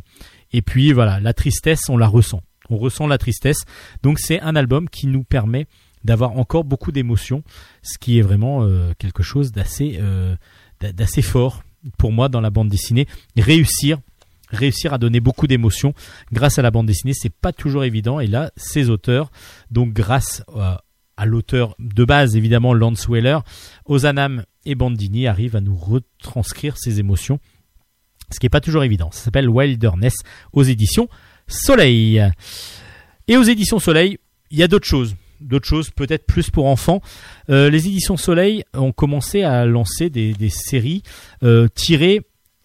[0.53, 2.43] Et puis voilà, la tristesse, on la ressent.
[2.69, 3.65] On ressent la tristesse.
[4.03, 5.65] Donc c'est un album qui nous permet
[6.05, 7.43] d'avoir encore beaucoup d'émotions,
[7.81, 10.35] ce qui est vraiment euh, quelque chose d'assez euh,
[10.79, 11.63] d'a- d'assez fort
[11.97, 13.07] pour moi dans la bande dessinée.
[14.51, 15.93] Réussir à donner beaucoup d'émotions
[16.31, 18.19] grâce à la bande dessinée, c'est pas toujours évident.
[18.19, 19.31] Et là, ces auteurs,
[19.71, 20.43] donc grâce
[21.17, 23.39] à l'auteur de base évidemment Lance Weller,
[23.85, 27.39] Ozanam et Bandini arrivent à nous retranscrire ces émotions,
[28.31, 29.09] ce qui est pas toujours évident.
[29.11, 30.13] Ça s'appelle Wilderness
[30.53, 31.09] aux éditions
[31.47, 32.21] Soleil.
[33.27, 34.19] Et aux éditions Soleil,
[34.51, 35.15] il y a d'autres choses.
[35.41, 37.01] D'autres choses peut-être plus pour enfants.
[37.49, 41.03] Euh, les éditions Soleil ont commencé à lancer des, séries
[41.43, 42.21] euh, tirées.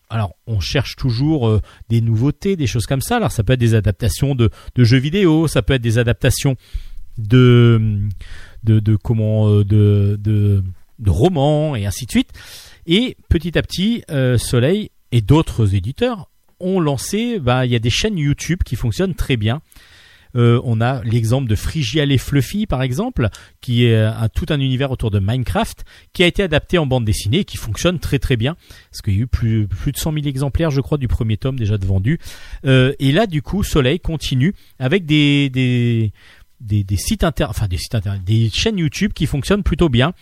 [0.09, 3.17] Alors, on cherche toujours euh, des nouveautés, des choses comme ça.
[3.17, 6.57] Alors, ça peut être des adaptations de, jeux vidéo, ça peut être des adaptations
[7.19, 7.99] de
[8.63, 10.63] de, comment de,
[11.07, 12.31] romans et ainsi de suite.
[12.87, 14.03] Et petit à petit,
[14.37, 16.31] Soleil et d'autres éditeurs
[16.61, 17.39] ont lancé.
[17.39, 19.61] Bah, il y a des chaînes YouTube qui fonctionnent très bien.
[20.37, 23.29] Euh, on a l'exemple de Frigial et Fluffy par exemple,
[23.61, 27.05] qui est un, tout un univers autour de Minecraft, qui a été adapté en bande
[27.05, 28.57] dessinée et qui fonctionne très très bien.
[28.91, 31.37] Parce qu'il y a eu plus, plus de 100 000 exemplaires, je crois, du premier
[31.37, 32.19] tome déjà de vendu.
[32.65, 36.13] Euh, et là, du coup, Soleil continue avec des, des,
[36.61, 40.13] des, des sites inter, enfin des sites internet, des chaînes YouTube qui fonctionnent plutôt bien.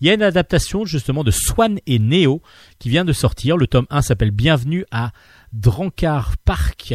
[0.00, 2.40] Il y a une adaptation justement de Swan et Neo
[2.78, 3.56] qui vient de sortir.
[3.56, 5.12] Le tome 1 s'appelle Bienvenue à
[5.52, 6.94] Drankar Park.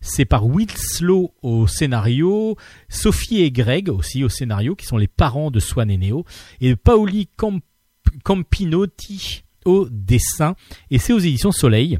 [0.00, 2.56] C'est par Will Slow au scénario,
[2.88, 6.24] Sophie et Greg aussi au scénario, qui sont les parents de Swan et Neo,
[6.60, 7.60] et Paoli Camp-
[8.24, 10.54] Campinotti au dessin.
[10.90, 11.98] Et c'est aux éditions Soleil.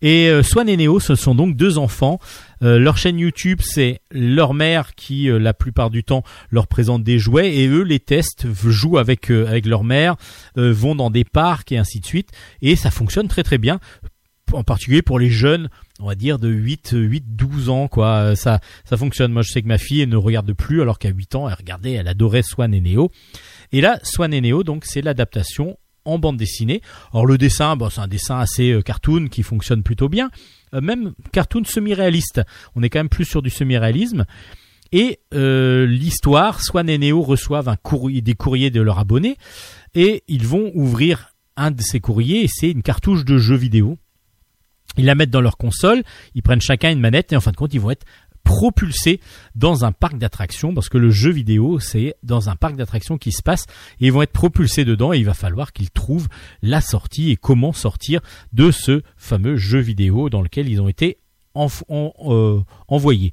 [0.00, 2.18] Et euh, Swan et Neo, ce sont donc deux enfants.
[2.62, 7.02] Euh, leur chaîne YouTube, c'est leur mère qui, euh, la plupart du temps, leur présente
[7.02, 10.16] des jouets et eux les testent, jouent avec euh, avec leur mère,
[10.58, 12.30] euh, vont dans des parcs et ainsi de suite.
[12.60, 13.80] Et ça fonctionne très très bien,
[14.52, 15.68] en particulier pour les jeunes,
[16.00, 18.08] on va dire de 8, 8 12 ans quoi.
[18.16, 19.32] Euh, Ça ça fonctionne.
[19.32, 21.56] Moi, je sais que ma fille elle ne regarde plus alors qu'à 8 ans, elle
[21.56, 23.10] regardait, elle adorait Swan et Neo.
[23.72, 26.82] Et là, Swan et Neo, donc c'est l'adaptation en bande dessinée.
[27.12, 30.30] Alors le dessin, bon, c'est un dessin assez cartoon qui fonctionne plutôt bien,
[30.80, 32.42] même cartoon semi-réaliste.
[32.74, 34.24] On est quand même plus sur du semi-réalisme.
[34.92, 37.74] Et euh, l'histoire, Swan et Neo reçoivent
[38.04, 39.36] des courriers de leurs abonnés
[39.94, 43.98] et ils vont ouvrir un de ces courriers et c'est une cartouche de jeu vidéo.
[44.98, 46.02] Ils la mettent dans leur console,
[46.34, 48.04] ils prennent chacun une manette et en fin de compte ils vont être
[48.44, 49.20] propulsés
[49.54, 53.32] dans un parc d'attractions parce que le jeu vidéo c'est dans un parc d'attractions qui
[53.32, 53.66] se passe
[54.00, 56.28] et ils vont être propulsés dedans et il va falloir qu'ils trouvent
[56.60, 58.20] la sortie et comment sortir
[58.52, 61.18] de ce fameux jeu vidéo dans lequel ils ont été
[61.56, 63.32] euh, envoyés.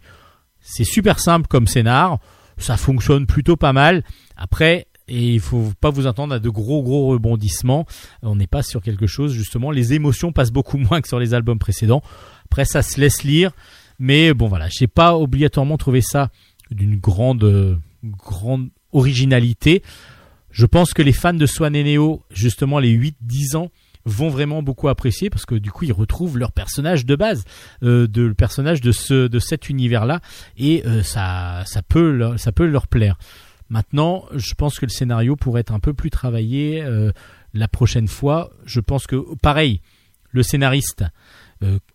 [0.60, 2.20] C'est super simple comme scénar,
[2.58, 4.04] ça fonctionne plutôt pas mal.
[4.36, 7.86] Après, et il faut pas vous attendre à de gros gros rebondissements.
[8.22, 9.72] On n'est pas sur quelque chose justement.
[9.72, 12.04] Les émotions passent beaucoup moins que sur les albums précédents.
[12.46, 13.52] Après, ça se laisse lire,
[14.00, 16.30] mais bon voilà, j'ai pas obligatoirement trouvé ça
[16.72, 19.84] d'une grande grande originalité.
[20.52, 23.72] Je pense que les fans de Swan et Neo, justement les 8-10 ans,
[24.06, 27.44] vont vraiment beaucoup apprécier parce que du coup ils retrouvent leur personnage de base,
[27.84, 30.22] euh, de le personnage de ce de cet univers là
[30.58, 33.18] et euh, ça ça peut leur, plaire.
[33.70, 37.12] Maintenant, je pense que le scénario pourrait être un peu plus travaillé euh,
[37.54, 38.52] la prochaine fois.
[38.66, 39.82] Je pense que pareil,
[40.32, 41.04] le scénariste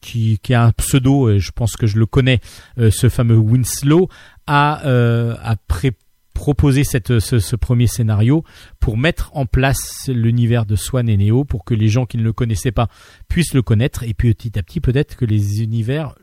[0.00, 2.40] qui, qui a un pseudo, et je pense que je le connais,
[2.78, 4.08] euh, ce fameux Winslow,
[4.46, 5.96] a, euh, a pré-
[6.34, 8.44] proposé cette, ce, premier scénario
[8.80, 12.22] pour mettre en place l'univers de Swan et Neo pour que les gens qui ne
[12.24, 12.88] le connaissaient pas
[13.28, 16.14] puissent le connaître et puis petit à petit peut-être que les univers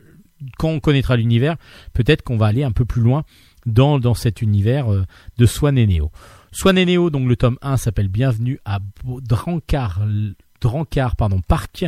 [0.58, 1.56] quand on connaîtra l'univers
[1.94, 3.24] peut-être qu'on va aller un peu plus loin
[3.64, 5.04] dans, dans cet univers euh,
[5.38, 6.12] de Swan et Neo.
[6.52, 10.02] Swan et Neo, donc le tome 1 s'appelle Bienvenue à Drankar,
[10.62, 11.84] Drankar pardon, Park.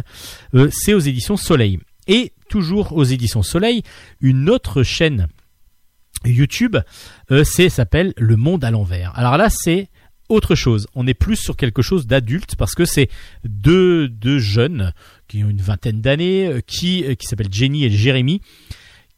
[0.55, 1.79] Euh, c'est aux éditions Soleil.
[2.07, 3.83] Et toujours aux éditions Soleil,
[4.21, 5.29] une autre chaîne
[6.27, 6.77] YouTube,
[7.31, 9.13] euh, c'est s'appelle Le Monde à l'envers.
[9.17, 9.89] Alors là, c'est
[10.29, 10.87] autre chose.
[10.95, 13.09] On est plus sur quelque chose d'adulte parce que c'est
[13.45, 14.93] deux, deux jeunes
[15.29, 18.41] qui ont une vingtaine d'années, euh, qui s'appellent Jenny et Jérémy,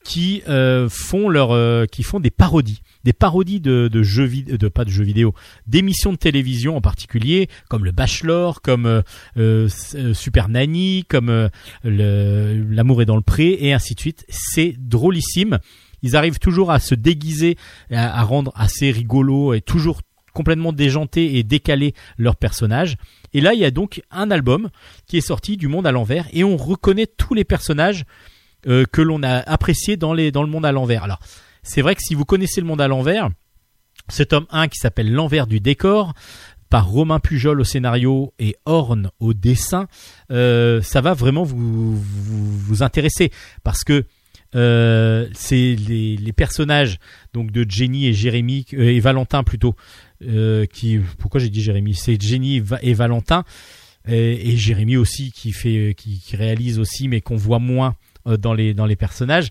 [0.07, 4.57] qui euh, font leur, euh, qui font des parodies, des parodies de, de jeux vidéo,
[4.57, 5.35] de pas de jeux vidéo,
[5.67, 9.03] d'émissions de télévision en particulier, comme le Bachelor, comme euh,
[9.37, 11.49] euh, euh, Super Nanny, comme euh,
[11.83, 14.25] L'amour est dans le pré, et ainsi de suite.
[14.29, 15.59] C'est drôlissime.
[16.03, 17.57] Ils arrivent toujours à se déguiser,
[17.91, 20.03] à, à rendre assez rigolo et toujours
[20.33, 22.97] complètement déjanté et décalé leurs personnages.
[23.33, 24.69] Et là, il y a donc un album
[25.07, 28.05] qui est sorti du monde à l'envers et on reconnaît tous les personnages
[28.67, 31.05] euh, que l'on a appréciés dans, le monde à l'envers.
[31.05, 31.21] Alors,
[31.63, 33.29] c'est vrai que si vous connaissez le monde à l'envers,
[34.09, 36.15] ce tome 1 qui s'appelle L'envers du décor,
[36.69, 39.87] par Romain Pujol au scénario et Horn au dessin,
[40.33, 42.03] euh, ça va vraiment vous,
[42.81, 43.31] intéresser
[43.63, 44.05] parce que
[44.57, 46.99] euh, c'est les, personnages
[47.33, 49.77] donc de Jenny et Jérémy et Valentin plutôt
[50.21, 51.95] qui pourquoi j'ai dit Jérémy?
[51.95, 53.45] C'est Jenny et Valentin
[54.09, 55.53] et, Jérémy aussi qui
[56.33, 57.95] réalise aussi mais qu'on voit moins
[58.27, 59.51] dans les dans les personnages.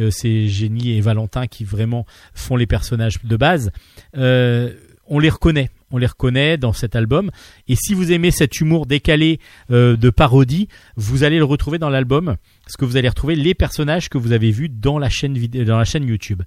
[0.00, 3.70] Euh, c'est Jenny et Valentin qui vraiment font les personnages de base.
[4.16, 4.72] Euh,
[5.06, 5.70] on les reconnaît.
[5.90, 7.30] On les reconnaît dans cet album.
[7.68, 9.40] Et si vous aimez cet humour décalé
[9.70, 12.36] euh, de parodie vous allez le retrouver dans l'album.
[12.64, 15.78] Parce que vous allez retrouver les personnages que vous avez vus dans la chaîne dans
[15.78, 16.42] la chaîne YouTube.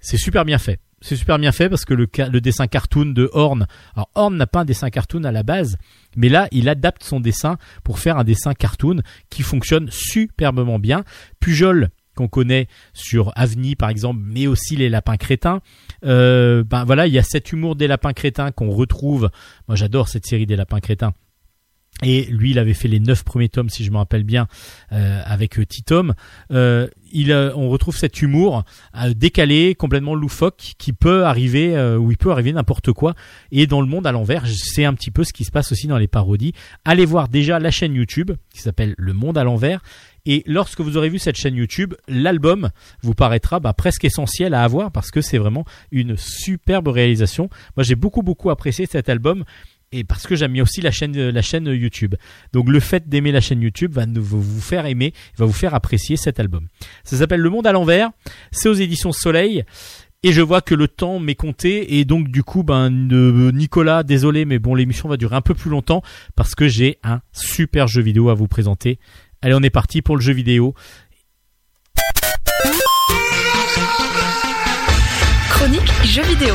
[0.00, 0.80] C'est super bien fait.
[1.04, 4.60] C'est super bien fait parce que le, dessin cartoon de Horn, alors Horn n'a pas
[4.60, 5.76] un dessin cartoon à la base,
[6.16, 11.04] mais là il adapte son dessin pour faire un dessin cartoon qui fonctionne superbement bien.
[11.40, 15.60] Pujol qu'on connaît sur Avni par exemple, mais aussi les lapins crétins.
[16.06, 19.30] Euh, ben voilà, il y a cet humour des lapins crétins qu'on retrouve.
[19.68, 21.12] Moi j'adore cette série des lapins crétins.
[22.02, 24.48] Et lui, il avait fait les neuf premiers tomes, si je me rappelle bien,
[24.92, 26.14] euh, avec euh, Titom.
[27.54, 28.64] On retrouve cet humour
[28.96, 33.14] euh, décalé, complètement loufoque, qui peut arriver, euh, où il peut arriver n'importe quoi.
[33.52, 35.86] Et dans le monde à l'envers, c'est un petit peu ce qui se passe aussi
[35.86, 36.52] dans les parodies.
[36.84, 39.80] Allez voir déjà la chaîne YouTube qui s'appelle Le Monde à l'envers.
[40.26, 42.70] Et lorsque vous aurez vu cette chaîne YouTube, l'album
[43.02, 47.50] vous paraîtra bah, presque essentiel à avoir parce que c'est vraiment une superbe réalisation.
[47.76, 49.44] Moi, j'ai beaucoup beaucoup apprécié cet album
[49.94, 52.16] et parce que j'aime aussi la chaîne la chaîne YouTube.
[52.52, 56.16] Donc le fait d'aimer la chaîne YouTube va vous faire aimer, va vous faire apprécier
[56.16, 56.68] cet album.
[57.04, 58.10] Ça s'appelle Le Monde à l'envers.
[58.50, 59.64] C'est aux éditions Soleil.
[60.24, 64.02] Et je vois que le temps m'est compté et donc du coup ben euh, Nicolas
[64.02, 66.00] désolé mais bon l'émission va durer un peu plus longtemps
[66.34, 68.98] parce que j'ai un super jeu vidéo à vous présenter.
[69.42, 70.74] Allez on est parti pour le jeu vidéo.
[75.50, 76.54] Chronique jeux vidéo.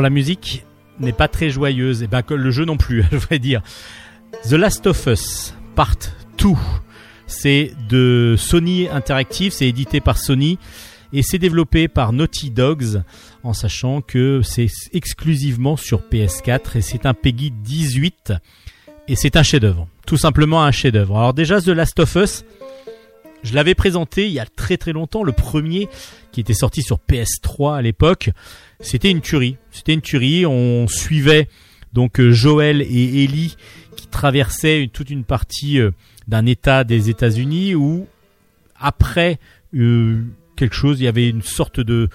[0.00, 0.64] La musique
[0.98, 3.62] n'est pas très joyeuse et ben que le jeu non plus, je voudrais dire.
[4.48, 5.96] The Last of Us Part
[6.38, 6.48] 2.
[7.26, 10.58] C'est de Sony Interactive, c'est édité par Sony
[11.12, 13.02] et c'est développé par Naughty Dogs
[13.42, 18.32] en sachant que c'est exclusivement sur PS4 et c'est un Peggy 18
[19.08, 21.16] et c'est un chef-d'œuvre, tout simplement un chef-d'œuvre.
[21.16, 22.44] Alors déjà The Last of Us,
[23.42, 25.88] je l'avais présenté il y a très très longtemps, le premier
[26.32, 28.30] qui était sorti sur PS3 à l'époque.
[28.80, 30.46] C'était une tuerie, c'était une tuerie.
[30.46, 31.48] On suivait
[31.92, 33.56] donc euh, Joël et Ellie
[33.96, 35.90] qui traversaient toute une partie euh,
[36.28, 38.06] d'un État des États-Unis où
[38.78, 39.38] après
[39.74, 40.22] euh,
[40.56, 42.08] quelque chose, il y avait une sorte de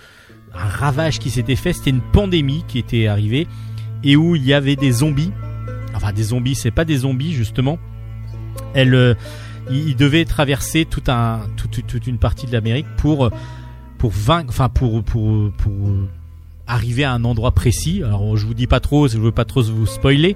[0.53, 1.73] un ravage qui s'était fait.
[1.73, 3.47] C'était une pandémie qui était arrivée
[4.03, 5.31] et où il y avait des zombies.
[5.93, 7.77] Enfin, des zombies, c'est pas des zombies justement.
[8.73, 9.18] Elle,
[9.69, 13.29] ils ils devaient traverser un, toute, toute une partie de l'Amérique pour
[13.97, 15.73] pour vaincre, enfin pour pour pour
[16.67, 18.01] arriver à un endroit précis.
[18.03, 20.35] Alors je vous dis pas trop, je veux pas trop vous spoiler.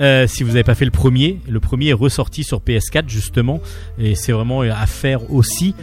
[0.00, 3.60] Euh, si vous n'avez pas fait le premier, le premier est ressorti sur PS4 justement,
[3.98, 5.74] et c'est vraiment à faire aussi.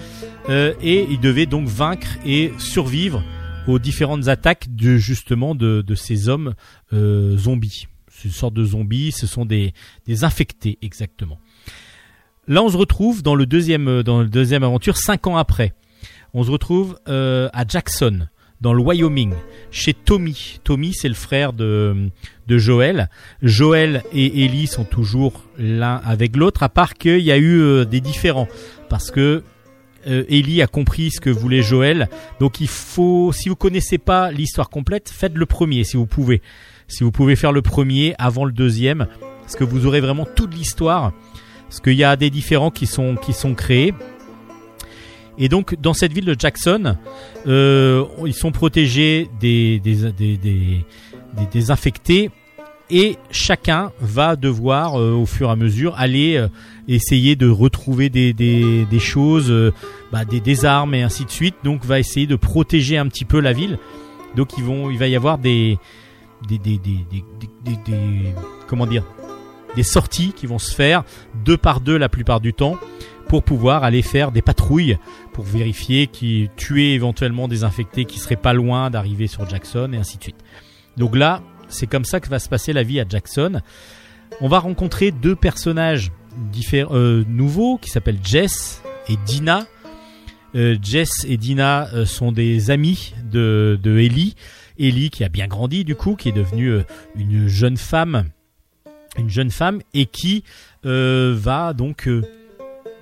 [0.50, 3.24] Euh, et il devait donc vaincre et survivre
[3.68, 6.54] aux différentes attaques de justement de, de ces hommes
[6.94, 7.88] euh, zombies.
[8.10, 9.74] C'est une sorte de zombies, ce sont des,
[10.06, 11.40] des infectés exactement.
[12.48, 15.74] Là, on se retrouve dans le deuxième euh, dans le deuxième aventure cinq ans après.
[16.34, 18.28] On se retrouve euh, à Jackson,
[18.62, 19.34] dans le Wyoming,
[19.72, 20.60] chez Tommy.
[20.64, 22.10] Tommy, c'est le frère de,
[22.48, 23.10] de Joël.
[23.42, 27.86] Joël et Ellie sont toujours l'un avec l'autre, à part qu'il y a eu euh,
[27.86, 28.48] des différends.
[28.90, 29.44] Parce que
[30.08, 32.10] euh, Ellie a compris ce que voulait Joël.
[32.40, 36.42] Donc il faut, si vous connaissez pas l'histoire complète, faites le premier si vous pouvez.
[36.88, 39.08] Si vous pouvez faire le premier avant le deuxième,
[39.42, 41.14] parce que vous aurez vraiment toute l'histoire,
[41.76, 43.94] parce qu'il y a des différents qui sont qui sont créés.
[45.38, 46.96] Et donc dans cette ville de Jackson,
[47.48, 52.32] euh, ils sont protégés des des, infectés
[52.90, 56.48] et chacun va devoir euh, au fur et à mesure aller euh,
[56.88, 59.74] essayer de retrouver des, choses, euh,
[60.14, 61.56] bah, des, des armes et ainsi de suite.
[61.66, 63.80] Donc va essayer de protéger un petit peu la ville.
[64.38, 65.78] Donc ils vont, il va y avoir des-
[68.70, 69.04] comment dire
[69.76, 71.04] des sorties qui vont se faire
[71.44, 72.78] deux par deux la plupart du temps
[73.28, 74.98] pour pouvoir aller faire des patrouilles
[75.34, 79.98] pour vérifier qui tuer éventuellement des infectés qui seraient pas loin d'arriver sur Jackson et
[79.98, 80.44] ainsi de suite.
[80.98, 83.62] Donc là, c'est comme ça que va se passer la vie à Jackson.
[84.42, 86.12] On va rencontrer deux personnages
[86.74, 89.66] euh, nouveaux qui s'appellent Jess et Dina.
[90.56, 94.36] Euh, Jess et Dina euh, sont des amis de, de Ellie.
[94.80, 96.84] Ellie qui a bien grandi du coup, qui est devenue euh,
[97.16, 98.26] une jeune femme,
[99.18, 100.44] une jeune femme et qui
[100.86, 102.24] euh, va donc euh,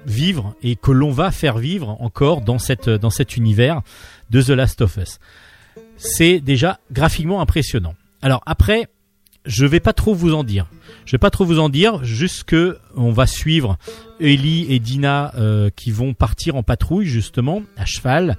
[0.06, 3.81] vivre et que l'on va faire vivre encore dans cette dans cet univers
[4.30, 5.19] de The Last of Us.
[5.98, 7.95] C'est déjà graphiquement impressionnant.
[8.22, 8.88] Alors après,
[9.45, 10.68] je vais pas trop vous en dire.
[11.06, 13.77] Je vais pas trop vous en dire, juste que on va suivre
[14.19, 18.38] Ellie et Dina euh, qui vont partir en patrouille justement à cheval,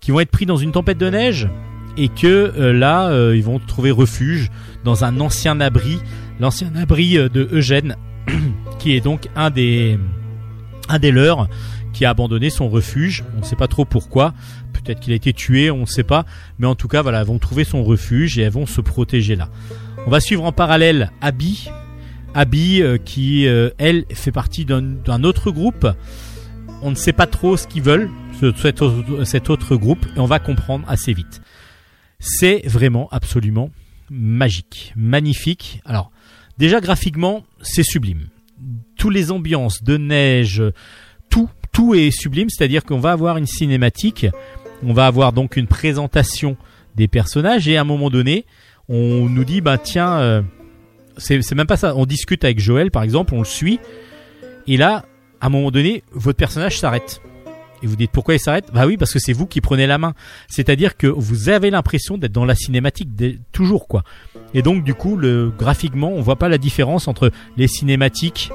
[0.00, 1.48] qui vont être pris dans une tempête de neige
[1.96, 4.50] et que euh, là euh, ils vont trouver refuge
[4.84, 5.98] dans un ancien abri,
[6.40, 7.96] l'ancien abri euh, de Eugène,
[8.78, 9.98] qui est donc un des
[10.88, 11.48] un des leurs
[11.92, 13.24] qui a abandonné son refuge.
[13.36, 14.34] On ne sait pas trop pourquoi.
[14.72, 16.24] Peut-être qu'il a été tué, on ne sait pas.
[16.58, 19.36] Mais en tout cas, voilà, elles vont trouver son refuge et elles vont se protéger
[19.36, 19.48] là.
[20.06, 21.70] On va suivre en parallèle Abby.
[22.34, 25.86] Abby euh, qui, euh, elle, fait partie d'un autre groupe.
[26.82, 28.10] On ne sait pas trop ce qu'ils veulent,
[28.40, 28.80] ce- cet
[29.24, 31.42] cet autre groupe, et on va comprendre assez vite.
[32.18, 33.70] C'est vraiment absolument
[34.10, 35.80] magique, magnifique.
[35.84, 36.10] Alors,
[36.58, 38.28] déjà graphiquement, c'est sublime.
[38.96, 40.62] Toutes les ambiances de neige,
[41.30, 42.48] tout, tout est sublime.
[42.50, 44.26] C'est-à-dire qu'on va avoir une cinématique,
[44.82, 46.56] on va avoir donc une présentation
[46.94, 48.44] des personnages, et à un moment donné,
[48.88, 50.42] on nous dit, bah tiens, euh,
[51.16, 51.96] c'est même pas ça.
[51.96, 53.80] On discute avec Joël, par exemple, on le suit,
[54.66, 55.04] et là,
[55.40, 57.20] à un moment donné, votre personnage s'arrête.
[57.82, 59.98] Et vous dites pourquoi il s'arrête Bah oui, parce que c'est vous qui prenez la
[59.98, 60.14] main.
[60.48, 63.10] C'est-à-dire que vous avez l'impression d'être dans la cinématique
[63.52, 64.04] toujours quoi.
[64.54, 68.50] Et donc du coup, le graphiquement, on voit pas la différence entre les cinématiques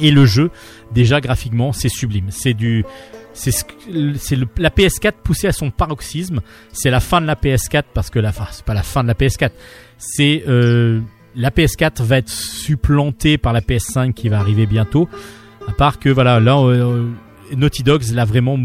[0.00, 0.50] et le jeu.
[0.92, 2.26] Déjà graphiquement, c'est sublime.
[2.30, 2.84] C'est du
[3.36, 6.40] c'est la PS4 poussée à son paroxysme.
[6.72, 9.08] C'est la fin de la PS4 parce que la fin, c'est pas la fin de
[9.08, 9.50] la PS4.
[9.98, 11.00] C'est euh,
[11.34, 15.08] la PS4 va être supplantée par la PS5 qui va arriver bientôt.
[15.68, 17.08] À part que voilà, là euh,
[17.54, 18.58] Naughty Dogs l'a vraiment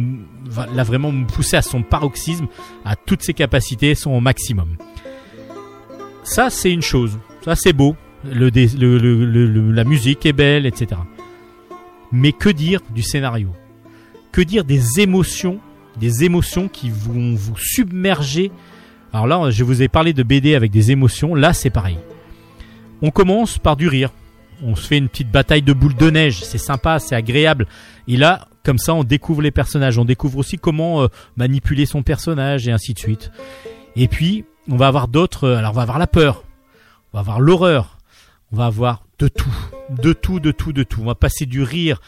[0.73, 2.47] l'a vraiment poussé à son paroxysme,
[2.85, 4.77] à toutes ses capacités, sont au maximum.
[6.23, 11.01] Ça c'est une chose, ça c'est beau, la musique est belle, etc.
[12.11, 13.49] Mais que dire du scénario?
[14.31, 15.59] Que dire des émotions,
[15.99, 18.51] des émotions qui vont vous submerger?
[19.13, 21.97] Alors là, je vous ai parlé de BD avec des émotions, là c'est pareil.
[23.01, 24.11] On commence par du rire.
[24.63, 27.65] On se fait une petite bataille de boules de neige, c'est sympa, c'est agréable.
[28.07, 32.03] Et là, comme ça, on découvre les personnages, on découvre aussi comment euh, manipuler son
[32.03, 33.31] personnage et ainsi de suite.
[33.95, 35.45] Et puis, on va avoir d'autres.
[35.45, 36.43] euh, Alors, on va avoir la peur,
[37.11, 37.97] on va avoir l'horreur,
[38.51, 39.53] on va avoir de tout,
[39.89, 41.01] de tout, de tout, de tout.
[41.01, 42.01] On va passer du rire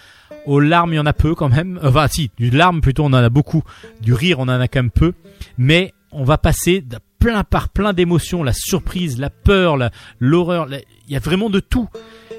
[0.46, 1.80] aux larmes, il y en a peu quand même.
[1.84, 3.64] Enfin, si, du larme plutôt, on en a beaucoup.
[4.02, 5.14] Du rire, on en a quand même peu.
[5.58, 9.78] Mais on va passer de plein par plein d'émotions, la surprise, la peur,
[10.20, 10.68] l'horreur.
[11.08, 11.88] Il y a vraiment de tout.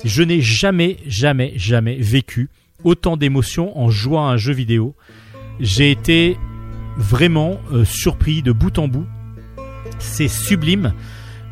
[0.04, 2.50] Je n'ai jamais, jamais, jamais vécu
[2.84, 4.94] autant d'émotions en jouant à un jeu vidéo.
[5.60, 6.36] J'ai été
[6.96, 9.06] vraiment euh, surpris de bout en bout.
[9.98, 10.92] C'est sublime.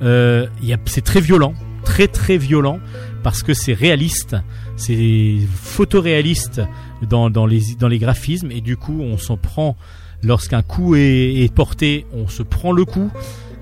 [0.03, 0.47] Euh,
[0.87, 1.55] c'est très violent,
[1.85, 2.81] très très violent
[3.23, 4.37] parce que c'est réaliste,
[4.77, 6.61] c'est photoréaliste
[7.09, 9.77] dans, dans, les, dans les graphismes et du coup on s'en prend
[10.25, 13.11] lorsqu'un coup est porté, on se prend le coup.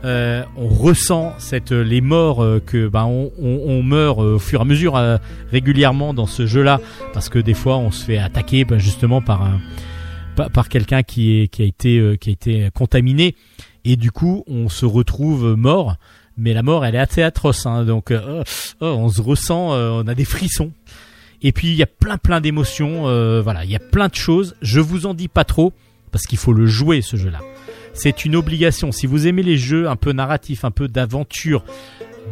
[0.04, 4.62] Euh, on ressent cette les morts euh, que ben on, meurt euh, au fur et
[4.62, 5.18] à mesure euh,
[5.50, 6.80] régulièrement dans ce jeu-là.
[7.12, 9.60] Parce que des fois on se fait attaquer ben, justement par un
[10.48, 13.34] par, quelqu'un qui a été euh, qui a été contaminé.
[13.84, 15.96] Et du coup on se retrouve mort.
[16.36, 18.42] Mais la mort elle est assez atroce hein, donc euh,
[18.80, 20.72] oh, on se ressent euh, on a des frissons.
[21.42, 23.64] Et puis il y a plein plein d'émotions euh, voilà.
[23.64, 24.56] Il y a plein de choses.
[24.62, 25.74] Je vous en dis pas trop
[26.10, 27.40] parce qu'il faut le jouer ce jeu là
[27.92, 31.64] c'est une obligation si vous aimez les jeux un peu narratifs un peu d'aventure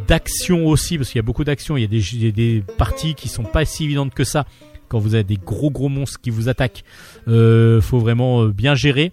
[0.07, 3.43] d'action aussi parce qu'il y a beaucoup d'action il y a des, parties qui sont
[3.43, 4.45] pas si évidentes que ça
[4.87, 6.83] quand vous avez des gros gros monstres qui vous attaquent
[7.27, 9.11] euh, faut vraiment euh, bien gérer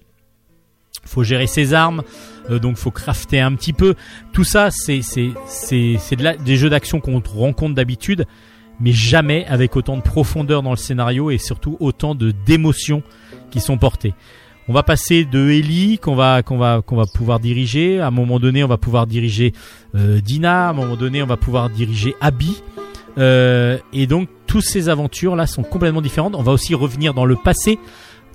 [1.06, 2.02] faut gérer ses armes,
[2.50, 3.94] euh, donc faut crafter un petit peu.
[4.32, 8.26] Tout ça, c'est c'est c'est des jeux d'action qu'on rencontre d'habitude,
[8.80, 13.02] mais jamais avec autant de profondeur dans le scénario et surtout autant de d'émotions
[13.50, 14.14] qui sont portées.
[14.68, 18.00] On va passer de Ellie qu'on va qu'on va qu'on va pouvoir diriger.
[18.00, 19.52] À un moment donné, on va pouvoir diriger
[19.94, 20.66] euh, Dina.
[20.66, 22.62] À un moment donné, on va pouvoir diriger Abby.
[23.18, 26.34] Euh, et donc, toutes ces aventures là sont complètement différentes.
[26.34, 27.78] On va aussi revenir dans le passé,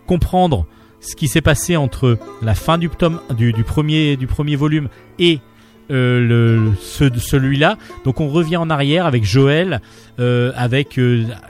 [0.07, 0.65] comprendre
[1.01, 4.87] ce qui s'est passé entre la fin du tome du, premier du premier volume
[5.19, 5.39] et
[5.91, 7.77] euh, le, ce- celui-là.
[8.05, 9.81] Donc on revient en arrière avec Joël,
[10.19, 10.97] euh, avec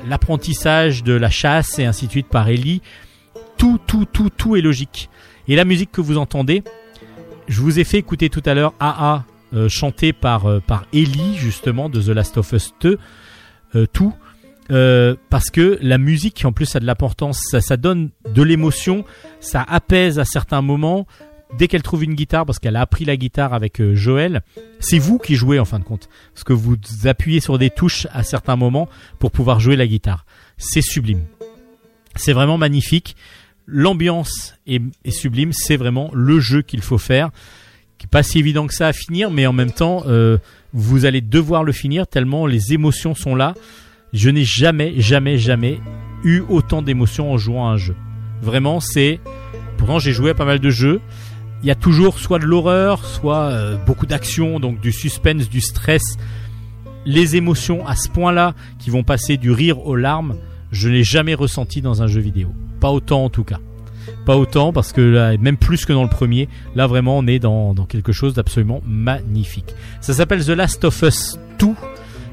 [0.09, 2.81] l'apprentissage de la chasse et ainsi de suite par Ellie.
[3.61, 5.07] Tout, tout, tout, tout est logique.
[5.47, 6.63] Et la musique que vous entendez,
[7.47, 9.23] je vous ai fait écouter tout à l'heure AA
[9.53, 12.97] euh, chanté par euh, par Ellie justement de The Last of Us 2,
[13.75, 14.15] euh, tout.
[14.71, 19.05] Euh, parce que la musique en plus a de l'importance, ça, ça donne de l'émotion,
[19.41, 21.05] ça apaise à certains moments.
[21.55, 24.41] Dès qu'elle trouve une guitare, parce qu'elle a appris la guitare avec euh, Joël,
[24.79, 28.07] c'est vous qui jouez en fin de compte, parce que vous appuyez sur des touches
[28.11, 28.89] à certains moments
[29.19, 30.25] pour pouvoir jouer la guitare.
[30.57, 31.25] C'est sublime,
[32.15, 33.15] c'est vraiment magnifique.
[33.73, 37.29] L'ambiance est, sublime, c'est vraiment le jeu qu'il faut faire,
[37.97, 40.37] qui est pas si évident que ça à finir, mais en même temps, euh,
[40.73, 43.53] vous allez devoir le finir tellement les émotions sont là.
[44.11, 45.79] Je n'ai jamais, jamais, jamais
[46.25, 47.95] eu autant d'émotions en jouant à un jeu.
[48.41, 49.21] Vraiment, c'est.
[49.77, 50.99] Pourtant, j'ai joué à pas mal de jeux.
[51.63, 55.61] Il y a toujours soit de l'horreur, soit euh, beaucoup d'action, donc du suspense, du
[55.61, 56.17] stress.
[57.05, 60.35] Les émotions à ce point-là, qui vont passer du rire aux larmes,
[60.71, 62.53] je n'ai jamais ressenti dans un jeu vidéo.
[62.81, 63.59] Pas autant en tout cas.
[64.25, 67.37] Pas autant parce que là, même plus que dans le premier, là vraiment on est
[67.37, 69.75] dans, quelque chose d'absolument magnifique.
[70.01, 71.67] Ça s'appelle The Last of Us 2.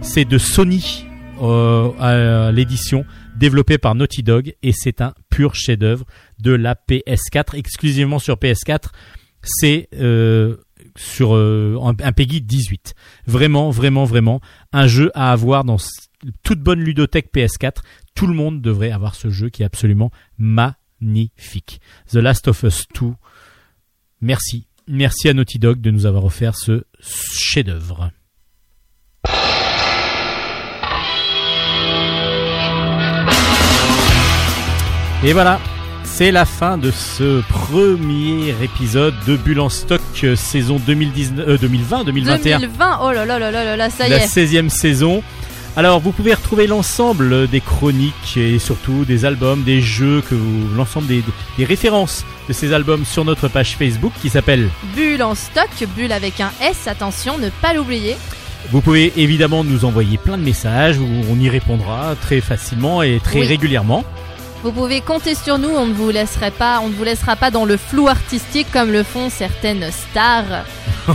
[0.01, 1.05] C'est de Sony
[1.43, 3.05] euh, à l'édition,
[3.37, 6.07] développé par Naughty Dog et c'est un pur chef-d'œuvre
[6.41, 8.87] de la PS4, exclusivement sur PS4.
[9.43, 10.57] C'est euh,
[10.97, 12.95] sur euh, un, un Peggy 18.
[13.27, 14.41] Vraiment, vraiment, vraiment
[14.73, 15.77] un jeu à avoir dans
[16.43, 17.77] toute bonne ludothèque PS4.
[18.19, 21.81] Tout le monde devrait avoir ce jeu qui est absolument magnifique.
[22.11, 23.12] The Last of Us 2.
[24.23, 24.66] Merci.
[24.89, 28.11] Merci à Naughty Dog de nous avoir offert ce chef-d'œuvre.
[35.23, 35.61] Et voilà,
[36.03, 41.57] c'est la fin de ce premier épisode de Bulle en stock euh, saison 2019, euh,
[41.59, 44.27] 2020, 2021 2020, oh là là là là là ça y la est.
[44.27, 45.23] 16e saison.
[45.78, 50.74] Alors, vous pouvez retrouver l'ensemble des chroniques et surtout des albums, des jeux, que vous-
[50.74, 51.22] l'ensemble des,
[51.56, 54.70] des références de ces albums sur notre page Facebook qui s'appelle.
[54.96, 58.16] Bulle en stock, bulle avec un S, attention, ne pas l'oublier.
[58.72, 63.20] Vous pouvez évidemment nous envoyer plein de messages, où on y répondra très facilement et
[63.22, 63.46] très Oui.
[63.46, 64.02] régulièrement.
[64.64, 67.51] Vous pouvez compter sur nous, on ne vous laisserait pas, on ne vous laissera pas
[67.52, 70.64] dans le flou artistique comme le font certaines stars.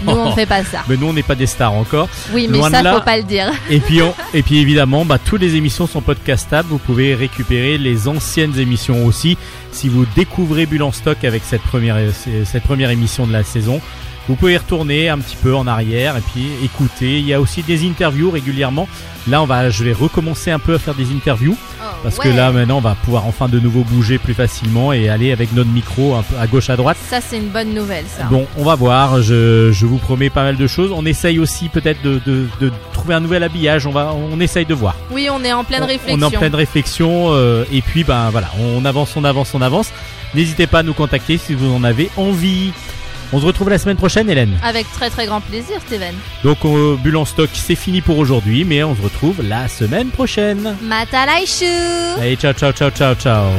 [0.05, 0.79] Nous on ne fait pas ça.
[0.87, 2.07] Mais nous, on n'est pas des stars encore.
[2.31, 3.51] Oui, mais Loin ça faut pas le dire.
[3.69, 6.69] Et puis, on- et puis évidemment, bah, toutes les émissions sont podcastables.
[6.69, 9.37] Vous pouvez récupérer les anciennes émissions aussi.
[9.73, 11.97] Si vous découvrez Bulle en stock avec cette première,
[12.45, 13.81] cette première émission de la saison,
[14.27, 17.19] vous pouvez retourner un petit peu en arrière et puis écouter.
[17.19, 18.87] Il y a aussi des interviews régulièrement.
[19.27, 21.55] Là, on va, je vais recommencer un peu à faire des interviews
[22.03, 25.31] parce que là, maintenant, on va pouvoir enfin de nouveau bouger plus facilement et aller
[25.31, 26.97] avec notre micro un peu à gauche à droite.
[27.09, 28.23] Ça c'est une bonne nouvelle ça.
[28.25, 29.21] Bon, on va voir.
[29.21, 30.91] Je, je vous promets pas mal de choses.
[30.93, 33.87] On essaye aussi peut-être de, de, de trouver un nouvel habillage.
[33.87, 34.95] On va, on essaye de voir.
[35.11, 36.17] Oui, on est en pleine On- réflexion.
[36.27, 37.27] On est en pleine réflexion.
[37.31, 39.89] euh, et puis, ben voilà, on avance, on avance, on avance.
[40.35, 42.71] N'hésitez pas à nous contacter si vous en avez envie.
[43.31, 44.57] On se retrouve la semaine prochaine, Hélène.
[44.63, 46.13] Avec très très grand plaisir, Steven.
[46.43, 50.09] Donc, euh, Bulle en stock, c'est fini pour aujourd'hui, mais on se retrouve la semaine
[50.09, 50.75] prochaine.
[50.81, 51.65] Matalaishu
[52.19, 53.51] Allez, ciao, ciao, ciao, ciao, ciao.